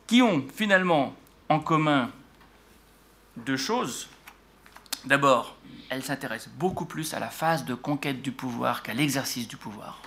qui 0.06 0.22
ont 0.22 0.44
finalement 0.54 1.14
en 1.48 1.60
commun 1.60 2.10
deux 3.36 3.56
choses. 3.56 4.08
D'abord, 5.04 5.56
elle 5.90 6.02
s'intéresse 6.02 6.48
beaucoup 6.58 6.84
plus 6.84 7.14
à 7.14 7.18
la 7.18 7.30
phase 7.30 7.64
de 7.64 7.74
conquête 7.74 8.20
du 8.22 8.32
pouvoir 8.32 8.82
qu'à 8.82 8.94
l'exercice 8.94 9.48
du 9.48 9.56
pouvoir. 9.56 10.00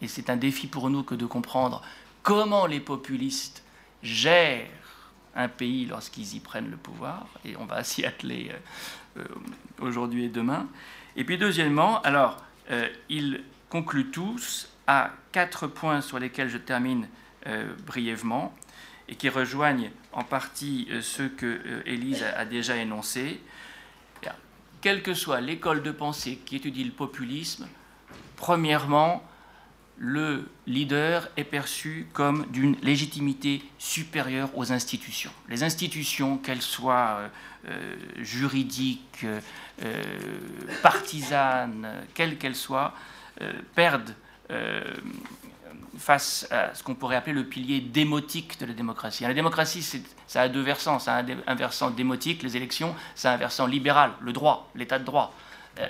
Et 0.00 0.08
c'est 0.08 0.30
un 0.30 0.36
défi 0.36 0.66
pour 0.66 0.90
nous 0.90 1.02
que 1.02 1.14
de 1.14 1.26
comprendre 1.26 1.82
comment 2.22 2.66
les 2.66 2.80
populistes 2.80 3.62
gèrent 4.02 4.68
un 5.34 5.48
pays 5.48 5.86
lorsqu'ils 5.86 6.34
y 6.34 6.40
prennent 6.40 6.70
le 6.70 6.76
pouvoir, 6.76 7.26
et 7.44 7.56
on 7.56 7.66
va 7.66 7.84
s'y 7.84 8.04
atteler 8.04 8.50
euh, 8.50 9.20
euh, 9.20 9.24
aujourd'hui 9.80 10.24
et 10.24 10.28
demain. 10.28 10.66
Et 11.14 11.24
puis 11.24 11.36
deuxièmement, 11.36 12.00
alors, 12.02 12.42
euh, 12.70 12.88
ils 13.08 13.42
concluent 13.68 14.10
tous 14.10 14.68
à 14.86 15.10
quatre 15.32 15.66
points 15.66 16.00
sur 16.00 16.18
lesquels 16.18 16.48
je 16.48 16.58
termine 16.58 17.08
brièvement, 17.86 18.52
et 19.08 19.14
qui 19.14 19.28
rejoignent 19.28 19.92
en 20.12 20.24
partie 20.24 20.88
ceux 21.00 21.28
que 21.28 21.60
Élise 21.86 22.24
a 22.24 22.44
déjà 22.44 22.76
énoncés 22.76 23.40
quelle 24.86 25.02
que 25.02 25.14
soit 25.14 25.40
l'école 25.40 25.82
de 25.82 25.90
pensée 25.90 26.38
qui 26.46 26.54
étudie 26.54 26.84
le 26.84 26.92
populisme, 26.92 27.66
premièrement, 28.36 29.20
le 29.98 30.48
leader 30.68 31.28
est 31.36 31.42
perçu 31.42 32.06
comme 32.12 32.46
d'une 32.52 32.76
légitimité 32.84 33.64
supérieure 33.78 34.48
aux 34.56 34.70
institutions. 34.70 35.32
Les 35.48 35.64
institutions, 35.64 36.38
qu'elles 36.38 36.62
soient 36.62 37.18
euh, 37.18 37.28
euh, 37.66 37.96
juridiques, 38.18 39.26
euh, 39.82 40.04
partisanes, 40.84 41.88
quelles 42.14 42.38
qu'elles 42.38 42.54
soient, 42.54 42.94
perdent 43.74 44.14
face 45.98 46.46
à 46.50 46.74
ce 46.74 46.82
qu'on 46.82 46.94
pourrait 46.94 47.16
appeler 47.16 47.32
le 47.32 47.44
pilier 47.44 47.80
démotique 47.80 48.58
de 48.60 48.66
la 48.66 48.72
démocratie. 48.72 49.24
La 49.24 49.34
démocratie, 49.34 49.82
ça 50.26 50.42
a 50.42 50.48
deux 50.48 50.60
versants. 50.60 50.98
Ça 50.98 51.16
a 51.16 51.22
un 51.46 51.54
versant 51.54 51.90
démotique, 51.90 52.42
les 52.42 52.56
élections, 52.56 52.94
ça 53.14 53.32
a 53.32 53.34
un 53.34 53.36
versant 53.36 53.66
libéral, 53.66 54.12
le 54.20 54.32
droit, 54.32 54.70
l'état 54.74 54.98
de 54.98 55.04
droit. 55.04 55.34
Euh, 55.78 55.86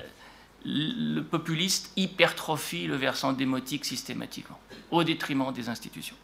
le 0.64 1.20
populiste 1.20 1.92
hypertrophie 1.96 2.88
le 2.88 2.96
versant 2.96 3.32
démotique 3.32 3.84
systématiquement, 3.84 4.58
au 4.90 5.04
détriment 5.04 5.52
des 5.52 5.68
institutions. 5.68 6.16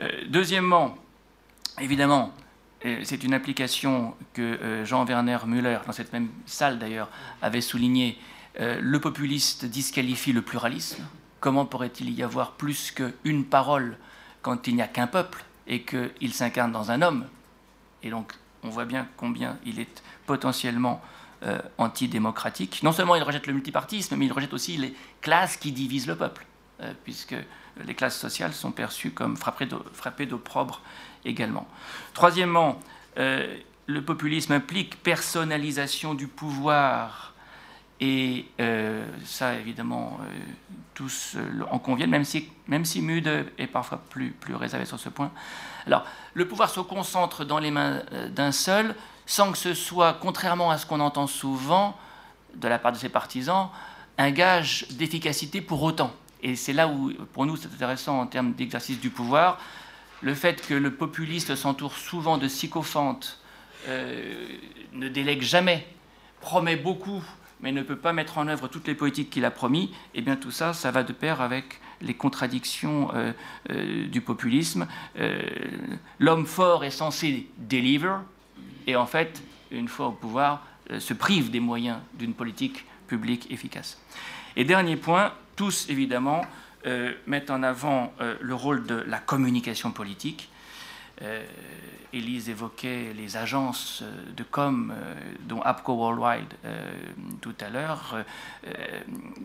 Euh, 0.00 0.08
deuxièmement, 0.28 0.96
évidemment, 1.78 2.32
euh, 2.86 3.00
c'est 3.04 3.22
une 3.22 3.34
application 3.34 4.14
que 4.32 4.82
Jean-Werner 4.84 5.38
Müller, 5.46 5.78
dans 5.86 5.92
cette 5.92 6.12
même 6.12 6.30
salle 6.46 6.78
d'ailleurs, 6.78 7.10
avait 7.42 7.60
souligné, 7.60 8.18
le 8.58 8.98
populiste 8.98 9.64
disqualifie 9.64 10.32
le 10.32 10.40
pluralisme 10.40 11.04
comment 11.44 11.66
pourrait-il 11.66 12.10
y 12.10 12.22
avoir 12.22 12.52
plus 12.52 12.90
qu'une 12.90 13.44
parole 13.44 13.98
quand 14.40 14.66
il 14.66 14.76
n'y 14.76 14.80
a 14.80 14.88
qu'un 14.88 15.06
peuple 15.06 15.44
et 15.66 15.82
qu'il 15.82 16.32
s'incarne 16.32 16.72
dans 16.72 16.90
un 16.90 17.02
homme 17.02 17.26
Et 18.02 18.08
donc, 18.08 18.32
on 18.62 18.70
voit 18.70 18.86
bien 18.86 19.06
combien 19.18 19.58
il 19.66 19.78
est 19.78 20.02
potentiellement 20.24 21.02
euh, 21.42 21.58
antidémocratique. 21.76 22.82
Non 22.82 22.92
seulement 22.92 23.14
il 23.14 23.22
rejette 23.22 23.46
le 23.46 23.52
multipartisme, 23.52 24.16
mais 24.16 24.24
il 24.24 24.32
rejette 24.32 24.54
aussi 24.54 24.78
les 24.78 24.94
classes 25.20 25.58
qui 25.58 25.70
divisent 25.70 26.06
le 26.06 26.16
peuple, 26.16 26.46
euh, 26.80 26.94
puisque 27.04 27.36
les 27.84 27.94
classes 27.94 28.18
sociales 28.18 28.54
sont 28.54 28.72
perçues 28.72 29.10
comme 29.10 29.36
frappées 29.36 30.26
d'opprobre 30.26 30.80
également. 31.26 31.68
Troisièmement, 32.14 32.80
euh, 33.18 33.54
le 33.86 34.02
populisme 34.02 34.54
implique 34.54 35.02
personnalisation 35.02 36.14
du 36.14 36.26
pouvoir 36.26 37.33
et 38.00 38.46
euh, 38.60 39.06
ça, 39.24 39.54
évidemment, 39.54 40.18
euh, 40.20 40.38
tous 40.94 41.34
euh, 41.36 41.62
en 41.70 41.78
conviennent, 41.78 42.10
même 42.10 42.24
si, 42.24 42.48
même 42.66 42.84
si 42.84 43.00
Mude 43.00 43.46
est 43.56 43.66
parfois 43.66 44.02
plus, 44.10 44.30
plus 44.30 44.54
réservé 44.54 44.84
sur 44.84 44.98
ce 44.98 45.08
point. 45.08 45.30
Alors, 45.86 46.04
le 46.34 46.48
pouvoir 46.48 46.70
se 46.70 46.80
concentre 46.80 47.44
dans 47.44 47.58
les 47.58 47.70
mains 47.70 48.02
d'un 48.30 48.52
seul, 48.52 48.94
sans 49.26 49.52
que 49.52 49.58
ce 49.58 49.74
soit, 49.74 50.18
contrairement 50.20 50.70
à 50.70 50.78
ce 50.78 50.86
qu'on 50.86 51.00
entend 51.00 51.26
souvent 51.26 51.96
de 52.56 52.68
la 52.68 52.78
part 52.78 52.92
de 52.92 52.96
ses 52.98 53.08
partisans, 53.08 53.68
un 54.18 54.30
gage 54.30 54.86
d'efficacité 54.90 55.60
pour 55.60 55.82
autant. 55.82 56.12
Et 56.42 56.56
c'est 56.56 56.72
là 56.72 56.88
où, 56.88 57.12
pour 57.32 57.46
nous, 57.46 57.56
c'est 57.56 57.72
intéressant 57.72 58.20
en 58.20 58.26
termes 58.26 58.52
d'exercice 58.52 59.00
du 59.00 59.10
pouvoir, 59.10 59.58
le 60.20 60.34
fait 60.34 60.66
que 60.66 60.74
le 60.74 60.94
populiste 60.94 61.54
s'entoure 61.54 61.94
souvent 61.94 62.38
de 62.38 62.48
sycophantes, 62.48 63.40
ne 63.88 65.08
délègue 65.08 65.42
jamais, 65.42 65.86
promet 66.40 66.76
beaucoup, 66.76 67.22
mais 67.60 67.72
ne 67.72 67.82
peut 67.82 67.96
pas 67.96 68.12
mettre 68.12 68.38
en 68.38 68.48
œuvre 68.48 68.68
toutes 68.68 68.86
les 68.86 68.94
politiques 68.94 69.30
qu'il 69.30 69.44
a 69.44 69.50
promis, 69.50 69.92
eh 70.14 70.20
bien 70.20 70.36
tout 70.36 70.50
ça, 70.50 70.72
ça 70.72 70.90
va 70.90 71.02
de 71.02 71.12
pair 71.12 71.40
avec 71.40 71.80
les 72.00 72.14
contradictions 72.14 73.10
euh, 73.14 73.32
euh, 73.70 74.06
du 74.06 74.20
populisme. 74.20 74.86
Euh, 75.18 75.40
l'homme 76.18 76.46
fort 76.46 76.84
est 76.84 76.90
censé 76.90 77.48
deliver, 77.58 78.16
et 78.86 78.96
en 78.96 79.06
fait, 79.06 79.42
une 79.70 79.88
fois 79.88 80.08
au 80.08 80.12
pouvoir, 80.12 80.66
se 80.98 81.14
prive 81.14 81.50
des 81.50 81.60
moyens 81.60 81.96
d'une 82.14 82.34
politique 82.34 82.84
publique 83.08 83.50
efficace. 83.50 83.98
Et 84.54 84.64
dernier 84.64 84.96
point, 84.96 85.32
tous 85.56 85.88
évidemment 85.88 86.44
mettent 87.26 87.48
en 87.48 87.62
avant 87.62 88.12
le 88.40 88.54
rôle 88.54 88.84
de 88.84 88.96
la 88.96 89.18
communication 89.18 89.92
politique. 89.92 90.50
Elise 92.14 92.48
évoquait 92.48 93.12
les 93.12 93.36
agences 93.36 94.02
euh, 94.02 94.32
de 94.36 94.44
com, 94.44 94.92
euh, 94.96 95.14
dont 95.40 95.60
APCO 95.62 95.94
Worldwide 95.94 96.54
euh, 96.64 96.92
tout 97.40 97.54
à 97.60 97.68
l'heure. 97.68 98.24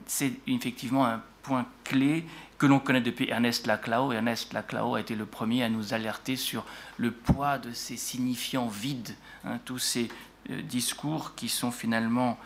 C'est 0.06 0.34
effectivement 0.48 1.06
un 1.06 1.22
point 1.42 1.66
clé 1.84 2.26
que 2.58 2.66
l'on 2.66 2.80
connaît 2.80 3.02
depuis 3.02 3.30
Ernest 3.30 3.66
Laclau. 3.66 4.12
Ernest 4.12 4.54
Laclau 4.54 4.96
a 4.96 5.00
été 5.00 5.16
le 5.16 5.26
premier 5.26 5.64
à 5.64 5.70
nous 5.70 5.94
alerter 5.94 6.36
sur 6.36 6.66
le 6.98 7.12
poids 7.12 7.58
de 7.58 7.72
ces 7.74 7.98
signifiants 7.98 8.68
vides, 8.68 9.16
hein, 9.46 9.60
tous 9.66 9.80
ces 9.80 10.10
discours 10.64 11.36
qui 11.36 11.50
sont 11.50 11.72
finalement 11.72 12.38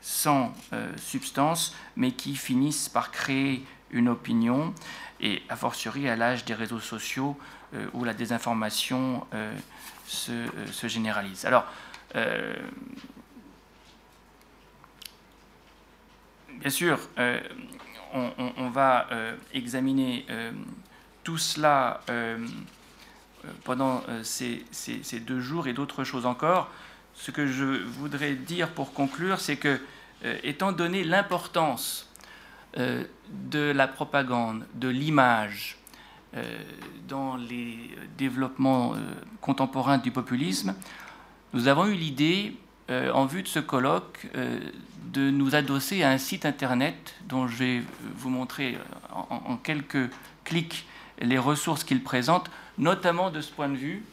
sans 0.00 0.52
substance, 0.96 1.76
mais 1.96 2.12
qui 2.12 2.34
finissent 2.34 2.88
par 2.88 3.10
créer 3.10 3.64
une 3.90 4.08
opinion, 4.08 4.74
et 5.20 5.42
a 5.48 5.56
fortiori 5.56 6.08
à 6.08 6.16
l'âge 6.16 6.44
des 6.44 6.54
réseaux 6.54 6.80
sociaux 6.80 7.36
où 7.92 8.04
la 8.04 8.14
désinformation 8.14 9.26
se, 10.06 10.46
se, 10.70 10.88
généralise. 10.88 11.44
Alors, 11.46 11.64
bien 16.50 16.70
sûr, 16.70 16.98
on, 18.12 18.70
va 18.70 19.06
examiner 19.54 20.26
tout 21.24 21.38
cela 21.38 22.00
pendant 23.64 24.02
ces, 24.22 24.64
deux 25.20 25.40
jours 25.40 25.66
et 25.66 25.72
d'autres 25.72 26.04
choses 26.04 26.26
encore. 26.26 26.70
Ce 27.14 27.30
que 27.30 27.46
je 27.46 27.64
voudrais 27.64 28.34
dire 28.34 28.68
pour 28.68 28.92
conclure, 28.92 29.40
c'est 29.40 29.56
que, 29.56 29.80
étant 30.42 30.72
donné 30.72 31.04
l'importance 31.04 32.12
euh, 32.78 33.04
de 33.28 33.70
la 33.70 33.86
propagande, 33.86 34.64
de 34.72 34.88
l'image 34.88 35.76
euh, 35.76 35.81
dans 37.08 37.36
les 37.36 37.78
développements 38.16 38.94
euh, 38.94 38.98
contemporains 39.40 39.98
du 39.98 40.10
populisme, 40.10 40.74
nous 41.52 41.68
avons 41.68 41.86
eu 41.86 41.94
l'idée, 41.94 42.56
en 42.88 43.24
vue 43.24 43.42
de 43.42 43.48
ce 43.48 43.58
colloque, 43.58 44.26
de 45.12 45.30
nous 45.30 45.54
adosser 45.54 46.02
à 46.02 46.10
un 46.10 46.18
site 46.18 46.44
internet 46.44 47.14
dont 47.26 47.46
je 47.46 47.56
vais 47.56 47.82
vous 48.16 48.28
montrer 48.28 48.76
en, 49.10 49.56
quelques 49.56 50.10
clics 50.44 50.86
les 51.18 51.38
ressources 51.38 51.84
qu'il 51.84 52.02
présente, 52.02 52.50
notamment 52.76 53.30
de 53.30 53.40
ce 53.40 53.50
point 53.50 53.68
de 53.68 53.76
vue. 53.76 54.04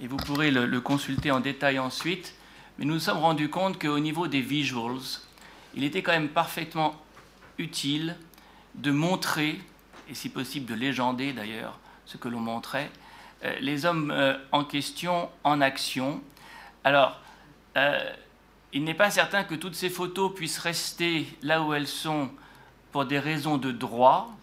Et 0.00 0.06
vous 0.06 0.16
pourrez 0.16 0.50
le, 0.50 0.66
le 0.66 0.80
consulter 0.80 1.30
en 1.30 1.40
détail 1.40 1.78
ensuite. 1.78 2.34
Mais 2.78 2.84
nous 2.84 2.94
nous 2.94 3.00
sommes 3.00 3.18
rendus 3.18 3.48
compte 3.48 3.80
qu'au 3.80 3.98
niveau 3.98 4.26
des 4.28 4.42
visuals, 4.42 5.00
il 5.74 5.84
était 5.84 6.02
quand 6.02 6.12
même 6.12 6.28
parfaitement 6.28 6.94
utile 7.58 8.16
de 8.74 8.90
montrer, 8.90 9.58
et 10.08 10.14
si 10.14 10.28
possible 10.28 10.66
de 10.66 10.74
légender 10.74 11.32
d'ailleurs 11.32 11.78
ce 12.04 12.16
que 12.16 12.28
l'on 12.28 12.40
montrait, 12.40 12.90
euh, 13.44 13.54
les 13.60 13.84
hommes 13.84 14.10
euh, 14.10 14.36
en 14.52 14.64
question 14.64 15.28
en 15.44 15.60
action. 15.60 16.22
Alors, 16.84 17.20
euh, 17.76 18.10
il 18.72 18.84
n'est 18.84 18.94
pas 18.94 19.10
certain 19.10 19.44
que 19.44 19.54
toutes 19.54 19.74
ces 19.74 19.90
photos 19.90 20.34
puissent 20.34 20.58
rester 20.58 21.26
là 21.42 21.62
où 21.62 21.74
elles 21.74 21.86
sont 21.86 22.30
pour 22.92 23.04
des 23.04 23.18
raisons 23.18 23.58
de 23.58 23.72
droit, 23.72 24.34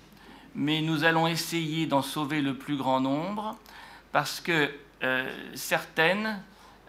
mais 0.53 0.81
nous 0.81 1.03
allons 1.03 1.27
essayer 1.27 1.87
d'en 1.87 2.03
sauver 2.03 2.41
le 2.41 2.55
plus 2.55 2.77
grand 2.77 2.99
nombre, 2.99 3.57
parce 4.11 4.39
que 4.39 4.71
certaines, 5.55 6.39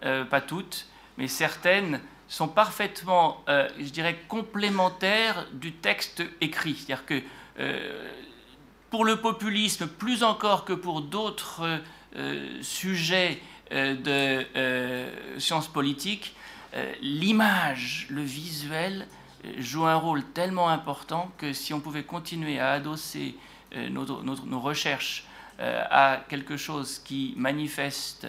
pas 0.02 0.40
toutes, 0.40 0.86
mais 1.16 1.26
certaines 1.26 2.00
sont 2.28 2.48
parfaitement, 2.48 3.42
je 3.48 3.88
dirais, 3.90 4.20
complémentaires 4.28 5.46
du 5.52 5.72
texte 5.72 6.22
écrit. 6.40 6.76
C'est-à-dire 6.76 7.06
que 7.06 7.22
pour 8.94 9.04
le 9.04 9.16
populisme, 9.16 9.88
plus 9.88 10.22
encore 10.22 10.64
que 10.64 10.72
pour 10.72 11.02
d'autres 11.02 11.80
euh, 12.14 12.62
sujets 12.62 13.40
de 13.72 14.46
sciences 15.40 15.66
politiques, 15.66 16.36
l'image, 17.00 18.06
le 18.08 18.22
visuel 18.22 19.08
joue 19.58 19.86
un 19.86 19.96
rôle 19.96 20.22
tellement 20.22 20.68
important 20.68 21.32
que 21.38 21.52
si 21.52 21.74
on 21.74 21.80
pouvait 21.80 22.04
continuer 22.04 22.60
à 22.60 22.70
adosser 22.70 23.34
nos, 23.90 24.22
nos, 24.22 24.60
recherches 24.60 25.26
à 25.58 26.20
quelque 26.28 26.56
chose 26.56 27.00
qui 27.00 27.34
manifeste 27.36 28.28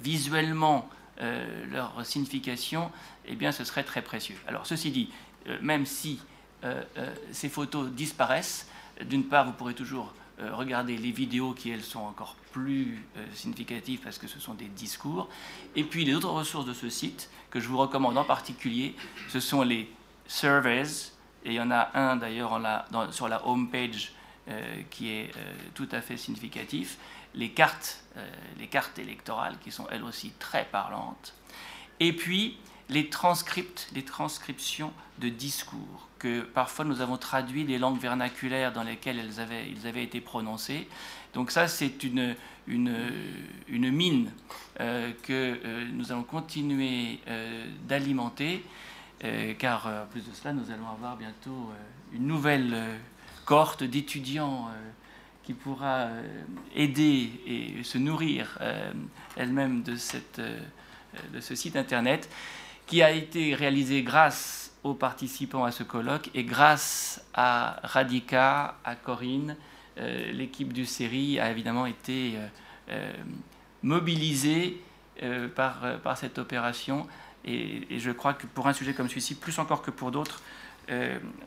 visuellement 0.00 0.88
euh, 1.22 1.64
leur 1.72 2.04
signification, 2.04 2.92
eh 3.24 3.36
bien, 3.36 3.50
ce 3.50 3.64
serait 3.64 3.84
très 3.84 4.02
précieux. 4.02 4.36
Alors, 4.46 4.66
ceci 4.66 4.90
dit, 4.90 5.10
euh, 5.48 5.56
même 5.62 5.86
si 5.86 6.20
euh, 6.62 6.82
ces 7.32 7.48
photos 7.48 7.90
disparaissent, 7.90 8.68
d'une 9.04 9.24
part, 9.24 9.44
vous 9.44 9.52
pourrez 9.52 9.74
toujours 9.74 10.14
regarder 10.38 10.96
les 10.96 11.12
vidéos 11.12 11.54
qui, 11.54 11.70
elles, 11.70 11.82
sont 11.82 12.00
encore 12.00 12.36
plus 12.52 13.02
significatives 13.32 14.00
parce 14.02 14.18
que 14.18 14.26
ce 14.26 14.38
sont 14.38 14.54
des 14.54 14.66
discours. 14.66 15.28
Et 15.74 15.84
puis, 15.84 16.04
les 16.04 16.14
autres 16.14 16.30
ressources 16.30 16.66
de 16.66 16.74
ce 16.74 16.90
site, 16.90 17.30
que 17.50 17.58
je 17.58 17.68
vous 17.68 17.78
recommande 17.78 18.18
en 18.18 18.24
particulier, 18.24 18.94
ce 19.28 19.40
sont 19.40 19.62
les 19.62 19.90
surveys, 20.26 21.12
et 21.44 21.50
il 21.50 21.54
y 21.54 21.60
en 21.60 21.70
a 21.70 21.90
un 21.94 22.16
d'ailleurs 22.16 22.60
sur 23.12 23.28
la 23.28 23.46
home 23.46 23.70
page 23.70 24.12
qui 24.90 25.10
est 25.10 25.30
tout 25.74 25.88
à 25.92 26.00
fait 26.00 26.16
significatif. 26.16 26.98
Les 27.36 27.50
cartes, 27.50 28.02
euh, 28.16 28.26
les 28.58 28.66
cartes 28.66 28.98
électorales 28.98 29.58
qui 29.62 29.70
sont 29.70 29.86
elles 29.90 30.04
aussi 30.04 30.32
très 30.38 30.64
parlantes, 30.64 31.34
et 32.00 32.14
puis 32.14 32.56
les 32.88 33.08
transcriptions 33.08 34.92
de 35.18 35.28
discours 35.28 36.08
que 36.18 36.42
parfois 36.42 36.84
nous 36.84 37.00
avons 37.00 37.16
traduits 37.18 37.64
des 37.64 37.78
langues 37.78 38.00
vernaculaires 38.00 38.72
dans 38.72 38.82
lesquelles 38.82 39.18
elles 39.18 39.40
avaient, 39.40 39.68
ils 39.68 39.86
avaient 39.86 40.04
été 40.04 40.20
prononcés. 40.20 40.88
Donc 41.34 41.50
ça, 41.50 41.68
c'est 41.68 42.04
une, 42.04 42.34
une, 42.66 43.90
mine 43.90 44.30
euh, 44.80 45.12
que 45.22 45.58
euh, 45.64 45.86
nous 45.92 46.12
allons 46.12 46.22
continuer 46.22 47.20
d'alimenter, 47.86 48.64
car 49.58 49.86
en 49.86 50.06
plus 50.10 50.20
de 50.20 50.32
cela, 50.34 50.52
nous 50.52 50.70
allons 50.70 50.88
avoir 50.88 51.16
bientôt 51.16 51.70
une 52.12 52.26
nouvelle 52.26 52.76
cohorte 53.44 53.82
d'étudiants 53.82 54.68
qui 55.46 55.54
pourra 55.54 56.06
euh, 56.06 56.22
aider 56.74 57.30
et 57.46 57.84
se 57.84 57.98
nourrir 57.98 58.58
euh, 58.60 58.90
elle-même 59.36 59.84
de, 59.84 59.94
cette, 59.94 60.40
euh, 60.40 60.58
de 61.32 61.40
ce 61.40 61.54
site 61.54 61.76
internet, 61.76 62.28
qui 62.86 63.02
a 63.02 63.10
été 63.10 63.54
réalisé 63.54 64.02
grâce 64.02 64.72
aux 64.82 64.94
participants 64.94 65.64
à 65.64 65.72
ce 65.72 65.82
colloque 65.82 66.30
et 66.34 66.44
grâce 66.44 67.24
à 67.34 67.80
Radika, 67.82 68.76
à 68.84 68.94
Corinne. 68.94 69.56
L'équipe 69.96 70.72
du 70.72 70.84
série 70.84 71.40
a 71.40 71.50
évidemment 71.50 71.86
été 71.86 72.34
mobilisée 73.82 74.80
par, 75.56 75.98
par 76.04 76.16
cette 76.18 76.38
opération 76.38 77.06
et, 77.44 77.98
je 77.98 78.10
crois 78.10 78.34
que 78.34 78.46
pour 78.46 78.68
un 78.68 78.72
sujet 78.72 78.92
comme 78.92 79.08
celui-ci, 79.08 79.34
plus 79.34 79.58
encore 79.58 79.82
que 79.82 79.90
pour 79.90 80.10
d'autres, 80.10 80.42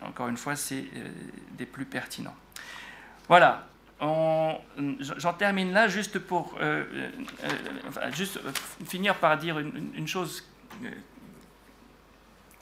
encore 0.02 0.28
une 0.28 0.38
fois, 0.38 0.56
c'est 0.56 0.86
des 1.58 1.65
plus 1.65 1.86
pertinents. 1.86 2.36
Voilà, 3.28 3.69
J'en 4.02 5.34
termine 5.38 5.73
là 5.73 5.89
juste 5.89 6.19
pour 6.19 6.56
euh, 6.62 6.86
euh, 6.93 7.10
euh, 7.43 8.12
juste 8.13 8.39
finir 8.88 9.15
par 9.15 9.38
dire 9.38 9.60
une, 9.60 10.08
chose. 10.08 10.47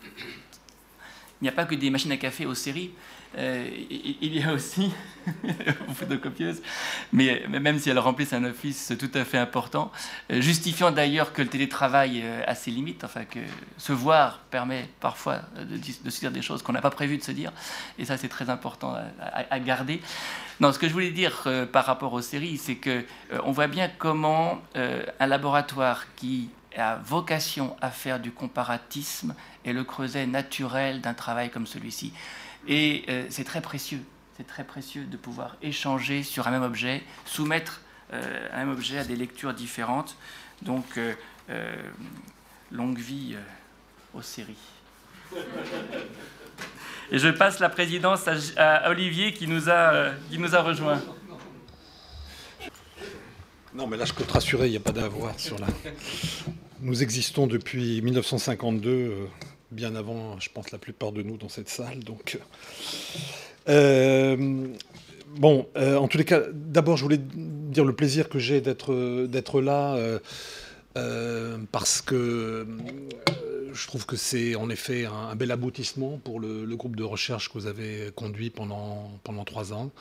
Il 0.03 1.43
n'y 1.43 1.49
a 1.49 1.51
pas 1.51 1.65
que 1.65 1.75
des 1.75 1.89
machines 1.89 2.11
à 2.11 2.17
café 2.17 2.45
aux 2.45 2.55
séries. 2.55 2.91
Euh, 3.37 3.67
il 4.21 4.35
y 4.35 4.41
a 4.41 4.53
aussi 4.53 4.91
aux 5.89 5.93
photocopieuses, 5.93 6.61
mais 7.11 7.43
même 7.47 7.77
si 7.77 7.89
elles 7.89 7.99
remplissent 7.99 8.33
un 8.33 8.45
office 8.45 8.93
tout 8.97 9.11
à 9.13 9.25
fait 9.25 9.37
important, 9.37 9.91
euh, 10.31 10.41
justifiant 10.41 10.91
d'ailleurs 10.91 11.33
que 11.33 11.41
le 11.41 11.47
télétravail 11.47 12.21
euh, 12.23 12.41
a 12.47 12.55
ses 12.55 12.71
limites, 12.71 13.03
enfin 13.03 13.25
que 13.25 13.39
se 13.77 13.91
voir 13.91 14.39
permet 14.49 14.89
parfois 15.01 15.41
de, 15.59 16.09
se 16.09 16.19
dire 16.19 16.31
des 16.31 16.41
choses 16.41 16.63
qu'on 16.63 16.71
n'a 16.71 16.81
pas 16.81 16.89
prévu 16.89 17.17
de 17.17 17.23
se 17.23 17.31
dire, 17.31 17.51
et 17.99 18.05
ça 18.05 18.17
c'est 18.17 18.29
très 18.29 18.49
important 18.49 18.95
à, 19.19 19.59
garder. 19.59 20.01
Non, 20.59 20.71
ce 20.71 20.79
que 20.79 20.87
je 20.87 20.93
voulais 20.93 21.11
dire 21.11 21.47
par 21.71 21.85
rapport 21.85 22.13
aux 22.13 22.21
séries, 22.21 22.57
c'est 22.57 22.75
que 22.75 23.05
on 23.43 23.51
voit 23.51 23.67
bien 23.67 23.91
comment 23.97 24.61
un 24.73 25.27
laboratoire 25.27 26.05
qui 26.15 26.49
a 26.79 26.95
vocation 26.95 27.75
à 27.81 27.89
faire 27.89 28.19
du 28.19 28.31
comparatisme 28.31 29.35
est 29.65 29.73
le 29.73 29.83
creuset 29.83 30.27
naturel 30.27 31.01
d'un 31.01 31.13
travail 31.13 31.49
comme 31.49 31.67
celui-ci. 31.67 32.13
Et 32.67 33.05
euh, 33.09 33.25
c'est 33.29 33.43
très 33.43 33.61
précieux, 33.61 34.01
c'est 34.35 34.47
très 34.47 34.63
précieux 34.63 35.05
de 35.05 35.17
pouvoir 35.17 35.57
échanger 35.61 36.23
sur 36.23 36.47
un 36.47 36.51
même 36.51 36.63
objet, 36.63 37.03
soumettre 37.25 37.81
euh, 38.13 38.47
un 38.53 38.57
même 38.57 38.71
objet 38.71 38.99
à 38.99 39.03
des 39.03 39.15
lectures 39.15 39.53
différentes. 39.53 40.15
Donc, 40.61 40.97
euh, 40.97 41.13
longue 42.71 42.97
vie 42.97 43.35
aux 44.13 44.21
séries. 44.21 44.55
Et 47.09 47.19
je 47.19 47.29
passe 47.29 47.59
la 47.59 47.69
présidence 47.69 48.27
à, 48.57 48.89
Olivier 48.89 49.31
qui 49.31 49.47
nous 49.47 49.69
a, 49.69 50.11
qui 50.29 50.37
nous 50.37 50.55
a 50.55 50.61
rejoints. 50.61 51.01
Non, 53.73 53.87
mais 53.87 53.95
là, 53.95 54.03
je 54.03 54.13
peux 54.13 54.25
te 54.25 54.33
rassurer, 54.33 54.67
il 54.67 54.71
n'y 54.71 54.77
a 54.77 54.81
pas 54.81 54.91
d'avoir 54.91 55.39
sur 55.39 55.57
la. 55.59 55.67
Nous 56.81 57.01
existons 57.03 57.47
depuis 57.47 58.01
1952 58.01 59.27
bien 59.71 59.95
avant, 59.95 60.39
je 60.39 60.49
pense, 60.49 60.71
la 60.71 60.77
plupart 60.77 61.11
de 61.11 61.21
nous 61.21 61.37
dans 61.37 61.49
cette 61.49 61.69
salle. 61.69 61.99
Donc, 61.99 62.39
euh, 63.67 64.67
bon, 65.37 65.67
euh, 65.75 65.97
en 65.97 66.07
tous 66.07 66.17
les 66.17 66.25
cas, 66.25 66.41
d'abord, 66.53 66.97
je 66.97 67.03
voulais 67.03 67.19
dire 67.19 67.83
le 67.83 67.93
plaisir 67.93 68.29
que 68.29 68.39
j'ai 68.39 68.61
d'être 68.61 69.25
d'être 69.25 69.61
là. 69.61 69.97
Euh, 70.97 71.57
parce 71.71 72.01
que 72.01 72.65
je 73.73 73.87
trouve 73.87 74.05
que 74.05 74.15
c'est 74.15 74.55
en 74.55 74.69
effet 74.69 75.05
un, 75.05 75.35
bel 75.35 75.51
aboutissement 75.51 76.17
pour 76.17 76.39
le, 76.39 76.65
groupe 76.75 76.95
de 76.95 77.03
recherche 77.03 77.49
que 77.49 77.53
vous 77.53 77.67
avez 77.67 78.11
conduit 78.15 78.49
pendant, 78.49 79.11
pendant 79.23 79.43
trois 79.45 79.73
ans, 79.73 79.91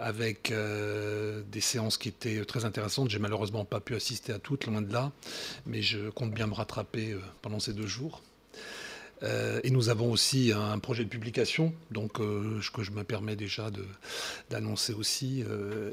avec 0.00 0.52
des 0.52 1.60
séances 1.60 1.98
qui 1.98 2.08
étaient 2.08 2.44
très 2.44 2.64
intéressantes. 2.64 3.10
J'ai 3.10 3.18
malheureusement 3.18 3.64
pas 3.64 3.80
pu 3.80 3.94
assister 3.94 4.32
à 4.32 4.38
toutes, 4.38 4.66
loin 4.66 4.82
de 4.82 4.92
là, 4.92 5.12
mais 5.66 5.82
je 5.82 6.10
compte 6.10 6.32
bien 6.32 6.46
me 6.46 6.54
rattraper 6.54 7.16
pendant 7.42 7.60
ces 7.60 7.72
deux 7.72 7.86
jours. 7.86 8.22
et 9.22 9.70
nous 9.70 9.88
avons 9.88 10.10
aussi 10.10 10.52
un 10.52 10.78
projet 10.78 11.04
de 11.04 11.08
publication, 11.08 11.72
donc 11.90 12.14
que 12.14 12.82
je 12.82 12.90
me 12.90 13.04
permets 13.04 13.36
déjà 13.36 13.70
d'annoncer 14.50 14.94
aussi, 14.94 15.44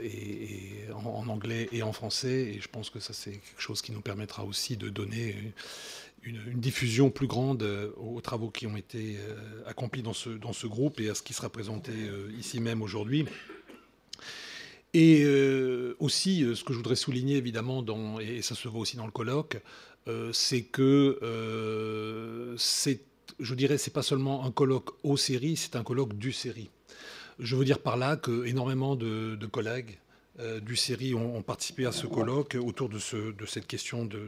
et, 0.03 0.91
en, 0.93 1.27
anglais 1.27 1.69
et 1.71 1.83
en 1.83 1.93
français. 1.93 2.53
Et 2.55 2.61
je 2.61 2.67
pense 2.67 2.89
que 2.89 2.99
ça, 2.99 3.13
c'est 3.13 3.31
quelque 3.31 3.61
chose 3.61 3.81
qui 3.81 3.91
nous 3.91 4.01
permettra 4.01 4.43
aussi 4.43 4.77
de 4.77 4.89
donner 4.89 5.53
une, 6.23 6.59
diffusion 6.59 7.09
plus 7.09 7.27
grande 7.27 7.63
aux 7.97 8.21
travaux 8.21 8.49
qui 8.49 8.67
ont 8.67 8.75
été 8.75 9.17
accomplis 9.65 10.01
dans 10.01 10.13
ce, 10.13 10.29
dans 10.29 10.53
ce 10.53 10.67
groupe 10.67 10.99
et 10.99 11.09
à 11.09 11.15
ce 11.15 11.21
qui 11.21 11.33
sera 11.33 11.49
présenté 11.49 11.91
ici 12.37 12.59
même 12.59 12.81
aujourd'hui. 12.81 13.25
Et 14.93 15.23
euh, 15.23 15.95
aussi, 15.99 16.43
euh, 16.43 16.55
ce 16.55 16.63
que 16.63 16.73
je 16.73 16.77
voudrais 16.77 16.95
souligner 16.95 17.37
évidemment, 17.37 17.83
dans, 17.83 18.19
et 18.19 18.41
ça 18.41 18.55
se 18.55 18.67
voit 18.67 18.81
aussi 18.81 18.97
dans 18.97 19.05
le 19.05 19.11
colloque, 19.11 19.61
euh, 20.07 20.31
c'est 20.33 20.63
que 20.63 21.19
c'est, 22.57 23.01
je 23.39 23.53
dirais, 23.53 23.77
c'est 23.77 23.93
pas 23.93 24.01
seulement 24.01 24.45
un 24.45 24.51
colloque 24.51 24.91
aux 25.03 25.17
séries, 25.17 25.57
c'est 25.57 25.75
un 25.75 25.83
colloque 25.83 26.17
du 26.17 26.31
série. 26.31 26.69
Je 27.37 27.55
veux 27.55 27.65
dire 27.65 27.79
par 27.79 27.97
là 27.97 28.17
que 28.17 28.45
énormément 28.45 28.95
de, 28.95 29.37
collègues 29.51 29.99
du 30.61 30.75
série 30.75 31.13
ont, 31.13 31.41
participé 31.41 31.85
à 31.85 31.91
ce 31.91 32.07
colloque 32.07 32.57
autour 32.59 32.89
de, 32.89 32.97
ce, 32.97 33.31
de 33.31 33.45
cette 33.45 33.67
question 33.67 34.05
de, 34.05 34.19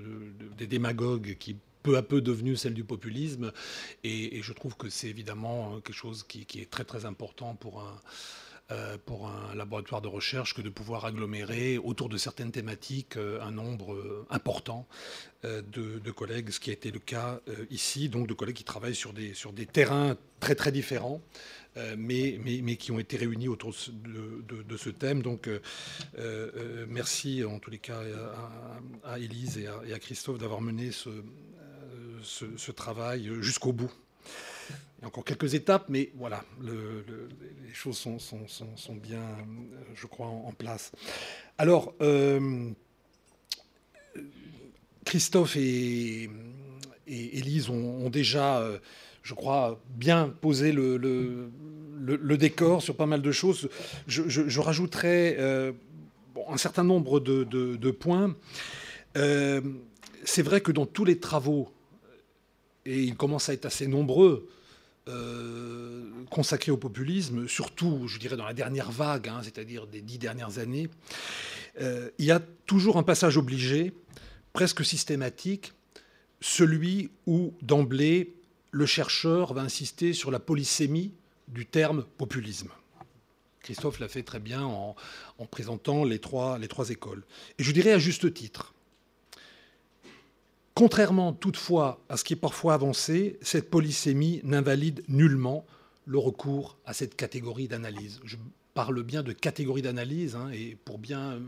des 0.57 0.67
démagogues 0.67 1.35
qui 1.39 1.55
peu 1.83 1.97
à 1.97 2.03
peu 2.03 2.21
devenue 2.21 2.55
celle 2.55 2.73
du 2.73 2.83
populisme. 2.83 3.51
Et, 4.03 4.41
je 4.41 4.53
trouve 4.53 4.75
que 4.75 4.89
c'est 4.89 5.07
évidemment 5.07 5.79
quelque 5.81 5.93
chose 5.93 6.23
qui, 6.23 6.45
est 6.59 6.69
très 6.69 6.83
très 6.83 7.05
important 7.05 7.55
pour 7.55 7.81
un 7.81 7.99
euh, 8.71 8.97
pour 9.05 9.27
un 9.27 9.53
laboratoire 9.53 10.01
de 10.01 10.07
recherche 10.07 10.53
que 10.53 10.61
de 10.61 10.69
pouvoir 10.69 11.03
agglomérer 11.03 11.77
autour 11.77 12.07
de 12.07 12.15
certaines 12.15 12.51
thématiques 12.51 13.17
euh, 13.17 13.41
un 13.41 13.51
nombre 13.51 13.93
euh, 13.93 14.25
important 14.29 14.87
de, 15.43 16.11
collègues, 16.11 16.51
ce 16.51 16.59
qui 16.59 16.69
a 16.69 16.73
été 16.73 16.91
le 16.91 16.99
cas 16.99 17.39
ici, 17.71 18.09
donc 18.09 18.27
de 18.27 18.33
collègues 18.35 18.57
qui 18.57 18.63
travaillent 18.63 18.93
sur 18.93 19.11
des, 19.11 19.33
sur 19.33 19.53
des 19.53 19.65
terrains 19.65 20.15
très 20.39 20.53
très 20.53 20.71
différents. 20.71 21.19
mais, 21.97 22.39
mais, 22.43 22.59
mais, 22.61 22.75
qui 22.75 22.91
ont 22.91 22.99
été 22.99 23.17
réunis 23.17 23.47
autour 23.47 23.73
de, 23.73 24.77
ce 24.77 24.89
thème. 24.91 25.23
Donc, 25.23 25.49
merci 26.87 27.43
en 27.43 27.57
tous 27.57 27.71
les 27.71 27.79
cas 27.79 28.01
à 29.03 29.17
Élise 29.17 29.57
et 29.57 29.93
à, 29.93 29.97
Christophe 29.97 30.37
d'avoir 30.37 30.61
mené 30.61 30.91
ce, 30.91 31.09
ce, 32.23 32.71
travail 32.71 33.29
jusqu'au 33.41 33.73
bout. 33.73 33.91
Il 34.69 35.01
y 35.01 35.05
a 35.05 35.07
encore 35.07 35.25
quelques 35.25 35.55
étapes, 35.55 35.85
mais 35.89 36.11
voilà, 36.15 36.43
les 36.61 37.73
choses 37.73 37.97
sont, 37.97 38.95
bien, 38.95 39.19
euh, 39.19 39.83
je 39.95 40.05
crois, 40.05 40.27
en, 40.27 40.51
place. 40.51 40.91
Alors, 41.57 41.95
euh, 42.01 42.69
Christophe 45.03 45.55
et, 45.55 46.29
et 47.07 47.37
Élise 47.39 47.69
ont, 47.69 48.11
déjà, 48.11 48.59
euh, 48.59 48.77
je 49.23 49.33
crois, 49.33 49.81
bien 49.89 50.29
posé 50.29 50.71
le, 50.71 51.49
décor 52.37 52.83
sur 52.83 52.95
pas 52.95 53.07
mal 53.07 53.23
de 53.23 53.31
choses. 53.31 53.69
Je, 54.05 54.59
rajouterai 54.59 55.37
un 56.47 56.57
certain 56.57 56.83
nombre 56.83 57.19
de 57.19 57.91
points. 57.91 58.35
C'est 59.15 60.43
vrai 60.43 60.61
que 60.61 60.71
dans 60.71 60.85
tous 60.85 61.05
les 61.05 61.17
travaux, 61.19 61.71
et 62.85 63.01
ils 63.01 63.15
commencent 63.15 63.49
à 63.49 63.53
être 63.53 63.65
assez 63.65 63.87
nombreux, 63.87 64.49
euh, 65.07 66.09
consacré 66.29 66.71
au 66.71 66.77
populisme, 66.77 67.47
surtout, 67.47 68.07
je 68.07 68.19
dirais, 68.19 68.37
dans 68.37 68.45
la 68.45 68.53
dernière 68.53 68.91
vague, 68.91 69.27
hein, 69.27 69.41
c'est-à-dire 69.43 69.87
des 69.87 70.01
dix 70.01 70.17
dernières 70.17 70.59
années, 70.59 70.89
euh, 71.79 72.09
il 72.17 72.25
y 72.25 72.31
a 72.31 72.39
toujours 72.65 72.97
un 72.97 73.03
passage 73.03 73.37
obligé, 73.37 73.93
presque 74.53 74.85
systématique, 74.85 75.73
celui 76.39 77.09
où, 77.25 77.53
d'emblée, 77.61 78.35
le 78.71 78.85
chercheur 78.85 79.53
va 79.53 79.61
insister 79.61 80.13
sur 80.13 80.31
la 80.31 80.39
polysémie 80.39 81.13
du 81.47 81.65
terme 81.65 82.05
populisme. 82.17 82.69
Christophe 83.61 83.99
l'a 83.99 84.07
fait 84.07 84.23
très 84.23 84.39
bien 84.39 84.63
en, 84.63 84.95
en 85.37 85.45
présentant 85.45 86.03
les 86.03 86.19
trois 86.19 86.57
écoles. 86.89 87.23
Et 87.59 87.63
je 87.63 87.71
dirais 87.71 87.91
à 87.91 87.99
juste 87.99 88.33
titre, 88.33 88.73
Contrairement 90.73 91.33
toutefois 91.33 92.01
à 92.07 92.17
ce 92.17 92.23
qui 92.23 92.33
est 92.33 92.37
parfois 92.37 92.73
avancé, 92.73 93.37
cette 93.41 93.69
polysémie 93.69 94.41
n'invalide 94.43 95.03
nullement 95.07 95.65
le 96.05 96.17
recours 96.17 96.77
à 96.85 96.93
cette 96.93 97.15
catégorie 97.15 97.67
d'analyse. 97.67 98.19
Je 98.23 98.37
parle 98.73 99.03
bien 99.03 99.21
de 99.21 99.33
catégorie 99.33 99.81
d'analyse, 99.81 100.35
hein, 100.35 100.49
et 100.53 100.77
pour 100.85 100.97
bien 100.97 101.39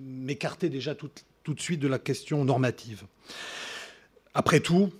m'écarter 0.00 0.68
déjà 0.68 0.94
tout, 0.94 1.10
de 1.46 1.60
suite 1.60 1.80
de 1.80 1.88
la 1.88 1.98
question 1.98 2.44
normative. 2.44 3.04
Après 4.34 4.60
tout, 4.60 4.90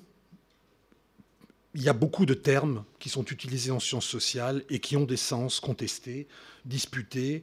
il 1.74 1.83
y 1.83 1.89
a 1.89 1.93
beaucoup 1.93 2.26
de 2.26 2.35
termes 2.35 2.85
qui 2.99 3.09
sont 3.09 3.24
utilisés 3.24 3.70
en 3.70 3.80
sciences 3.80 4.07
sociales 4.07 4.62
et 4.70 4.78
qui 4.78 4.97
ont 4.97 5.05
des 5.05 5.16
sens 5.16 5.59
contestés, 5.59 6.28
disputés, 6.64 7.43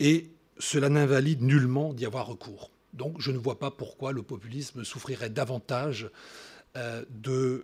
et 0.00 0.28
cela 0.58 0.88
n'invalide 0.88 1.42
nullement 1.42 1.94
d'y 1.94 2.04
avoir 2.04 2.26
recours. 2.26 2.70
Donc 2.94 3.20
je 3.20 3.30
ne 3.30 3.38
vois 3.38 3.58
pas 3.58 3.70
pourquoi 3.70 4.12
le 4.12 4.22
populisme 4.22 4.84
souffrirait 4.84 5.30
davantage 5.30 6.10
euh, 6.76 7.04
de, 7.10 7.62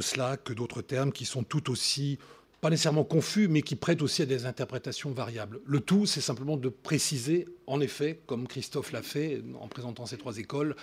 cela 0.00 0.36
que 0.36 0.52
d'autres 0.52 0.82
termes 0.82 1.12
qui 1.12 1.24
sont 1.24 1.42
tout 1.42 1.70
aussi, 1.70 2.18
pas 2.60 2.70
nécessairement 2.70 3.04
confus, 3.04 3.48
mais 3.48 3.62
qui 3.62 3.76
prêtent 3.76 4.02
aussi 4.02 4.22
à 4.22 4.26
des 4.26 4.46
interprétations 4.46 5.10
variables. 5.10 5.60
Le 5.66 5.80
tout, 5.80 6.06
c'est 6.06 6.20
simplement 6.20 6.56
de 6.56 6.68
préciser, 6.68 7.46
en 7.66 7.80
effet, 7.80 8.20
comme 8.26 8.46
Christophe 8.46 8.92
l'a 8.92 9.02
fait 9.02 9.42
en 9.60 9.68
présentant 9.68 10.06
ces 10.06 10.16
trois 10.16 10.38
écoles, 10.38 10.76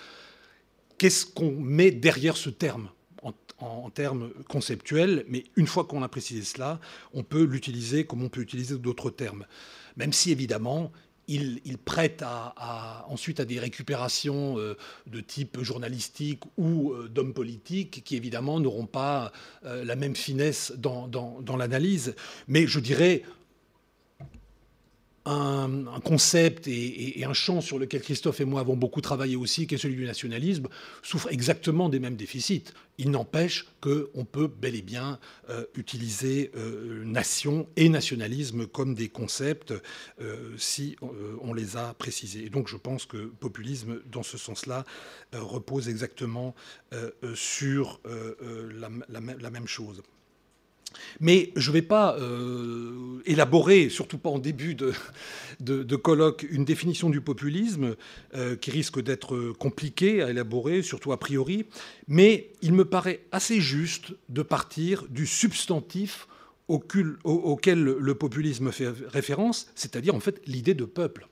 qu'est-ce 0.98 1.26
qu'on 1.26 1.52
met 1.52 1.90
derrière 1.90 2.36
ce 2.36 2.50
terme 2.50 2.90
en 3.58 3.90
termes 3.90 4.30
conceptuels, 4.48 5.26
mais 5.28 5.44
une 5.56 5.66
fois 5.66 5.84
qu'on 5.84 6.02
a 6.02 6.08
précisé 6.08 6.42
cela, 6.42 6.80
on 7.12 7.22
peut 7.22 7.42
l'utiliser 7.44 8.06
comme 8.06 8.22
on 8.22 8.30
peut 8.30 8.40
utiliser 8.40 8.78
d'autres 8.78 9.10
termes. 9.10 9.44
Même 9.96 10.14
si, 10.14 10.32
évidemment, 10.32 10.90
il, 11.30 11.78
prête 11.78 12.24
ensuite 13.08 13.40
à 13.40 13.44
des 13.44 13.58
récupérations 13.58 14.58
euh, 14.58 14.76
de 15.06 15.20
type 15.20 15.62
journalistique 15.62 16.42
ou 16.56 16.92
euh, 16.92 17.08
d'hommes 17.08 17.32
politiques 17.32 18.02
qui 18.04 18.16
évidemment 18.16 18.60
n'auront 18.60 18.86
pas 18.86 19.32
euh, 19.64 19.84
la 19.84 19.96
même 19.96 20.16
finesse 20.16 20.72
dans 20.76 21.56
l'analyse. 21.56 22.14
Mais 22.48 22.66
je 22.66 22.80
dirais, 22.80 23.22
un, 25.30 26.00
concept 26.00 26.66
et, 26.66 27.24
un 27.24 27.32
champ 27.32 27.60
sur 27.60 27.78
lequel 27.78 28.02
Christophe 28.02 28.40
et 28.40 28.44
moi 28.44 28.60
avons 28.60 28.76
beaucoup 28.76 29.00
travaillé 29.00 29.36
aussi, 29.36 29.66
qui 29.66 29.74
est 29.74 29.78
celui 29.78 29.96
du 29.96 30.04
nationalisme, 30.04 30.68
souffre 31.02 31.28
exactement 31.30 31.88
des 31.88 32.00
mêmes 32.00 32.16
déficits. 32.16 32.64
Il 32.98 33.10
n'empêche 33.10 33.66
qu'on 33.80 34.24
peut 34.24 34.48
bel 34.48 34.74
et 34.74 34.82
bien 34.82 35.18
euh, 35.48 35.64
utiliser 35.74 36.50
euh, 36.56 37.04
nation 37.04 37.68
et 37.76 37.88
nationalisme 37.88 38.66
comme 38.66 38.94
des 38.94 39.08
concepts 39.08 39.72
euh, 40.20 40.54
si 40.58 40.96
on 41.42 41.54
les 41.54 41.76
a 41.76 41.94
précisés. 41.94 42.44
Et 42.44 42.50
donc 42.50 42.68
je 42.68 42.76
pense 42.76 43.06
que 43.06 43.26
populisme, 43.26 44.00
dans 44.10 44.22
ce 44.22 44.36
sens-là, 44.36 44.84
repose 45.32 45.88
exactement 45.88 46.54
sur 47.34 48.00
la 48.04 49.50
même 49.50 49.66
chose. 49.66 50.02
Mais 51.20 51.52
je 51.56 51.70
ne 51.70 51.74
vais 51.74 51.82
pas 51.82 52.16
euh, 52.18 53.20
élaborer, 53.26 53.88
surtout 53.88 54.18
pas 54.18 54.30
en 54.30 54.38
début 54.38 54.74
de, 54.74 55.96
colloque, 55.96 56.46
une 56.50 56.64
définition 56.64 57.10
du 57.10 57.20
populisme 57.20 57.96
euh, 58.34 58.56
qui 58.56 58.70
risque 58.70 59.00
d'être 59.00 59.52
compliquée 59.58 60.22
à 60.22 60.30
élaborer, 60.30 60.82
surtout 60.82 61.12
a 61.12 61.18
priori. 61.18 61.66
Mais 62.08 62.50
il 62.62 62.72
me 62.72 62.84
paraît 62.84 63.20
assez 63.32 63.60
juste 63.60 64.12
de 64.28 64.42
partir 64.42 65.06
du 65.08 65.26
substantif 65.26 66.26
auquel 66.68 67.82
le 67.82 68.14
populisme 68.14 68.70
fait 68.70 68.88
référence, 69.08 69.66
c'est-à-dire 69.74 70.14
en 70.14 70.20
fait 70.20 70.40
l'idée 70.46 70.74
de 70.74 70.84
peuple. 70.84 71.26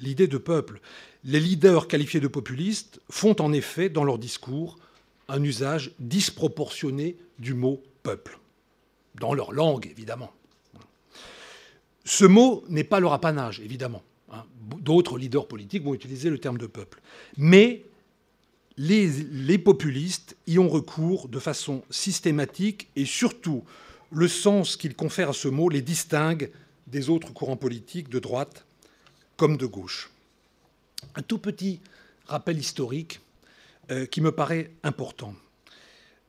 L'idée 0.00 0.26
de 0.26 0.38
peuple. 0.38 0.80
Les 1.22 1.38
leaders 1.38 1.86
qualifiés 1.86 2.18
de 2.20 2.26
populistes 2.26 3.00
font 3.08 3.36
en 3.38 3.52
effet 3.52 3.88
dans 3.88 4.02
leur 4.02 4.18
discours 4.18 4.78
un 5.28 5.42
usage 5.44 5.92
disproportionné 6.00 7.16
du 7.38 7.54
mot 7.54 7.82
dans 9.14 9.34
leur 9.34 9.52
langue 9.52 9.86
évidemment. 9.86 10.32
Ce 12.04 12.24
mot 12.24 12.64
n'est 12.68 12.84
pas 12.84 13.00
leur 13.00 13.12
apanage, 13.12 13.60
évidemment. 13.60 14.02
Hein. 14.32 14.44
D'autres 14.78 15.18
leaders 15.18 15.46
politiques 15.46 15.84
vont 15.84 15.94
utiliser 15.94 16.30
le 16.30 16.38
terme 16.38 16.58
de 16.58 16.66
peuple. 16.66 17.00
Mais 17.36 17.84
les, 18.76 19.08
les, 19.08 19.58
populistes 19.58 20.36
y 20.46 20.58
ont 20.58 20.68
recours 20.68 21.28
de 21.28 21.38
façon 21.38 21.82
systématique 21.90 22.88
et 22.96 23.04
surtout 23.04 23.64
le 24.10 24.28
sens 24.28 24.76
qu'ils 24.76 24.96
confèrent 24.96 25.30
à 25.30 25.34
ce 25.34 25.48
mot 25.48 25.68
les 25.68 25.82
distingue 25.82 26.50
des 26.86 27.10
autres 27.10 27.32
courants 27.32 27.56
politiques 27.56 28.08
de 28.08 28.18
droite 28.18 28.64
comme 29.36 29.56
de 29.56 29.66
gauche. 29.66 30.10
Un 31.14 31.22
tout 31.22 31.38
petit 31.38 31.80
rappel 32.26 32.58
historique 32.58 33.20
euh, 33.90 34.06
qui 34.06 34.20
me 34.20 34.32
paraît 34.32 34.70
important. 34.82 35.34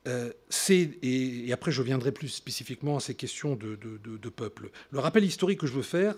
Euh, 0.08 0.32
et, 0.68 1.52
après 1.52 1.70
je 1.70 1.82
viendrai 1.82 2.10
plus 2.10 2.28
spécifiquement 2.28 2.96
à 2.96 3.00
ces 3.00 3.14
questions 3.14 3.56
de, 3.56 4.28
peuple. 4.28 4.70
Le 4.90 4.98
rappel 4.98 5.24
historique 5.24 5.60
que 5.60 5.66
je 5.66 5.74
veux 5.74 5.82
faire, 5.82 6.16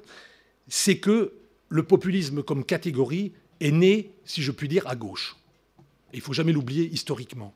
c'est 0.69 0.99
que 0.99 1.33
le 1.69 1.83
populisme 1.83 2.43
comme 2.43 2.65
catégorie 2.65 3.33
est 3.61 3.71
né, 3.71 4.11
si 4.25 4.43
je 4.43 4.53
puis 4.53 4.69
dire, 4.69 4.87
à 4.87 4.97
gauche. 4.97 5.37
Il 6.13 6.21
faut 6.21 6.33
jamais 6.33 6.53
l'oublier 6.53 6.87
historiquement. 6.87 7.55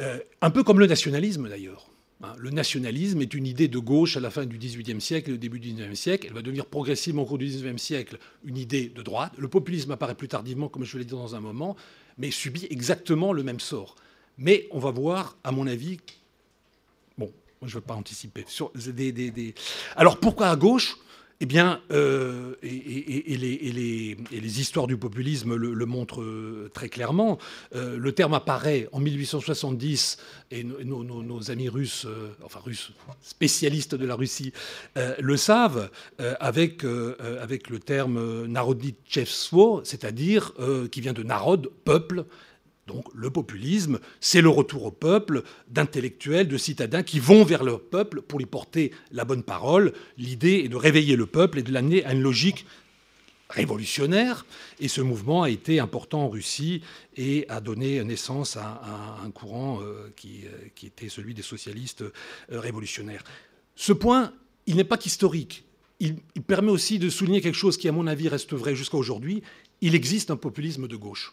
un 0.00 0.50
peu 0.50 0.62
comme 0.62 0.78
le 0.78 0.86
nationalisme 0.86 1.48
d'ailleurs. 1.48 1.88
Hein, 2.22 2.34
le 2.38 2.50
nationalisme 2.50 3.20
est 3.20 3.34
une 3.34 3.46
idée 3.46 3.68
de 3.68 3.78
gauche 3.78 4.16
à 4.16 4.20
la 4.20 4.30
fin 4.30 4.46
du 4.46 4.56
XVIIIe 4.56 5.00
siècle 5.00 5.30
et 5.30 5.34
au 5.34 5.36
début 5.36 5.60
du 5.60 5.72
XIXe 5.72 5.98
siècle. 5.98 6.26
Elle 6.28 6.34
va 6.34 6.40
devenir 6.40 6.64
progressivement 6.66 7.22
au 7.22 7.26
cours 7.26 7.38
du 7.38 7.46
XIXe 7.46 7.80
siècle 7.80 8.18
une 8.44 8.56
idée 8.56 8.88
de 8.88 9.02
droite. 9.02 9.32
Le 9.36 9.48
populisme 9.48 9.90
apparaît 9.90 10.14
plus 10.14 10.28
tardivement, 10.28 10.68
comme 10.68 10.84
je 10.84 10.96
le 10.96 11.04
dire 11.04 11.18
dans 11.18 11.34
un 11.34 11.40
moment, 11.40 11.76
mais 12.16 12.30
subit 12.30 12.66
exactement 12.70 13.32
le 13.34 13.42
même 13.42 13.60
sort. 13.60 13.96
Mais 14.38 14.66
on 14.70 14.78
va 14.78 14.90
voir, 14.90 15.36
à 15.44 15.52
mon 15.52 15.66
avis, 15.66 15.98
bon, 17.16 17.30
je 17.62 17.66
ne 17.66 17.72
veux 17.72 17.80
pas 17.80 17.94
anticiper. 17.94 18.44
Alors 19.96 20.18
pourquoi 20.18 20.48
à 20.48 20.56
gauche? 20.56 20.96
Eh 21.40 21.44
bien, 21.44 21.82
euh, 21.92 22.54
et, 22.62 23.36
les, 23.36 24.60
histoires 24.60 24.86
du 24.86 24.96
populisme 24.96 25.54
le, 25.54 25.86
montrent 25.86 26.22
euh, 26.22 26.70
très 26.72 26.88
clairement. 26.88 27.36
Euh, 27.74 27.98
le 27.98 28.12
terme 28.12 28.32
apparaît 28.32 28.88
en 28.92 29.00
1870, 29.00 30.16
et 30.50 30.64
nos, 30.64 31.50
amis 31.50 31.68
russes, 31.68 32.06
enfin 32.42 32.60
russes, 32.64 32.92
spécialistes 33.20 33.94
de 33.94 34.06
la 34.06 34.14
Russie, 34.14 34.52
le 35.18 35.36
savent, 35.36 35.90
avec, 36.40 36.84
avec 37.40 37.68
le 37.68 37.80
terme 37.80 38.46
narodnichevstvo, 38.46 39.82
c'est-à-dire 39.84 40.52
qui 40.90 41.00
vient 41.00 41.12
de 41.12 41.22
narod, 41.22 41.70
peuple, 41.84 42.24
donc 42.86 43.06
le 43.14 43.30
populisme, 43.30 43.98
c'est 44.20 44.40
le 44.40 44.48
retour 44.48 44.84
au 44.84 44.90
peuple 44.92 45.42
d'intellectuels, 45.68 46.46
de 46.46 46.56
citadins 46.56 47.02
qui 47.02 47.18
vont 47.18 47.44
vers 47.44 47.64
leur 47.64 47.80
peuple 47.80 48.22
pour 48.22 48.38
lui 48.38 48.46
porter 48.46 48.92
la 49.10 49.24
bonne 49.24 49.42
parole. 49.42 49.92
L'idée 50.18 50.62
est 50.64 50.68
de 50.68 50.76
réveiller 50.76 51.16
le 51.16 51.26
peuple 51.26 51.58
et 51.58 51.62
de 51.62 51.72
l'amener 51.72 52.04
à 52.04 52.12
une 52.12 52.22
logique 52.22 52.64
révolutionnaire. 53.50 54.46
Et 54.78 54.88
ce 54.88 55.00
mouvement 55.00 55.42
a 55.42 55.50
été 55.50 55.80
important 55.80 56.24
en 56.24 56.28
Russie 56.28 56.82
et 57.16 57.44
a 57.48 57.60
donné 57.60 58.02
naissance 58.04 58.56
à, 58.56 59.18
un 59.24 59.30
courant 59.30 59.80
euh, 59.80 60.12
qui, 60.16 60.42
euh, 60.46 60.68
qui, 60.74 60.86
était 60.86 61.08
celui 61.08 61.34
des 61.34 61.42
socialistes 61.42 62.02
euh, 62.02 62.12
révolutionnaires. 62.50 63.24
Ce 63.74 63.92
point, 63.92 64.32
il 64.66 64.76
n'est 64.76 64.84
pas 64.84 64.96
qu'historique. 64.98 65.64
Il 65.98 66.18
permet 66.46 66.70
aussi 66.70 66.98
de 66.98 67.08
souligner 67.08 67.40
quelque 67.40 67.56
chose 67.56 67.78
qui, 67.78 67.88
à 67.88 67.92
mon 67.92 68.06
avis, 68.06 68.28
reste 68.28 68.52
vrai 68.52 68.76
jusqu'à 68.76 68.98
aujourd'hui. 68.98 69.42
Il 69.80 69.94
existe 69.94 70.30
un 70.30 70.36
populisme 70.36 70.88
de 70.88 70.96
gauche. 70.96 71.32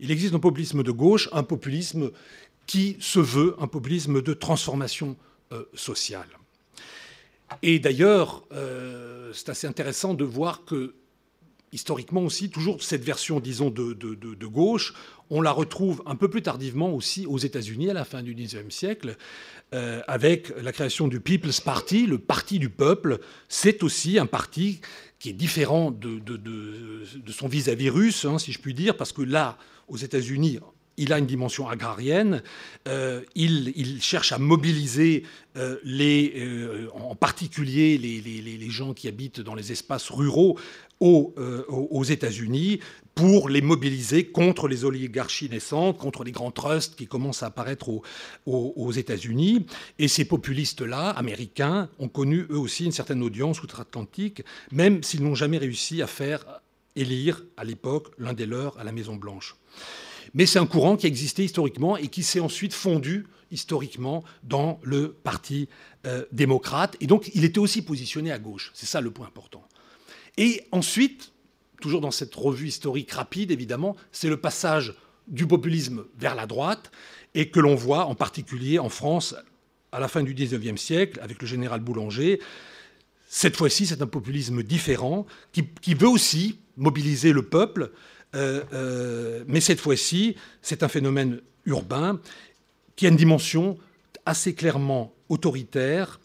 Il 0.00 0.10
existe 0.10 0.34
un 0.34 0.38
populisme 0.38 0.82
de 0.82 0.90
gauche, 0.90 1.28
un 1.32 1.42
populisme 1.42 2.10
qui 2.66 2.96
se 3.00 3.18
veut 3.18 3.56
un 3.58 3.66
populisme 3.66 4.22
de 4.22 4.34
transformation 4.34 5.16
euh, 5.52 5.64
sociale. 5.74 6.28
Et 7.62 7.78
d'ailleurs, 7.78 8.44
euh, 8.52 9.32
c'est 9.32 9.48
assez 9.48 9.66
intéressant 9.66 10.14
de 10.14 10.24
voir 10.24 10.64
que, 10.64 10.94
historiquement 11.72 12.22
aussi, 12.22 12.50
toujours 12.50 12.82
cette 12.82 13.04
version, 13.04 13.40
disons, 13.40 13.70
de, 13.70 14.46
gauche, 14.46 14.94
on 15.30 15.40
la 15.42 15.50
retrouve 15.50 16.02
un 16.06 16.16
peu 16.16 16.28
plus 16.28 16.42
tardivement 16.42 16.94
aussi 16.94 17.26
aux 17.26 17.38
États-Unis 17.38 17.90
à 17.90 17.92
la 17.92 18.04
fin 18.04 18.22
du 18.22 18.34
XIXe 18.34 18.74
siècle, 18.74 19.16
euh, 19.74 20.00
avec 20.06 20.52
la 20.62 20.72
création 20.72 21.08
du 21.08 21.20
People's 21.20 21.60
Party, 21.60 22.06
le 22.06 22.18
parti 22.18 22.58
du 22.58 22.70
peuple. 22.70 23.18
C'est 23.48 23.82
aussi 23.82 24.18
un 24.18 24.26
parti 24.26 24.80
qui 25.18 25.30
est 25.30 25.34
différent 25.34 25.90
de, 25.90 26.22
son 27.30 27.48
vis-à-vis 27.48 27.90
russe, 27.90 28.24
hein, 28.24 28.38
si 28.38 28.52
je 28.52 28.58
puis 28.58 28.72
dire, 28.72 28.96
parce 28.96 29.12
que 29.12 29.22
là, 29.22 29.58
aux 29.88 29.96
États-Unis, 29.96 30.60
il 30.98 31.12
a 31.12 31.18
une 31.18 31.26
dimension 31.26 31.68
agrarienne. 31.68 32.42
Euh, 32.86 33.22
il, 33.34 34.02
cherche 34.02 34.32
à 34.32 34.38
mobiliser 34.38 35.22
euh, 35.56 35.76
euh, 35.86 36.88
en 36.92 37.14
particulier 37.14 37.96
les, 37.96 38.70
gens 38.70 38.92
qui 38.92 39.08
habitent 39.08 39.40
dans 39.40 39.54
les 39.54 39.72
espaces 39.72 40.10
ruraux 40.10 40.58
aux, 41.00 41.34
aux 41.68 42.04
États-Unis 42.04 42.80
pour 43.14 43.48
les 43.48 43.62
mobiliser 43.62 44.26
contre 44.26 44.68
les 44.68 44.84
oligarchies 44.84 45.48
naissantes, 45.48 45.96
contre 45.96 46.22
les 46.22 46.32
grands 46.32 46.50
trusts 46.50 46.96
qui 46.96 47.06
commencent 47.06 47.42
à 47.42 47.46
apparaître 47.46 47.88
aux, 47.88 48.02
aux 48.46 48.92
États-Unis. 48.92 49.66
Et 49.98 50.06
ces 50.06 50.24
populistes-là, 50.24 51.10
américains, 51.10 51.88
ont 51.98 52.08
connu 52.08 52.46
eux 52.50 52.58
aussi 52.58 52.84
une 52.84 52.92
certaine 52.92 53.22
audience 53.22 53.62
outre-Atlantique, 53.62 54.42
même 54.70 55.02
s'ils 55.02 55.22
n'ont 55.22 55.34
jamais 55.34 55.58
réussi 55.58 56.02
à 56.02 56.06
faire 56.06 56.44
élire 56.94 57.44
à 57.56 57.64
l'époque 57.64 58.08
l'un 58.18 58.34
des 58.34 58.46
leurs 58.46 58.78
à 58.78 58.84
la 58.84 58.92
Maison-Blanche. 58.92 59.56
Mais 60.34 60.46
c'est 60.46 60.58
un 60.58 60.66
courant 60.66 60.96
qui 60.96 61.06
existait 61.06 61.44
historiquement 61.44 61.96
et 61.96 62.08
qui 62.08 62.22
s'est 62.22 62.40
ensuite 62.40 62.72
fondu 62.72 63.26
historiquement 63.50 64.24
dans 64.42 64.78
le 64.82 65.12
Parti 65.12 65.68
euh, 66.06 66.24
démocrate. 66.32 66.96
Et 67.00 67.06
donc, 67.06 67.30
il 67.34 67.44
était 67.44 67.58
aussi 67.58 67.82
positionné 67.82 68.30
à 68.30 68.38
gauche. 68.38 68.70
C'est 68.74 68.86
ça 68.86 69.00
le 69.00 69.10
point 69.10 69.26
important. 69.26 69.64
Et 70.36 70.62
ensuite, 70.70 71.32
toujours 71.80 72.00
dans 72.00 72.10
cette 72.10 72.34
revue 72.34 72.68
historique 72.68 73.10
rapide, 73.12 73.50
évidemment, 73.50 73.96
c'est 74.12 74.28
le 74.28 74.36
passage 74.36 74.94
du 75.26 75.46
populisme 75.46 76.04
vers 76.16 76.34
la 76.34 76.46
droite 76.46 76.90
et 77.34 77.50
que 77.50 77.60
l'on 77.60 77.74
voit 77.74 78.06
en 78.06 78.14
particulier 78.14 78.78
en 78.78 78.88
France 78.88 79.34
à 79.92 80.00
la 80.00 80.08
fin 80.08 80.22
du 80.22 80.34
XIXe 80.34 80.80
siècle 80.80 81.20
avec 81.22 81.40
le 81.40 81.46
général 81.46 81.80
Boulanger. 81.80 82.40
Cette 83.28 83.56
fois-ci, 83.56 83.86
c'est 83.86 84.02
un 84.02 84.06
populisme 84.06 84.62
différent 84.62 85.26
qui, 85.52 85.94
veut 85.94 86.08
aussi 86.08 86.58
mobiliser 86.76 87.32
le 87.32 87.42
peuple, 87.42 87.92
mais 88.34 89.60
cette 89.60 89.80
fois-ci, 89.80 90.36
c'est 90.62 90.82
un 90.82 90.88
phénomène 90.88 91.40
urbain 91.66 92.20
qui 92.96 93.06
a 93.06 93.08
une 93.08 93.16
dimension 93.16 93.78
assez 94.26 94.54
clairement 94.54 95.14
autoritaire 95.28 96.20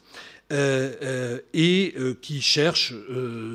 euh, 0.51 1.39
et 1.53 1.95
qui 2.21 2.41
cherche 2.41 2.93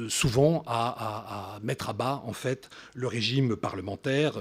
souvent 0.08 0.62
à, 0.66 1.58
mettre 1.62 1.90
à 1.90 1.92
bas 1.92 2.22
en 2.26 2.32
fait 2.32 2.70
le 2.94 3.06
régime 3.06 3.56
parlementaire, 3.56 4.34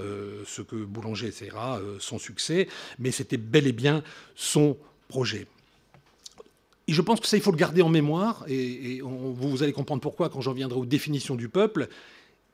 ce 0.46 0.62
que 0.62 0.76
Boulanger 0.76 1.28
essaiera 1.28 1.80
son 1.98 2.18
succès, 2.18 2.68
mais 2.98 3.10
c'était 3.10 3.36
bel 3.36 3.66
et 3.66 3.72
bien 3.72 4.02
son 4.34 4.76
projet. 5.08 5.46
Et 6.88 6.94
je 6.94 7.02
pense 7.02 7.20
que 7.20 7.26
ça, 7.26 7.36
il 7.36 7.42
faut 7.42 7.52
le 7.52 7.58
garder 7.58 7.82
en 7.82 7.90
mémoire, 7.90 8.44
et, 8.48 9.00
vous 9.02 9.62
allez 9.62 9.72
comprendre 9.72 10.00
pourquoi 10.00 10.30
quand 10.30 10.40
j'en 10.40 10.54
viendrai 10.54 10.78
aux 10.78 10.86
définitions 10.86 11.34
du 11.34 11.50
peuple 11.50 11.88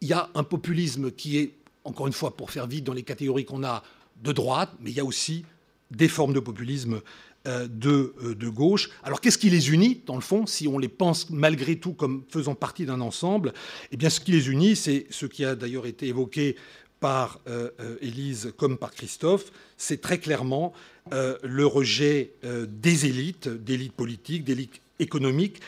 il 0.04 0.08
y 0.08 0.12
a 0.12 0.28
un 0.34 0.44
populisme 0.44 1.10
qui 1.10 1.38
est, 1.38 1.54
encore 1.82 2.06
une 2.06 2.12
fois, 2.12 2.36
pour 2.36 2.50
faire 2.50 2.66
vite 2.66 2.84
dans 2.84 2.92
les 2.92 3.04
catégories 3.04 3.46
qu'on 3.46 3.64
a, 3.64 3.82
de 4.22 4.32
droite, 4.32 4.70
mais 4.80 4.90
il 4.90 4.96
y 4.96 5.00
a 5.00 5.04
aussi 5.04 5.46
des 5.90 6.08
formes 6.08 6.34
de 6.34 6.40
populisme 6.40 7.00
euh, 7.46 7.66
de, 7.66 8.14
euh, 8.22 8.34
de, 8.34 8.48
gauche. 8.50 8.90
Alors 9.02 9.22
qu'est-ce 9.22 9.38
qui 9.38 9.48
les 9.48 9.72
unit, 9.72 10.02
dans 10.06 10.14
le 10.14 10.20
fond, 10.20 10.46
si 10.46 10.68
on 10.68 10.78
les 10.78 10.88
pense 10.88 11.30
malgré 11.30 11.76
tout 11.76 11.94
comme 11.94 12.22
faisant 12.28 12.54
partie 12.54 12.84
d'un 12.84 13.00
ensemble? 13.00 13.54
Eh 13.92 13.96
bien, 13.96 14.10
ce 14.10 14.20
qui 14.20 14.32
les 14.32 14.50
unit, 14.50 14.76
c'est 14.76 15.06
ce 15.08 15.24
qui 15.24 15.42
a 15.42 15.54
d'ailleurs 15.54 15.86
été 15.86 16.06
évoqué 16.06 16.56
par 17.00 17.40
euh, 17.48 17.70
Élise 18.02 18.52
comme 18.58 18.76
par 18.76 18.92
Christophe, 18.92 19.52
c'est 19.78 20.02
très 20.02 20.18
clairement 20.18 20.74
le 21.10 21.66
rejet 21.66 22.32
des 22.42 23.04
élites, 23.04 23.46
d'élites 23.46 23.92
politiques, 23.92 24.42
d'élites 24.42 24.80
économiques, 24.98 25.60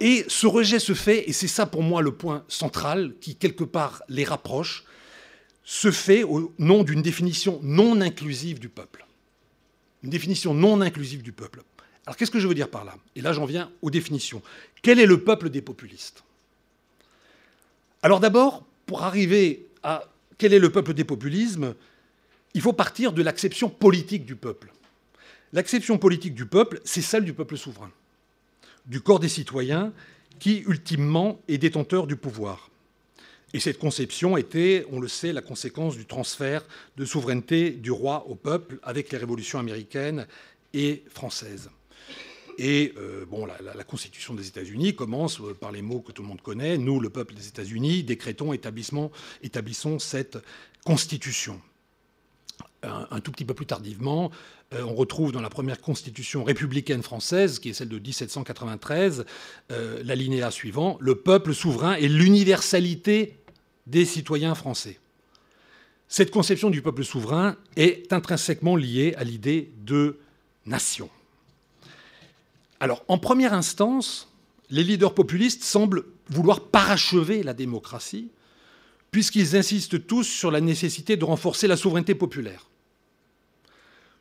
et 0.00 0.24
ce 0.28 0.46
rejet 0.46 0.78
se 0.78 0.94
fait, 0.94 1.28
et 1.28 1.32
c'est 1.32 1.48
ça 1.48 1.66
pour 1.66 1.82
moi 1.82 2.02
le 2.02 2.12
point 2.12 2.44
central 2.48 3.14
qui 3.20 3.36
quelque 3.36 3.64
part 3.64 4.02
les 4.08 4.24
rapproche, 4.24 4.84
se 5.64 5.90
fait 5.90 6.22
au 6.22 6.54
nom 6.58 6.84
d'une 6.84 7.02
définition 7.02 7.58
non 7.62 8.00
inclusive 8.00 8.60
du 8.60 8.68
peuple. 8.68 9.04
Une 10.02 10.10
définition 10.10 10.54
non 10.54 10.80
inclusive 10.80 11.22
du 11.22 11.32
peuple. 11.32 11.62
Alors 12.06 12.16
qu'est-ce 12.16 12.30
que 12.30 12.38
je 12.38 12.46
veux 12.46 12.54
dire 12.54 12.70
par 12.70 12.84
là? 12.84 12.94
Et 13.16 13.20
là 13.20 13.32
j'en 13.32 13.46
viens 13.46 13.72
aux 13.82 13.90
définitions. 13.90 14.42
Quel 14.82 15.00
est 15.00 15.06
le 15.06 15.24
peuple 15.24 15.50
des 15.50 15.62
populistes? 15.62 16.22
Alors 18.02 18.20
d'abord, 18.20 18.64
pour 18.86 19.02
arriver 19.02 19.66
à 19.82 20.04
quel 20.38 20.52
est 20.52 20.60
le 20.60 20.70
peuple 20.70 20.94
des 20.94 21.02
populismes, 21.04 21.74
il 22.54 22.60
faut 22.60 22.72
partir 22.72 23.12
de 23.12 23.22
l'acception 23.22 23.68
politique 23.68 24.24
du 24.24 24.36
peuple. 24.36 24.72
L'acception 25.52 25.98
politique 25.98 26.34
du 26.34 26.46
peuple, 26.46 26.80
c'est 26.84 27.02
celle 27.02 27.24
du 27.24 27.32
peuple 27.32 27.56
souverain 27.56 27.90
du 28.86 29.00
corps 29.00 29.20
des 29.20 29.28
citoyens 29.28 29.92
qui, 30.38 30.64
ultimement, 30.66 31.40
est 31.48 31.58
détenteur 31.58 32.06
du 32.06 32.16
pouvoir. 32.16 32.70
Et 33.54 33.60
cette 33.60 33.78
conception 33.78 34.36
était, 34.36 34.84
on 34.90 35.00
le 35.00 35.08
sait, 35.08 35.32
la 35.32 35.40
conséquence 35.40 35.96
du 35.96 36.04
transfert 36.04 36.62
de 36.96 37.04
souveraineté 37.04 37.70
du 37.70 37.90
roi 37.90 38.26
au 38.28 38.34
peuple 38.34 38.78
avec 38.82 39.10
les 39.12 39.18
révolutions 39.18 39.58
américaines 39.58 40.26
et 40.74 41.04
françaises. 41.10 41.70
Et 42.58 42.94
euh, 42.96 43.26
bon, 43.26 43.46
la, 43.46 43.84
Constitution 43.84 44.34
des 44.34 44.48
États-Unis 44.48 44.94
commence 44.94 45.40
euh, 45.40 45.54
par 45.54 45.72
les 45.72 45.82
mots 45.82 46.00
que 46.00 46.12
tout 46.12 46.22
le 46.22 46.28
monde 46.28 46.40
connaît. 46.40 46.78
Nous, 46.78 47.00
le 47.00 47.10
peuple 47.10 47.34
des 47.34 47.48
États-Unis, 47.48 48.02
décrétons, 48.02 48.52
établissons 48.52 49.98
cette 49.98 50.38
Constitution. 50.84 51.60
Un, 52.86 53.20
tout 53.20 53.32
petit 53.32 53.44
peu 53.44 53.54
plus 53.54 53.66
tardivement, 53.66 54.30
euh, 54.74 54.82
on 54.82 54.94
retrouve 54.94 55.32
dans 55.32 55.40
la 55.40 55.50
première 55.50 55.80
constitution 55.80 56.44
républicaine 56.44 57.02
française, 57.02 57.58
qui 57.58 57.70
est 57.70 57.72
celle 57.72 57.88
de 57.88 57.98
1793, 57.98 59.24
euh, 59.70 60.02
l'alinéa 60.04 60.50
suivant, 60.50 60.96
le 61.00 61.14
peuple 61.14 61.54
souverain 61.54 61.94
et 61.94 62.08
l'universalité 62.08 63.36
des 63.86 64.04
citoyens 64.04 64.54
français. 64.54 64.98
Cette 66.08 66.30
conception 66.30 66.70
du 66.70 66.82
peuple 66.82 67.04
souverain 67.04 67.56
est 67.76 68.12
intrinsèquement 68.12 68.76
liée 68.76 69.14
à 69.16 69.24
l'idée 69.24 69.72
de 69.84 70.18
nation. 70.64 71.10
Alors, 72.78 73.04
en 73.08 73.18
première 73.18 73.54
instance, 73.54 74.28
les 74.70 74.84
leaders 74.84 75.14
populistes 75.14 75.64
semblent 75.64 76.04
vouloir 76.28 76.60
parachever 76.60 77.42
la 77.42 77.54
démocratie, 77.54 78.30
puisqu'ils 79.10 79.56
insistent 79.56 80.06
tous 80.06 80.24
sur 80.24 80.50
la 80.50 80.60
nécessité 80.60 81.16
de 81.16 81.24
renforcer 81.24 81.66
la 81.66 81.76
souveraineté 81.76 82.14
populaire. 82.14 82.66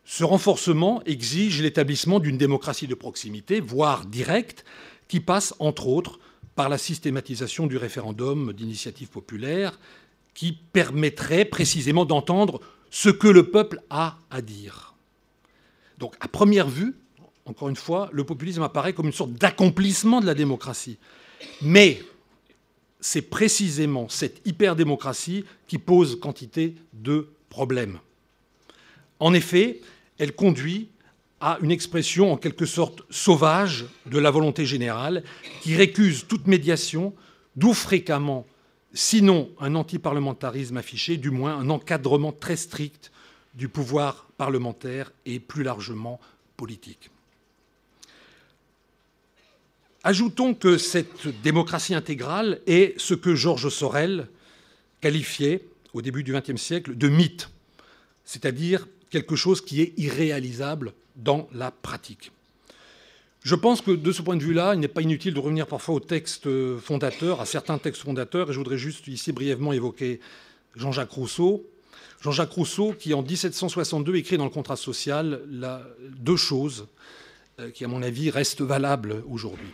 Ce 0.05 0.23
renforcement 0.23 1.01
exige 1.05 1.61
l'établissement 1.61 2.19
d'une 2.19 2.37
démocratie 2.37 2.87
de 2.87 2.93
proximité, 2.93 3.59
voire 3.59 4.05
directe, 4.05 4.63
qui 5.07 5.19
passe 5.19 5.55
entre 5.57 5.87
autres 5.87 6.19
par 6.55 6.69
la 6.69 6.77
systématisation 6.77 7.65
du 7.65 7.75
référendum 7.75 8.53
d'initiative 8.53 9.09
populaire, 9.09 9.79
qui 10.35 10.53
permettrait 10.53 11.45
précisément 11.45 12.05
d'entendre 12.05 12.61
ce 12.91 13.09
que 13.09 13.27
le 13.27 13.49
peuple 13.49 13.81
a 13.89 14.19
à 14.29 14.41
dire. 14.41 14.93
Donc 15.97 16.13
à 16.19 16.27
première 16.27 16.69
vue, 16.69 16.95
encore 17.45 17.69
une 17.69 17.75
fois, 17.75 18.09
le 18.11 18.23
populisme 18.23 18.61
apparaît 18.61 18.93
comme 18.93 19.07
une 19.07 19.11
sorte 19.11 19.33
d'accomplissement 19.33 20.21
de 20.21 20.25
la 20.25 20.33
démocratie. 20.35 20.97
Mais 21.61 22.01
c'est 22.99 23.23
précisément 23.23 24.07
cette 24.09 24.41
hyperdémocratie 24.45 25.45
qui 25.67 25.77
pose 25.77 26.19
quantité 26.19 26.75
de 26.93 27.27
problèmes. 27.49 27.99
En 29.19 29.33
effet, 29.33 29.81
elle 30.17 30.33
conduit 30.33 30.89
à 31.41 31.57
une 31.61 31.71
expression 31.71 32.31
en 32.31 32.37
quelque 32.37 32.65
sorte 32.65 33.03
sauvage 33.09 33.85
de 34.05 34.17
la 34.19 34.31
volonté 34.31 34.65
générale 34.65 35.23
qui 35.61 35.75
récuse 35.75 36.25
toute 36.27 36.47
médiation, 36.47 37.13
d'où 37.55 37.73
fréquemment, 37.73 38.45
sinon 38.93 39.49
un 39.59 39.75
antiparlementarisme 39.75 40.77
affiché, 40.77 41.17
du 41.17 41.29
moins 41.29 41.57
un 41.57 41.69
encadrement 41.69 42.31
très 42.31 42.55
strict 42.55 43.11
du 43.53 43.67
pouvoir 43.67 44.27
parlementaire 44.37 45.11
et 45.25 45.39
plus 45.39 45.63
largement 45.63 46.19
politique. 46.57 47.09
Ajoutons 50.03 50.53
que 50.53 50.77
cette 50.77 51.27
démocratie 51.41 51.95
intégrale 51.95 52.61
est 52.67 52.93
ce 52.99 53.13
que 53.13 53.33
Georges 53.33 53.69
Sorel 53.69 54.27
qualifiait 55.01 55.65
au 55.93 56.01
début 56.01 56.23
du 56.23 56.31
XXe 56.31 56.61
siècle 56.61 56.95
de 56.95 57.09
mythe, 57.09 57.49
c'est-à-dire 58.23 58.87
quelque 59.15 59.37
chose 59.37 59.61
qui 59.61 59.81
est 59.81 59.93
irréalisable 59.95 60.91
dans 61.15 61.47
la 61.53 61.71
pratique. 61.71 62.33
Je 63.43 63.55
pense 63.55 63.79
que 63.79 63.91
de 63.91 64.11
ce 64.11 64.21
point 64.21 64.35
de 64.35 64.43
vue-là, 64.43 64.73
il 64.73 64.81
n'est 64.81 64.89
pas 64.89 65.03
inutile 65.03 65.33
de 65.33 65.39
revenir 65.39 65.67
parfois 65.67 65.95
aux 65.95 65.99
textes 66.01 66.49
fondateurs, 66.79 67.39
à 67.39 67.45
certains 67.45 67.77
textes 67.77 68.01
fondateurs, 68.01 68.49
et 68.49 68.53
je 68.53 68.57
voudrais 68.57 68.77
juste 68.77 69.07
ici 69.07 69.31
brièvement 69.31 69.71
évoquer 69.71 70.19
Jean-Jacques 70.75 71.11
Rousseau. 71.11 71.65
Jean-Jacques 72.19 72.51
Rousseau 72.51 72.93
qui, 72.99 73.13
en 73.13 73.21
1762, 73.21 74.17
écrit 74.17 74.37
dans 74.37 74.43
le 74.43 74.49
contrat 74.49 74.75
social 74.75 75.39
deux 76.17 76.35
choses 76.35 76.87
euh, 77.61 77.71
qui, 77.71 77.85
à 77.85 77.87
mon 77.87 78.01
avis, 78.01 78.29
restent 78.29 78.63
valables 78.63 79.23
aujourd'hui. 79.29 79.71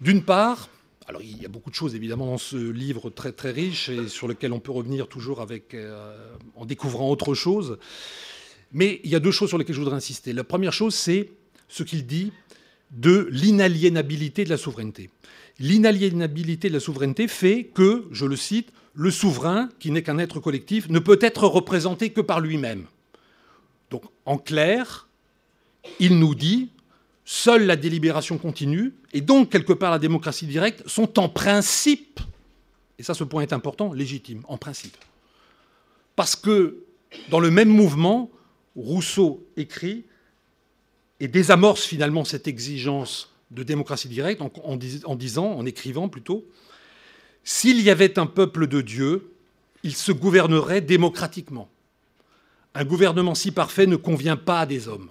D'une 0.00 0.22
part, 0.22 0.70
alors 1.06 1.20
il 1.20 1.42
y 1.42 1.44
a 1.44 1.48
beaucoup 1.48 1.68
de 1.68 1.74
choses 1.74 1.94
évidemment 1.94 2.24
dans 2.24 2.38
ce 2.38 2.56
livre 2.56 3.10
très 3.10 3.32
très 3.32 3.50
riche 3.50 3.90
et 3.90 4.08
sur 4.08 4.26
lequel 4.26 4.54
on 4.54 4.60
peut 4.60 4.72
revenir 4.72 5.06
toujours 5.06 5.42
avec, 5.42 5.74
euh, 5.74 6.16
en 6.56 6.64
découvrant 6.64 7.10
autre 7.10 7.34
chose. 7.34 7.78
Mais 8.74 9.00
il 9.04 9.10
y 9.10 9.14
a 9.14 9.20
deux 9.20 9.30
choses 9.30 9.48
sur 9.48 9.56
lesquelles 9.56 9.76
je 9.76 9.80
voudrais 9.80 9.96
insister. 9.96 10.32
La 10.32 10.44
première 10.44 10.72
chose, 10.72 10.94
c'est 10.94 11.30
ce 11.68 11.84
qu'il 11.84 12.06
dit 12.06 12.32
de 12.90 13.28
l'inaliénabilité 13.30 14.44
de 14.44 14.50
la 14.50 14.56
souveraineté. 14.56 15.10
L'inaliénabilité 15.60 16.68
de 16.68 16.74
la 16.74 16.80
souveraineté 16.80 17.28
fait 17.28 17.70
que, 17.72 18.04
je 18.10 18.26
le 18.26 18.36
cite, 18.36 18.72
le 18.94 19.10
souverain, 19.10 19.68
qui 19.78 19.92
n'est 19.92 20.02
qu'un 20.02 20.18
être 20.18 20.40
collectif, 20.40 20.88
ne 20.88 20.98
peut 20.98 21.18
être 21.20 21.46
représenté 21.46 22.10
que 22.10 22.20
par 22.20 22.40
lui-même. 22.40 22.86
Donc, 23.90 24.02
en 24.26 24.38
clair, 24.38 25.08
il 26.00 26.18
nous 26.18 26.34
dit, 26.34 26.70
seule 27.24 27.66
la 27.66 27.76
délibération 27.76 28.38
continue, 28.38 28.92
et 29.12 29.20
donc, 29.20 29.50
quelque 29.50 29.72
part, 29.72 29.92
la 29.92 29.98
démocratie 30.00 30.46
directe, 30.46 30.82
sont 30.88 31.18
en 31.20 31.28
principe, 31.28 32.20
et 32.98 33.04
ça, 33.04 33.14
ce 33.14 33.22
point 33.22 33.42
est 33.42 33.52
important, 33.52 33.92
légitime, 33.92 34.42
en 34.48 34.58
principe. 34.58 34.96
Parce 36.16 36.34
que, 36.34 36.84
dans 37.30 37.40
le 37.40 37.50
même 37.50 37.68
mouvement, 37.68 38.30
Rousseau 38.76 39.46
écrit 39.56 40.04
et 41.20 41.28
désamorce 41.28 41.84
finalement 41.84 42.24
cette 42.24 42.48
exigence 42.48 43.32
de 43.50 43.62
démocratie 43.62 44.08
directe 44.08 44.42
en, 44.42 45.16
disant, 45.16 45.52
en 45.52 45.64
écrivant 45.64 46.08
plutôt, 46.08 46.44
s'il 47.44 47.80
y 47.80 47.90
avait 47.90 48.18
un 48.18 48.26
peuple 48.26 48.66
de 48.66 48.80
Dieu, 48.80 49.32
il 49.82 49.94
se 49.94 50.12
gouvernerait 50.12 50.80
démocratiquement. 50.80 51.70
Un 52.74 52.84
gouvernement 52.84 53.34
si 53.34 53.52
parfait 53.52 53.86
ne 53.86 53.96
convient 53.96 54.36
pas 54.36 54.60
à 54.60 54.66
des 54.66 54.88
hommes. 54.88 55.10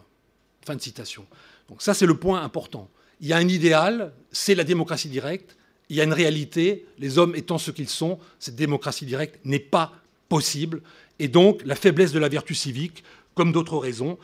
Fin 0.65 0.75
de 0.75 0.81
citation. 0.81 1.25
Donc 1.69 1.81
ça, 1.81 1.93
c'est 1.93 2.05
le 2.05 2.17
point 2.17 2.43
important. 2.43 2.89
Il 3.21 3.27
y 3.27 3.33
a 3.33 3.37
un 3.37 3.47
idéal, 3.47 4.13
c'est 4.31 4.55
la 4.55 4.63
démocratie 4.63 5.09
directe. 5.09 5.55
Il 5.89 5.95
y 5.95 6.01
a 6.01 6.03
une 6.03 6.13
réalité, 6.13 6.85
les 6.97 7.17
hommes 7.17 7.35
étant 7.35 7.57
ce 7.57 7.71
qu'ils 7.71 7.89
sont, 7.89 8.19
cette 8.39 8.55
démocratie 8.55 9.05
directe 9.05 9.39
n'est 9.45 9.59
pas 9.59 9.93
possible. 10.27 10.81
Et 11.19 11.27
donc, 11.27 11.61
la 11.65 11.75
faiblesse 11.75 12.11
de 12.11 12.19
la 12.19 12.29
vertu 12.29 12.55
civique 12.55 13.03
comme 13.35 13.51
d'autres 13.51 13.77
raisons, 13.77 14.17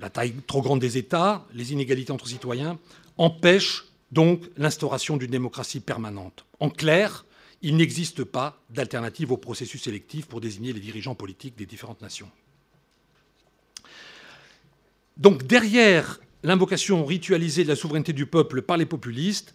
la 0.00 0.10
taille 0.10 0.34
trop 0.46 0.62
grande 0.62 0.80
des 0.80 0.96
États, 0.98 1.46
les 1.52 1.72
inégalités 1.72 2.12
entre 2.12 2.28
citoyens, 2.28 2.78
empêchent 3.16 3.84
donc 4.12 4.42
l'instauration 4.56 5.16
d'une 5.16 5.30
démocratie 5.30 5.80
permanente. 5.80 6.44
En 6.60 6.70
clair, 6.70 7.24
il 7.62 7.76
n'existe 7.76 8.24
pas 8.24 8.62
d'alternative 8.70 9.32
au 9.32 9.36
processus 9.36 9.86
électif 9.86 10.26
pour 10.26 10.40
désigner 10.40 10.72
les 10.72 10.80
dirigeants 10.80 11.14
politiques 11.14 11.56
des 11.56 11.66
différentes 11.66 12.00
nations. 12.00 12.30
Donc 15.16 15.42
derrière 15.44 16.20
l'invocation 16.44 17.04
ritualisée 17.04 17.64
de 17.64 17.68
la 17.68 17.76
souveraineté 17.76 18.12
du 18.12 18.26
peuple 18.26 18.62
par 18.62 18.76
les 18.76 18.86
populistes, 18.86 19.52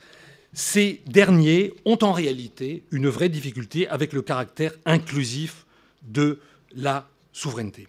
ces 0.52 1.02
derniers 1.08 1.74
ont 1.86 1.98
en 2.02 2.12
réalité 2.12 2.84
une 2.92 3.08
vraie 3.08 3.30
difficulté 3.30 3.88
avec 3.88 4.14
le 4.14 4.22
caractère 4.22 4.74
inclusif 4.86 5.66
de 6.04 6.40
la 6.76 7.10
souveraineté. 7.32 7.88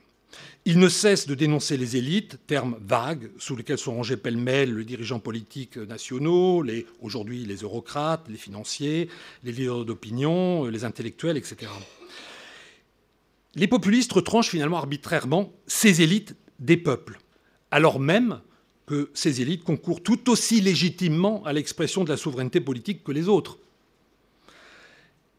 Il 0.66 0.78
ne 0.78 0.88
cesse 0.88 1.26
de 1.26 1.34
dénoncer 1.34 1.76
les 1.76 1.96
élites, 1.96 2.38
terme 2.46 2.78
vague 2.80 3.30
sous 3.38 3.54
lesquels 3.54 3.76
sont 3.76 3.94
rangés 3.94 4.16
pêle-mêle 4.16 4.74
les 4.74 4.84
dirigeants 4.84 5.18
politiques 5.18 5.76
nationaux, 5.76 6.64
aujourd'hui 7.02 7.44
les 7.44 7.56
eurocrates, 7.56 8.26
les 8.30 8.38
financiers, 8.38 9.10
les 9.42 9.52
leaders 9.52 9.84
d'opinion, 9.84 10.64
les 10.64 10.84
intellectuels, 10.84 11.36
etc. 11.36 11.70
Les 13.56 13.68
populistes 13.68 14.12
retranchent 14.12 14.48
finalement 14.48 14.78
arbitrairement 14.78 15.52
ces 15.66 16.00
élites 16.00 16.34
des 16.58 16.78
peuples, 16.78 17.18
alors 17.70 18.00
même 18.00 18.40
que 18.86 19.10
ces 19.12 19.42
élites 19.42 19.64
concourent 19.64 20.02
tout 20.02 20.30
aussi 20.30 20.62
légitimement 20.62 21.44
à 21.44 21.52
l'expression 21.52 22.04
de 22.04 22.08
la 22.08 22.16
souveraineté 22.16 22.60
politique 22.60 23.04
que 23.04 23.12
les 23.12 23.28
autres. 23.28 23.58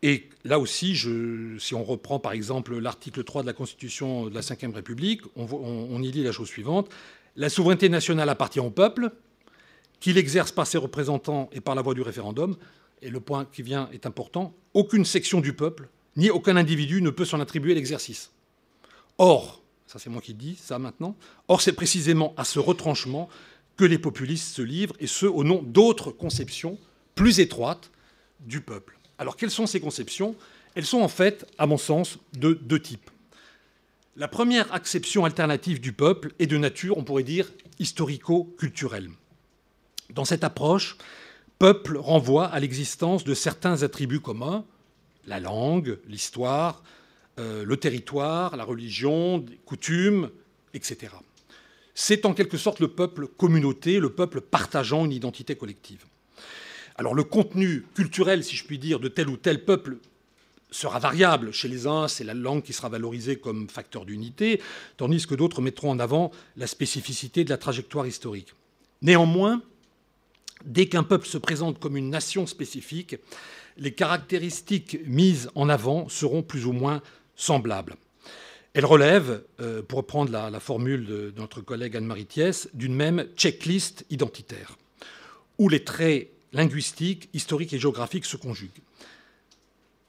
Et 0.02 0.30
là 0.44 0.60
aussi, 0.60 0.96
si 0.96 1.74
on 1.74 1.84
reprend 1.84 2.20
par 2.20 2.34
exemple 2.34 2.78
l'article 2.78 3.24
3 3.24 3.42
de 3.42 3.48
la 3.48 3.54
Constitution 3.54 4.28
de 4.28 4.36
la 4.36 4.42
Ve 4.42 4.74
République, 4.74 5.22
on, 5.36 6.02
y 6.02 6.12
lit 6.12 6.24
la 6.24 6.32
chose 6.32 6.48
suivante. 6.48 6.90
La 7.36 7.50
souveraineté 7.50 7.90
nationale 7.90 8.30
appartient 8.30 8.60
au 8.60 8.70
peuple, 8.70 9.12
qu'il 10.00 10.18
exerce 10.18 10.52
par 10.52 10.68
ses 10.68 10.78
représentants 10.78 11.50
et 11.54 11.62
par 11.62 11.76
la 11.76 11.82
voie 11.82 11.94
du 11.94 12.02
référendum. 12.02 12.56
Et 13.02 13.10
le 13.10 13.20
point 13.20 13.46
qui 13.46 13.62
vient 13.62 13.90
est 13.92 14.06
important. 14.06 14.56
Aucune 14.74 15.06
section 15.06 15.42
du 15.42 15.54
peuple, 15.54 15.90
ni 16.16 16.30
aucun 16.30 16.56
individu 16.56 17.02
ne 17.02 17.10
peut 17.10 17.26
s'en 17.26 17.40
attribuer 17.40 17.74
l'exercice. 17.74 18.32
Or, 19.18 19.64
ça 19.88 20.00
c'est 20.00 20.10
moi 20.10 20.22
qui 20.22 20.34
dis 20.34 20.56
ça 20.56 20.80
maintenant, 20.80 21.16
or 21.48 21.62
c'est 21.62 21.74
précisément 21.74 22.34
à 22.38 22.44
ce 22.44 22.60
retranchement 22.60 23.30
que 23.78 23.86
les 23.86 23.98
populistes 23.98 24.54
se 24.54 24.62
livrent, 24.62 24.96
et 25.00 25.08
ce 25.08 25.26
au 25.26 25.44
nom 25.44 25.62
d'autres 25.62 26.12
conceptions 26.12 26.78
plus 27.16 27.40
étroites 27.40 27.92
du 28.40 28.62
peuple. 28.62 28.98
Alors 29.18 29.38
quelles 29.38 29.52
sont 29.52 29.68
ces 29.68 29.80
conceptions? 29.80 30.36
Elles 30.76 30.86
sont 30.86 31.02
en 31.02 31.08
fait, 31.08 31.46
à 31.58 31.68
mon 31.68 31.78
sens, 31.78 32.18
de 32.34 32.54
deux 32.54 32.82
types. 32.82 33.10
La 34.18 34.28
première 34.28 34.74
acception 34.74 35.26
alternative 35.26 35.82
du 35.82 35.92
peuple 35.92 36.34
est 36.40 36.48
de 36.48 36.58
nature, 36.58 36.98
on 36.98 37.04
pourrait 37.04 37.24
dire, 37.24 37.52
historico-culturelle. 37.80 39.10
Dans 40.14 40.26
cette 40.26 40.44
approche, 40.44 40.98
peuple 41.60 41.98
renvoie 41.98 42.46
à 42.46 42.60
l'existence 42.60 43.24
de 43.24 43.34
certains 43.34 43.84
attributs 43.84 44.22
communs, 44.22 44.66
la 45.28 45.40
langue, 45.40 46.00
l'histoire, 46.08 46.84
euh, 47.40 47.66
le 47.66 47.78
territoire, 47.78 48.56
la 48.56 48.64
religion, 48.64 49.44
les 49.50 49.58
coutumes, 49.66 50.30
etc. 50.74 51.14
C'est 51.94 52.26
en 52.26 52.34
quelque 52.34 52.58
sorte 52.58 52.80
le 52.80 52.90
peuple 52.90 53.28
communauté, 53.28 54.00
le 54.00 54.10
peuple 54.10 54.42
partageant 54.42 55.06
une 55.06 55.12
identité 55.12 55.56
collective. 55.56 56.06
Alors 56.96 57.14
le 57.14 57.24
contenu 57.24 57.86
culturel, 57.94 58.44
si 58.44 58.56
je 58.56 58.66
puis 58.66 58.80
dire, 58.80 59.00
de 59.00 59.08
tel 59.08 59.30
ou 59.30 59.38
tel 59.38 59.64
peuple 59.64 59.98
sera 60.72 61.00
variable. 61.00 61.52
Chez 61.52 61.68
les 61.68 61.88
uns, 61.88 62.08
c'est 62.08 62.24
la 62.24 62.34
langue 62.34 62.64
qui 62.64 62.74
sera 62.74 62.90
valorisée 62.90 63.38
comme 63.38 63.70
facteur 63.70 64.06
d'unité, 64.06 64.62
tandis 64.98 65.26
que 65.26 65.36
d'autres 65.36 65.62
mettront 65.62 65.92
en 65.92 66.00
avant 66.00 66.32
la 66.58 66.68
spécificité 66.68 67.44
de 67.44 67.50
la 67.50 67.58
trajectoire 67.58 68.08
historique. 68.08 68.54
Néanmoins, 69.02 69.62
dès 70.66 70.88
qu'un 70.88 71.04
peuple 71.04 71.28
se 71.28 71.38
présente 71.38 71.80
comme 71.80 71.98
une 71.98 72.10
nation 72.10 72.48
spécifique, 72.48 73.18
les 73.78 73.94
caractéristiques 73.94 75.00
mises 75.06 75.50
en 75.56 75.70
avant 75.70 76.08
seront 76.10 76.44
plus 76.44 76.66
ou 76.66 76.72
moins 76.72 77.02
semblables. 77.36 77.96
Elles 78.74 78.86
relèvent, 78.86 79.44
euh, 79.62 79.82
pour 79.82 80.00
reprendre 80.00 80.32
la, 80.32 80.60
formule 80.60 81.06
de 81.06 81.34
notre 81.38 81.62
collègue 81.62 81.96
Anne-Marie 81.96 82.26
Thiès, 82.26 82.68
d'une 82.74 82.94
même 82.94 83.26
checklist 83.38 84.06
identitaire, 84.10 84.78
où 85.58 85.70
les 85.70 85.84
traits 85.84 86.30
linguistique, 86.56 87.30
historique 87.34 87.74
et 87.74 87.80
géographique 87.80 88.26
se 88.26 88.38
conjuguent. 88.38 88.82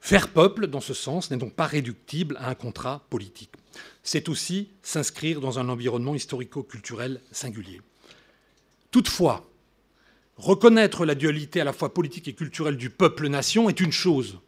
Faire 0.00 0.28
peuple, 0.28 0.68
dans 0.68 0.80
ce 0.80 0.94
sens, 0.94 1.30
n'est 1.30 1.36
donc 1.36 1.54
pas 1.54 1.66
réductible 1.66 2.36
à 2.38 2.48
un 2.48 2.54
contrat 2.54 3.04
politique. 3.10 3.50
c'est 4.02 4.28
aussi 4.28 4.70
s'inscrire 4.82 5.40
dans 5.40 5.58
un 5.58 5.68
environnement 5.68 6.14
historico-culturel 6.14 7.20
singulier. 7.32 7.80
Toutefois, 8.92 9.50
reconnaître 10.36 11.04
la 11.04 11.16
dualité 11.16 11.60
à 11.60 11.64
la 11.64 11.72
fois 11.72 11.92
politique 11.92 12.28
et 12.28 12.34
culturelle 12.34 12.76
du 12.76 12.88
peuple-nation 12.88 13.68
est 13.68 13.80
une 13.80 13.92
chose. 13.92 14.38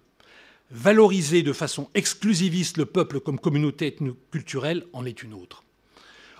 Valoriser 0.70 1.42
de 1.42 1.52
façon 1.52 1.90
exclusiviste 1.94 2.76
le 2.76 2.86
peuple 2.86 3.20
comme 3.20 3.40
communauté 3.40 3.88
ethno-culturelle 3.88 4.86
en 4.92 5.04
est 5.04 5.22
une 5.22 5.34
autre. 5.34 5.64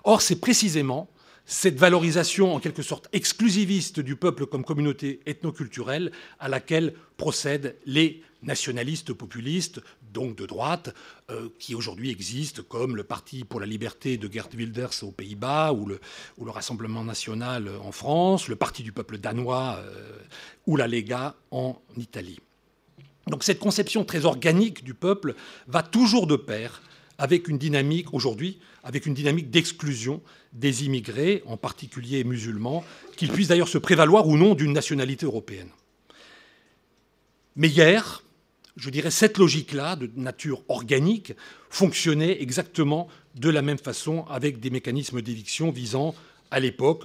Or, 0.05 0.23
c'est 0.23 0.41
précisément 0.41 1.11
cette 1.49 1.79
valorisation 1.79 2.55
en 2.55 2.61
quelque 2.61 2.83
sorte 2.83 3.09
exclusiviste 3.15 4.01
du 4.01 4.17
peuple 4.17 4.45
comme 4.45 4.65
communauté 4.65 5.21
ethnoculturelle 5.25 6.13
à 6.39 6.49
laquelle 6.49 6.93
procèdent 7.17 7.75
les 7.87 8.23
nationalistes 8.43 9.15
populistes, 9.15 9.81
donc 10.13 10.37
de 10.37 10.45
droite, 10.45 10.95
euh, 11.31 11.49
qui 11.59 11.75
aujourd'hui 11.75 12.11
existent 12.11 12.63
comme 12.69 12.97
le 12.97 13.03
Parti 13.03 13.45
pour 13.45 13.61
la 13.61 13.67
liberté 13.67 14.19
de 14.19 14.31
Gert 14.31 14.51
Wilders 14.55 15.03
aux 15.03 15.11
Pays-Bas 15.11 15.73
ou 15.73 15.87
le, 15.87 15.99
Rassemblement 16.39 17.03
national 17.03 17.71
en 17.83 17.93
France, 17.93 18.49
le 18.49 18.57
Parti 18.57 18.83
du 18.83 18.93
peuple 18.93 19.17
danois 19.17 19.79
euh, 19.79 20.19
ou 20.67 20.77
la 20.77 20.87
Lega 20.87 21.35
en 21.51 21.81
Italie. 21.97 22.41
Donc 23.27 23.43
cette 23.43 23.59
conception 23.59 24.05
très 24.05 24.27
organique 24.27 24.85
du 24.85 24.93
peuple 24.93 25.35
va 25.67 25.83
toujours 25.83 26.27
de 26.27 26.37
pair 26.37 26.83
avec 27.17 27.49
une 27.49 27.59
dynamique 27.59 28.13
aujourd'hui, 28.13 28.59
avec 28.89 29.05
une 29.05 29.12
dynamique 29.12 29.51
d'exclusion 29.51 30.22
des 30.55 30.86
immigrés, 30.86 31.43
en 31.45 31.59
particulier 31.59 32.24
musulmans, 32.24 32.82
qu'ils 33.18 33.30
puissent 33.30 33.49
d'ailleurs 33.49 33.68
se 33.68 33.76
prévaloir 33.76 34.26
ou 34.26 34.39
non 34.39 34.55
d'une 34.55 34.72
nationalité 34.72 35.26
européenne. 35.26 35.68
Mais 37.55 37.68
hier, 37.68 38.24
je 38.78 38.89
dirais, 38.89 39.11
cette 39.11 39.36
logique-là, 39.36 39.95
de 39.95 40.11
nature 40.16 40.62
organique, 40.68 41.34
fonctionnait 41.68 42.41
exactement 42.41 43.09
de 43.34 43.51
la 43.51 43.61
même 43.61 43.76
façon 43.76 44.24
avec 44.30 44.59
des 44.59 44.70
mécanismes 44.70 45.20
d'éviction 45.20 45.70
visant 45.70 46.14
à 46.51 46.59
l'époque, 46.59 47.05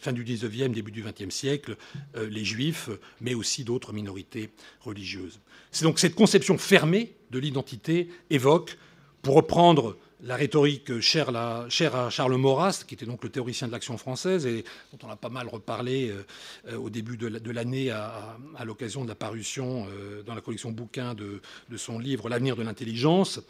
fin 0.00 0.12
du 0.12 0.24
19e, 0.24 0.70
début 0.70 0.92
du 0.92 1.02
20e 1.02 1.30
siècle, 1.30 1.76
euh, 2.16 2.28
les 2.30 2.44
juifs, 2.44 2.90
mais 3.20 3.34
aussi 3.34 3.64
d'autres 3.64 3.92
minorités 3.92 4.50
religieuses. 4.82 5.40
C'est 5.72 5.82
donc 5.82 5.98
cette 5.98 6.14
conception 6.14 6.58
fermée 6.58 7.16
de 7.32 7.40
l'identité 7.40 8.08
évoque, 8.30 8.78
pour 9.24 9.34
reprendre 9.34 9.96
la 10.24 10.36
rhétorique 10.36 11.00
chère, 11.00 11.28
à 11.36 11.66
Charles 11.68 12.36
Maurras, 12.36 12.84
qui 12.86 12.94
était 12.94 13.04
donc 13.04 13.22
le 13.22 13.30
théoricien 13.30 13.66
de 13.66 13.72
l'action 13.72 13.98
française 13.98 14.46
et 14.46 14.64
dont 14.92 15.06
on 15.06 15.10
a 15.10 15.16
pas 15.16 15.28
mal 15.28 15.48
reparlé 15.48 16.08
euh, 16.08 16.24
euh, 16.68 16.78
au 16.78 16.88
début 16.88 17.16
de 17.18 17.50
l'année 17.50 17.90
à, 17.90 18.36
l'occasion 18.64 19.04
de 19.04 19.08
la 19.08 19.14
parution 19.14 19.86
dans 20.24 20.34
la 20.34 20.40
collection 20.40 20.70
bouquin 20.70 21.14
de, 21.14 21.40
son 21.76 21.98
livre 21.98 22.28
L'avenir 22.28 22.56
de 22.56 22.62
l'intelligence. 22.62 23.40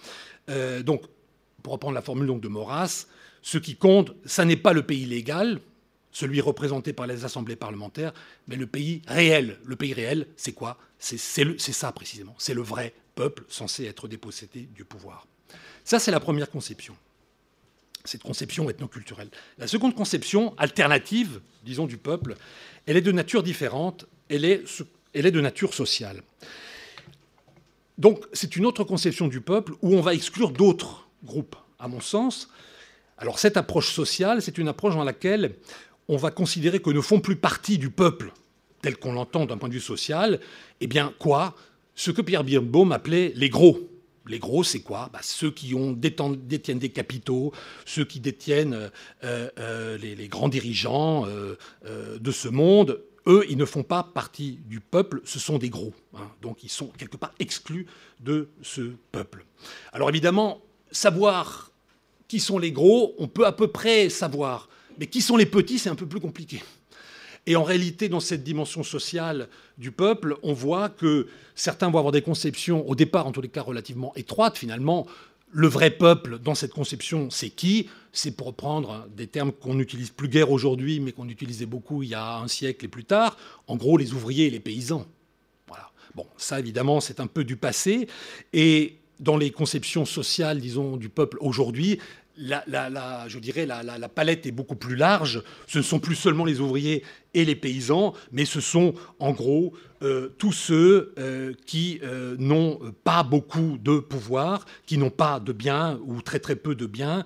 donc, 0.84 1.02
pour 1.62 1.74
reprendre 1.74 1.94
la 1.94 2.02
formule 2.02 2.40
de 2.40 2.48
Maurras, 2.48 3.06
ce 3.42 3.58
qui 3.58 3.76
compte, 3.76 4.12
ça 4.24 4.44
n'est 4.44 4.56
pas 4.56 4.72
le 4.72 4.82
pays 4.82 5.06
légal, 5.06 5.60
celui 6.10 6.40
représenté 6.40 6.92
par 6.92 7.06
les 7.06 7.24
assemblées 7.24 7.56
parlementaires, 7.56 8.12
mais 8.48 8.56
le 8.56 8.66
pays 8.66 9.02
réel. 9.06 9.58
Le 9.64 9.76
pays 9.76 9.92
réel, 9.92 10.26
c'est 10.36 10.52
quoi? 10.52 10.78
C'est 10.98 11.18
ça 11.18 11.92
précisément. 11.92 12.34
C'est 12.38 12.54
le 12.54 12.62
vrai 12.62 12.92
peuple 13.14 13.44
censé 13.48 13.84
être 13.84 14.08
dépossédé 14.08 14.68
du 14.74 14.84
pouvoir. 14.84 15.26
Ça, 15.84 15.98
c'est 15.98 16.10
la 16.10 16.20
première 16.20 16.50
conception. 16.50 16.96
Cette 18.04 18.22
conception 18.22 18.68
ethnoculturelle. 18.68 19.30
La 19.58 19.66
seconde 19.66 19.94
conception, 19.94 20.54
alternative, 20.58 21.40
disons, 21.64 21.86
du 21.86 21.96
peuple, 21.96 22.36
elle 22.86 22.96
est 22.96 23.02
de 23.02 23.12
nature 23.12 23.42
différente, 23.42 24.06
elle 24.28 24.44
est, 24.44 24.64
elle 25.14 25.26
est 25.26 25.30
de 25.30 25.40
nature 25.40 25.72
sociale. 25.72 26.22
Donc, 27.96 28.24
c'est 28.32 28.56
une 28.56 28.66
autre 28.66 28.84
conception 28.84 29.28
du 29.28 29.40
peuple 29.40 29.72
où 29.80 29.94
on 29.94 30.00
va 30.00 30.14
exclure 30.14 30.50
d'autres 30.50 31.08
groupes. 31.22 31.56
À 31.78 31.88
mon 31.88 32.00
sens, 32.00 32.48
alors 33.18 33.38
cette 33.38 33.56
approche 33.56 33.92
sociale, 33.92 34.42
c'est 34.42 34.58
une 34.58 34.68
approche 34.68 34.94
dans 34.94 35.04
laquelle 35.04 35.54
on 36.08 36.16
va 36.16 36.30
considérer 36.30 36.80
que 36.80 36.90
ne 36.90 37.00
font 37.00 37.20
plus 37.20 37.36
partie 37.36 37.78
du 37.78 37.90
peuple, 37.90 38.32
tel 38.82 38.96
qu'on 38.96 39.12
l'entend 39.12 39.46
d'un 39.46 39.56
point 39.56 39.68
de 39.68 39.74
vue 39.74 39.80
social, 39.80 40.40
eh 40.80 40.86
bien 40.86 41.14
quoi? 41.18 41.54
Ce 41.94 42.10
que 42.10 42.20
Pierre 42.20 42.44
Birnbaum 42.44 42.92
appelait 42.92 43.32
les 43.36 43.48
gros. 43.48 43.78
Les 44.26 44.38
gros, 44.38 44.64
c'est 44.64 44.80
quoi? 44.80 45.10
Bah, 45.12 45.20
Ceux 45.22 45.50
qui 45.50 45.74
ont, 45.74 45.92
détiennent 45.92 46.78
des 46.78 46.88
capitaux, 46.88 47.52
ceux 47.84 48.04
qui 48.04 48.20
détiennent 48.20 48.90
euh, 49.24 49.50
euh, 49.58 49.98
les, 49.98 50.28
grands 50.28 50.48
dirigeants 50.48 51.26
euh, 51.26 51.56
de 52.18 52.30
ce 52.30 52.48
monde. 52.48 53.02
Eux, 53.26 53.44
ils 53.48 53.56
ne 53.56 53.64
font 53.64 53.82
pas 53.82 54.02
partie 54.02 54.60
du 54.66 54.80
peuple, 54.80 55.22
ce 55.24 55.38
sont 55.38 55.58
des 55.58 55.70
gros. 55.70 55.94
Hein. 56.14 56.30
donc 56.42 56.62
ils 56.62 56.68
sont 56.68 56.88
quelque 56.98 57.16
part 57.16 57.32
exclus 57.38 57.86
de 58.20 58.50
ce 58.62 58.92
peuple. 59.12 59.46
Alors 59.92 60.10
évidemment, 60.10 60.60
savoir 60.90 61.70
qui 62.28 62.38
sont 62.38 62.58
les 62.58 62.70
gros, 62.72 63.14
on 63.18 63.28
peut 63.28 63.46
à 63.46 63.52
peu 63.52 63.68
près 63.68 64.10
savoir. 64.10 64.68
Mais 64.98 65.06
qui 65.06 65.22
sont 65.22 65.36
les 65.36 65.46
petits, 65.46 65.78
c'est 65.78 65.88
un 65.88 65.94
peu 65.94 66.06
plus 66.06 66.20
compliqué. 66.20 66.62
Et 67.46 67.56
en 67.56 67.62
réalité, 67.62 68.08
dans 68.08 68.20
cette 68.20 68.42
dimension 68.42 68.82
sociale 68.82 69.48
du 69.76 69.90
peuple, 69.90 70.36
on 70.42 70.52
voit 70.52 70.88
que 70.88 71.28
certains 71.54 71.90
vont 71.90 71.98
avoir 71.98 72.12
des 72.12 72.22
conceptions, 72.22 72.88
au 72.88 72.94
départ 72.94 73.26
en 73.26 73.32
tous 73.32 73.42
les 73.42 73.48
cas 73.48 73.62
relativement 73.62 74.14
étroites 74.16 74.56
finalement. 74.56 75.06
Le 75.52 75.68
vrai 75.68 75.90
peuple, 75.90 76.38
dans 76.38 76.54
cette 76.54 76.72
conception, 76.72 77.30
c'est 77.30 77.50
qui? 77.50 77.88
C'est 78.12 78.32
pour 78.32 78.48
reprendre 78.48 79.06
des 79.16 79.26
termes 79.26 79.52
qu'on 79.52 79.74
n'utilise 79.74 80.10
plus 80.10 80.28
guère 80.28 80.50
aujourd'hui, 80.50 81.00
mais 81.00 81.12
qu'on 81.12 81.28
utilisait 81.28 81.66
beaucoup 81.66 82.02
il 82.02 82.08
y 82.08 82.14
a 82.14 82.38
un 82.38 82.48
siècle 82.48 82.84
et 82.84 82.88
plus 82.88 83.04
tard. 83.04 83.36
En 83.66 83.76
gros, 83.76 83.96
les 83.98 84.14
ouvriers 84.14 84.46
et 84.46 84.50
les 84.50 84.60
paysans. 84.60 85.06
Bon, 86.14 86.26
ça 86.36 86.60
évidemment, 86.60 87.00
c'est 87.00 87.18
un 87.18 87.26
peu 87.26 87.42
du 87.42 87.56
passé. 87.56 88.06
Et 88.52 88.98
dans 89.18 89.36
les 89.36 89.50
conceptions 89.50 90.04
sociales, 90.04 90.60
disons, 90.60 90.96
du 90.96 91.08
peuple 91.08 91.38
aujourd'hui, 91.40 91.98
la, 92.36 93.24
je 93.28 93.38
dirais 93.38 93.66
la, 93.66 94.08
palette 94.08 94.46
est 94.46 94.52
beaucoup 94.52 94.76
plus 94.76 94.96
large. 94.96 95.42
Ce 95.66 95.78
ne 95.78 95.82
sont 95.82 96.00
plus 96.00 96.14
seulement 96.14 96.44
les 96.44 96.60
ouvriers 96.60 97.04
et 97.34 97.44
les 97.44 97.56
paysans, 97.56 98.14
mais 98.32 98.44
ce 98.44 98.60
sont 98.60 98.94
en 99.18 99.32
gros 99.32 99.74
euh, 100.02 100.34
tous 100.38 100.52
ceux 100.52 101.14
euh, 101.18 101.52
qui 101.66 102.00
euh, 102.02 102.36
n'ont 102.38 102.78
pas 103.04 103.22
beaucoup 103.22 103.78
de 103.82 103.98
pouvoir, 103.98 104.66
qui 104.86 104.98
n'ont 104.98 105.10
pas 105.10 105.40
de 105.40 105.52
biens 105.52 105.98
ou 106.04 106.22
très 106.22 106.38
très 106.38 106.56
peu 106.56 106.74
de 106.74 106.86
biens, 106.86 107.24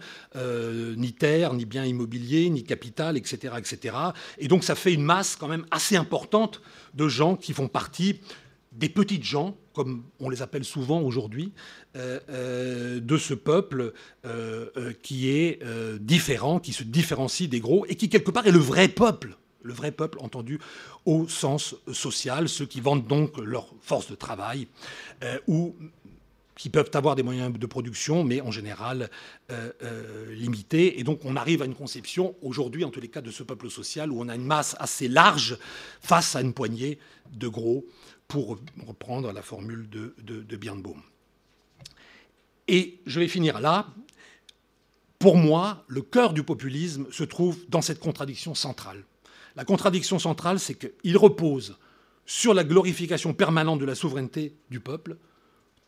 ni 0.96 1.12
terre, 1.12 1.54
ni 1.54 1.64
biens 1.64 1.84
immobiliers, 1.84 2.50
ni 2.50 2.64
capital, 2.64 3.16
etc., 3.16 3.54
etc. 3.58 3.96
Et 4.38 4.48
donc 4.48 4.64
ça 4.64 4.74
fait 4.74 4.94
une 4.94 5.02
masse 5.02 5.36
quand 5.36 5.48
même 5.48 5.66
assez 5.70 5.96
importante 5.96 6.60
de 6.94 7.08
gens 7.08 7.36
qui 7.36 7.52
font 7.52 7.68
partie 7.68 8.20
des 8.78 8.88
petites 8.88 9.24
gens, 9.24 9.56
comme 9.72 10.04
on 10.20 10.28
les 10.28 10.40
appelle 10.40 10.64
souvent 10.64 11.00
aujourd'hui, 11.00 11.52
euh, 11.96 12.20
euh, 12.30 13.00
de 13.00 13.16
ce 13.18 13.34
peuple 13.34 13.92
euh, 14.24 14.92
qui 15.02 15.30
est 15.30 15.60
différent, 16.00 16.60
qui 16.60 16.72
se 16.72 16.84
différencie 16.84 17.48
des 17.48 17.60
gros, 17.60 17.84
et 17.86 17.96
qui 17.96 18.08
quelque 18.08 18.30
part 18.30 18.46
est 18.46 18.52
le 18.52 18.60
vrai 18.60 18.88
peuple, 18.88 19.36
le 19.62 19.74
vrai 19.74 19.90
peuple 19.90 20.18
entendu 20.20 20.60
au 21.04 21.26
sens 21.28 21.74
social, 21.92 22.48
ceux 22.48 22.66
qui 22.66 22.80
vendent 22.80 23.06
donc 23.06 23.36
leur 23.38 23.74
force 23.82 24.08
de 24.08 24.14
travail, 24.14 24.68
ou 25.48 25.74
qui 26.54 26.70
peuvent 26.70 26.90
avoir 26.94 27.14
des 27.14 27.22
moyens 27.22 27.52
de 27.52 27.66
production, 27.66 28.24
mais 28.24 28.40
en 28.40 28.50
général 28.50 29.10
limités. 30.30 31.00
Et 31.00 31.04
donc 31.04 31.24
on 31.24 31.34
arrive 31.34 31.62
à 31.62 31.64
une 31.64 31.74
conception, 31.74 32.36
aujourd'hui 32.42 32.84
en 32.84 32.90
tous 32.90 33.00
les 33.00 33.08
cas, 33.08 33.20
de 33.20 33.30
ce 33.30 33.42
peuple 33.42 33.70
social, 33.70 34.12
où 34.12 34.20
on 34.20 34.28
a 34.28 34.36
une 34.36 34.46
masse 34.46 34.76
assez 34.78 35.08
large 35.08 35.58
face 36.00 36.36
à 36.36 36.40
une 36.40 36.52
poignée 36.52 36.98
de 37.32 37.48
gros 37.48 37.84
pour 38.28 38.58
reprendre 38.86 39.32
la 39.32 39.42
formule 39.42 39.88
de, 39.88 40.14
de, 40.18 40.56
Birnbaum. 40.56 41.02
Et 42.68 43.00
je 43.06 43.18
vais 43.18 43.28
finir 43.28 43.58
là. 43.60 43.86
Pour 45.18 45.36
moi, 45.36 45.84
le 45.88 46.02
cœur 46.02 46.34
du 46.34 46.42
populisme 46.42 47.06
se 47.10 47.24
trouve 47.24 47.58
dans 47.68 47.80
cette 47.80 47.98
contradiction 47.98 48.54
centrale. 48.54 49.04
La 49.56 49.64
contradiction 49.64 50.18
centrale, 50.18 50.60
c'est 50.60 50.74
qu'il 50.74 51.16
repose 51.16 51.78
sur 52.26 52.52
la 52.52 52.62
glorification 52.62 53.32
permanente 53.32 53.80
de 53.80 53.86
la 53.86 53.94
souveraineté 53.94 54.54
du 54.70 54.78
peuple, 54.78 55.16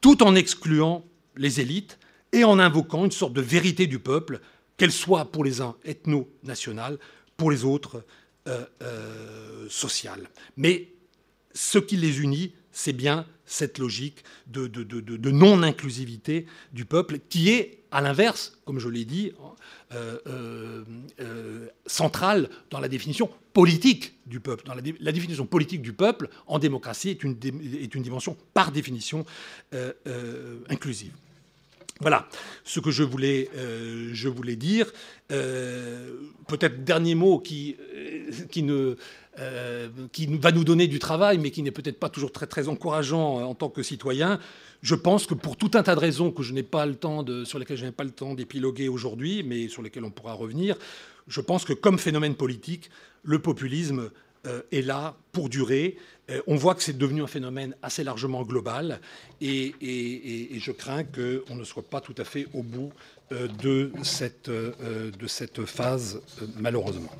tout 0.01 0.23
en 0.23 0.35
excluant 0.35 1.05
les 1.37 1.61
élites 1.61 1.99
et 2.33 2.43
en 2.43 2.59
invoquant 2.59 3.05
une 3.05 3.13
sorte 3.13 3.35
de 3.35 3.43
vérité 3.43 3.87
du 3.87 3.99
peuple, 3.99 4.41
qu'elle 4.79 4.91
soit 4.91 5.27
pour 5.27 5.45
les 5.45 5.61
uns 5.61 5.77
ethno-nationale, 5.85 6.99
pour 7.37 7.51
les 7.51 7.65
autres 7.65 8.05
euh, 8.49 8.65
euh, 8.83 9.69
sociale. 9.69 10.31
Mais 10.57 10.89
ce 11.61 11.79
qui 11.79 11.99
les 11.99 12.23
unit, 12.23 12.55
c'est 12.73 12.95
bien 12.95 13.27
cette 13.45 13.79
logique 13.79 14.25
de, 14.47 15.31
non-inclusivité 15.31 16.47
du 16.73 16.87
peuple, 16.87 17.19
qui 17.29 17.51
est, 17.51 17.83
à 17.91 18.01
l'inverse, 18.01 18.57
comme 18.65 18.79
je 18.79 18.89
l'ai 18.89 19.05
dit, 19.05 19.33
euh, 19.93 20.19
euh, 20.27 20.85
euh, 21.21 21.67
centrale 21.85 22.49
dans 22.71 22.81
la 22.81 22.89
définition 22.89 23.29
politique 23.53 24.15
du 24.25 24.41
peuple. 24.41 24.65
La, 25.01 25.13
définition 25.13 25.45
politique 25.45 25.83
du 25.83 25.93
peuple, 25.93 26.31
en 26.47 26.59
démocratie, 26.59 27.11
est 27.11 27.25
une, 27.25 27.35
dimension, 27.35 28.39
par 28.55 28.73
définition, 28.73 29.27
inclusive. 30.71 31.13
Voilà 32.01 32.27
ce 32.65 32.81
que 32.81 32.91
je 32.91 33.03
voulais, 33.03 33.51
dire. 34.57 34.91
Peut-être 35.29 36.85
dernier 36.85 37.15
mot 37.15 37.39
qui, 37.39 37.77
ne, 38.57 38.97
qui 40.13 40.27
va 40.27 40.53
nous 40.53 40.65
donner 40.65 40.87
du 40.87 40.99
travail, 40.99 41.39
mais 41.39 41.51
qui 41.51 41.63
n'est 41.63 41.71
peut-être 41.71 41.99
pas 41.99 42.09
toujours 42.09 42.33
très, 42.33 42.69
encourageant 42.69 43.43
en 43.43 43.55
tant 43.55 43.69
que 43.69 43.83
citoyen. 43.83 44.39
Je 44.83 44.95
pense 44.95 45.27
que 45.27 45.35
pour 45.35 45.57
tout 45.57 45.71
un 45.75 45.83
tas 45.83 45.95
de 45.95 46.01
raisons 46.01 46.31
que 46.31 46.43
je 46.43 46.53
n'ai 46.53 46.63
pas 46.63 46.87
le 46.87 46.95
temps 46.95 47.23
de, 47.23 47.45
sur 47.45 47.59
lesquelles 47.59 47.77
je 47.77 47.85
n'ai 47.85 47.93
pas 47.93 48.05
le 48.05 48.11
temps 48.11 48.35
d'épiloguer 48.35 48.89
aujourd'hui, 48.89 49.43
mais 49.43 49.69
sur 49.69 49.83
lesquelles 49.83 50.05
on 50.05 50.11
pourra 50.11 50.35
revenir, 50.35 50.77
je 51.29 51.41
pense 51.41 51.65
que 51.65 51.73
comme 51.73 51.99
phénomène 51.99 52.35
politique, 52.35 52.91
le 53.23 53.39
populisme 53.39 54.11
euh, 54.47 54.63
est 54.73 54.81
là 54.81 55.17
pour 55.33 55.51
durer. 55.51 55.99
Euh, 56.31 56.41
on 56.47 56.57
voit 56.57 56.75
que 56.75 56.83
c'est 56.83 56.97
devenu 56.97 57.23
un 57.23 57.27
phénomène 57.27 57.75
assez 57.83 58.03
largement 58.03 58.43
global 58.43 59.01
et, 59.43 59.75
je 60.59 60.73
crains 60.73 61.05
qu'on 61.05 61.57
ne 61.57 61.65
soit 61.65 61.83
pas 61.83 62.01
tout 62.01 62.15
à 62.17 62.25
fait 62.25 62.47
au 62.55 62.63
bout 62.63 62.91
euh, 63.33 63.49
de 63.49 63.93
cette 64.03 65.65
phase, 65.67 66.23
malheureusement. 66.57 67.13